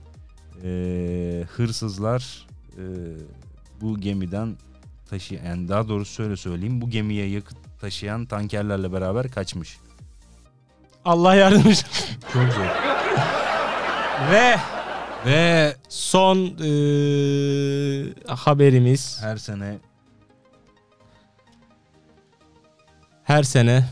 eee, 0.63 1.43
hırsızlar 1.55 2.46
eee, 2.77 2.83
bu 3.81 3.99
gemiden 3.99 4.55
taşı 5.09 5.35
yani 5.45 5.67
daha 5.69 5.87
doğrusu 5.89 6.13
şöyle 6.13 6.37
söyleyeyim 6.37 6.81
bu 6.81 6.89
gemiye 6.89 7.29
yakıt 7.29 7.57
taşıyan 7.81 8.25
tankerlerle 8.25 8.93
beraber 8.93 9.31
kaçmış. 9.31 9.77
Allah 11.05 11.35
yardımcı. 11.35 11.69
Çok 12.33 12.53
zor. 12.53 12.65
Ve 14.31 14.55
Ve 15.25 15.75
son 15.89 16.37
eee, 16.37 18.13
haberimiz 18.27 19.17
her 19.21 19.37
sene 19.37 19.77
her 23.23 23.43
sene 23.43 23.85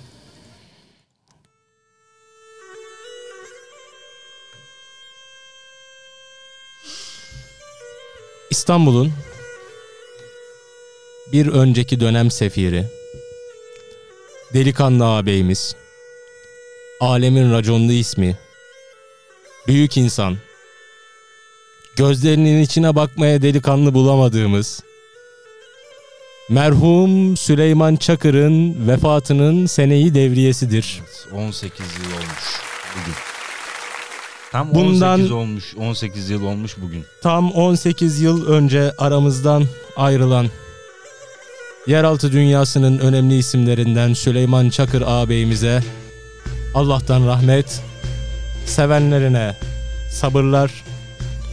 İstanbul'un 8.50 9.14
bir 11.32 11.48
önceki 11.48 12.00
dönem 12.00 12.32
sefiri 12.32 12.86
delikanlı 14.54 15.06
ağabeyimiz 15.06 15.76
alemin 17.00 17.52
raconlu 17.52 17.91
ismi 17.91 18.38
büyük 19.68 19.98
insan 19.98 20.38
gözlerinin 21.96 22.62
içine 22.62 22.96
bakmaya 22.96 23.41
delikanlı 23.41 23.93
bulamadığımız 23.93 24.84
merhum 26.50 27.38
Süleyman 27.38 27.96
Çakır'ın 27.96 28.88
vefatının 28.88 29.66
seneyi 29.66 30.14
devriyesidir. 30.14 31.02
Evet, 31.02 31.28
18 31.34 31.80
yıl 31.80 32.12
olmuş 32.12 32.62
bugün. 32.96 33.34
Tam 34.56 34.76
Bundan- 34.76 35.14
18 35.20 35.32
olmuş. 35.32 35.76
18 35.78 36.30
yıl 36.30 36.43
olmuş 36.43 36.76
bugün. 36.78 37.06
Tam 37.24 37.51
18 37.51 38.22
yıl 38.22 38.47
önce 38.47 38.91
aramızdan 38.97 39.64
ayrılan 39.97 40.47
yeraltı 41.88 42.32
dünyasının 42.32 42.97
önemli 42.99 43.38
isimlerinden 43.38 44.14
Süleyman 44.14 44.70
Çakır 44.70 45.03
ağabeyimize 45.06 45.84
Allah'tan 46.76 47.28
rahmet, 47.28 47.82
sevenlerine 48.66 49.56
sabırlar, 50.12 50.72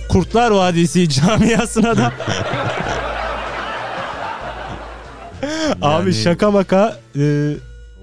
Kurtlar 0.08 0.50
Vadisi 0.50 1.08
camiasına 1.08 1.96
da 1.96 2.12
Abi 5.82 6.10
Yani- 6.10 6.22
şaka 6.22 6.50
maka 6.50 6.96
e, 7.16 7.50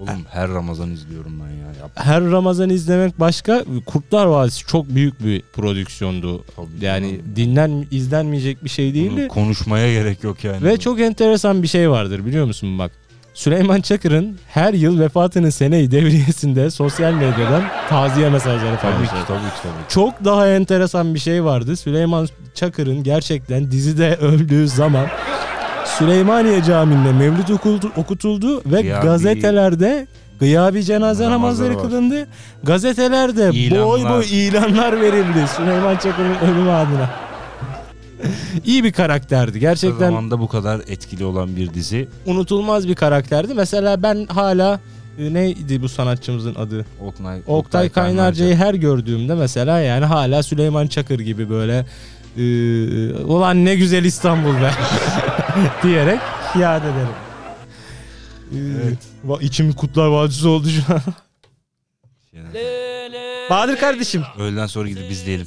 Oğlum 0.00 0.24
her 0.30 0.48
Ramazan 0.50 0.90
izliyorum 0.90 1.32
ben 1.40 1.50
ya. 1.50 1.80
Yap, 1.80 1.90
her 1.94 2.24
Ramazan 2.24 2.70
izlemek 2.70 3.20
başka. 3.20 3.64
Kurtlar 3.86 4.26
Vadisi 4.26 4.66
çok 4.66 4.88
büyük 4.88 5.24
bir 5.24 5.42
prodüksiyondu. 5.52 6.44
tabii 6.56 6.68
Yani 6.80 7.10
canım. 7.10 7.36
dinlen 7.36 7.86
izlenmeyecek 7.90 8.64
bir 8.64 8.68
şey 8.68 8.86
Bunu 8.86 8.94
değildi. 8.94 9.28
konuşmaya 9.28 9.92
gerek 9.92 10.24
yok 10.24 10.44
yani. 10.44 10.64
Ve 10.64 10.76
çok 10.76 11.00
enteresan 11.00 11.62
bir 11.62 11.68
şey 11.68 11.90
vardır 11.90 12.26
biliyor 12.26 12.46
musun 12.46 12.78
bak. 12.78 12.90
Süleyman 13.34 13.80
Çakır'ın 13.80 14.38
her 14.48 14.74
yıl 14.74 15.00
vefatının 15.00 15.50
seneyi 15.50 15.90
devriyesinde 15.90 16.70
sosyal 16.70 17.12
medyadan 17.12 17.62
taziye 17.88 18.30
mesajları 18.30 18.76
tabii 18.82 18.92
ki 19.04 19.10
paylaşıyor. 19.10 19.26
tabii 19.26 19.38
ki 19.50 19.62
tabii 19.62 19.72
ki. 19.88 19.94
Çok 19.94 20.24
daha 20.24 20.48
enteresan 20.48 21.14
bir 21.14 21.18
şey 21.18 21.44
vardı. 21.44 21.76
Süleyman 21.76 22.28
Çakır'ın 22.54 23.02
gerçekten 23.02 23.70
dizide 23.70 24.16
öldüğü 24.20 24.68
zaman 24.68 25.06
Süleymaniye 25.84 26.62
Camii'nde 26.62 27.12
mevlüt 27.12 27.50
okutuldu 27.96 28.62
ve 28.66 28.80
Gıyabi- 28.80 29.02
gazetelerde 29.02 30.06
gıyabi 30.40 30.84
cenaze 30.84 31.30
Namazları 31.30 31.78
kılındı. 31.78 32.26
Gazetelerde 32.62 33.48
boy 33.50 33.56
İlanlar. 33.66 34.12
boy 34.18 34.24
ilanlar 34.46 35.00
verildi 35.00 35.46
Süleyman 35.56 35.94
Çakır'ın 35.96 36.34
ölümü 36.52 36.70
adına. 36.70 37.10
İyi 38.64 38.84
bir 38.84 38.92
karakterdi. 38.92 39.60
Gerçekten 39.60 40.06
zamanda 40.08 40.40
bu 40.40 40.48
kadar 40.48 40.80
etkili 40.88 41.24
olan 41.24 41.56
bir 41.56 41.74
dizi. 41.74 42.08
unutulmaz 42.26 42.88
bir 42.88 42.94
karakterdi. 42.94 43.54
Mesela 43.54 44.02
ben 44.02 44.26
hala 44.26 44.80
e, 45.18 45.34
neydi 45.34 45.82
bu 45.82 45.88
sanatçımızın 45.88 46.54
adı? 46.54 46.84
Oktay, 47.00 47.40
Oktay 47.46 47.88
Kaynarca'yı 47.88 48.54
her 48.56 48.74
gördüğümde 48.74 49.34
mesela 49.34 49.80
yani 49.80 50.04
hala 50.04 50.42
Süleyman 50.42 50.86
Çakır 50.86 51.20
gibi 51.20 51.50
böyle 51.50 51.86
e, 52.36 52.42
ulan 53.24 53.64
ne 53.64 53.74
güzel 53.74 54.04
İstanbul 54.04 54.54
be 54.54 54.70
diyerek 55.82 56.20
yad 56.58 56.82
ederim. 56.82 57.14
Evet. 58.54 58.98
va- 59.26 59.42
içim 59.42 59.72
Kutlar 59.72 60.06
Vadisi 60.06 60.48
oldu 60.48 60.68
şu 60.68 60.94
an. 60.94 61.00
Bahadır 63.50 63.76
kardeşim, 63.76 64.22
Öğleden 64.38 64.66
sonra 64.66 64.88
gidip 64.88 65.10
izleyelim. 65.10 65.46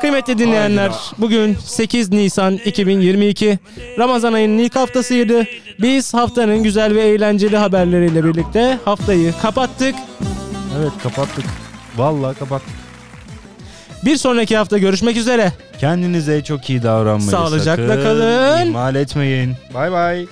kıymetli 0.00 0.38
dinleyenler 0.38 0.92
bugün 1.18 1.54
8 1.54 2.10
Nisan 2.10 2.54
2022 2.54 3.58
Ramazan 3.98 4.32
ayının 4.32 4.58
ilk 4.58 4.76
haftasıydı. 4.76 5.46
Biz 5.78 6.14
haftanın 6.14 6.62
güzel 6.62 6.94
ve 6.94 7.00
eğlenceli 7.00 7.56
haberleriyle 7.56 8.24
birlikte 8.24 8.78
haftayı 8.84 9.34
kapattık. 9.42 9.94
Evet 10.80 10.92
kapattık. 11.02 11.44
Vallahi 11.96 12.38
kapattık. 12.38 12.81
Bir 14.04 14.16
sonraki 14.16 14.56
hafta 14.56 14.78
görüşmek 14.78 15.16
üzere. 15.16 15.52
Kendinize 15.80 16.44
çok 16.44 16.70
iyi 16.70 16.82
davranmayı 16.82 17.30
Sağlıcakla 17.30 17.88
sakın 17.88 18.02
kalın. 18.02 18.66
ihmal 18.66 18.94
etmeyin. 18.94 19.54
Bay 19.74 19.92
bay. 19.92 20.26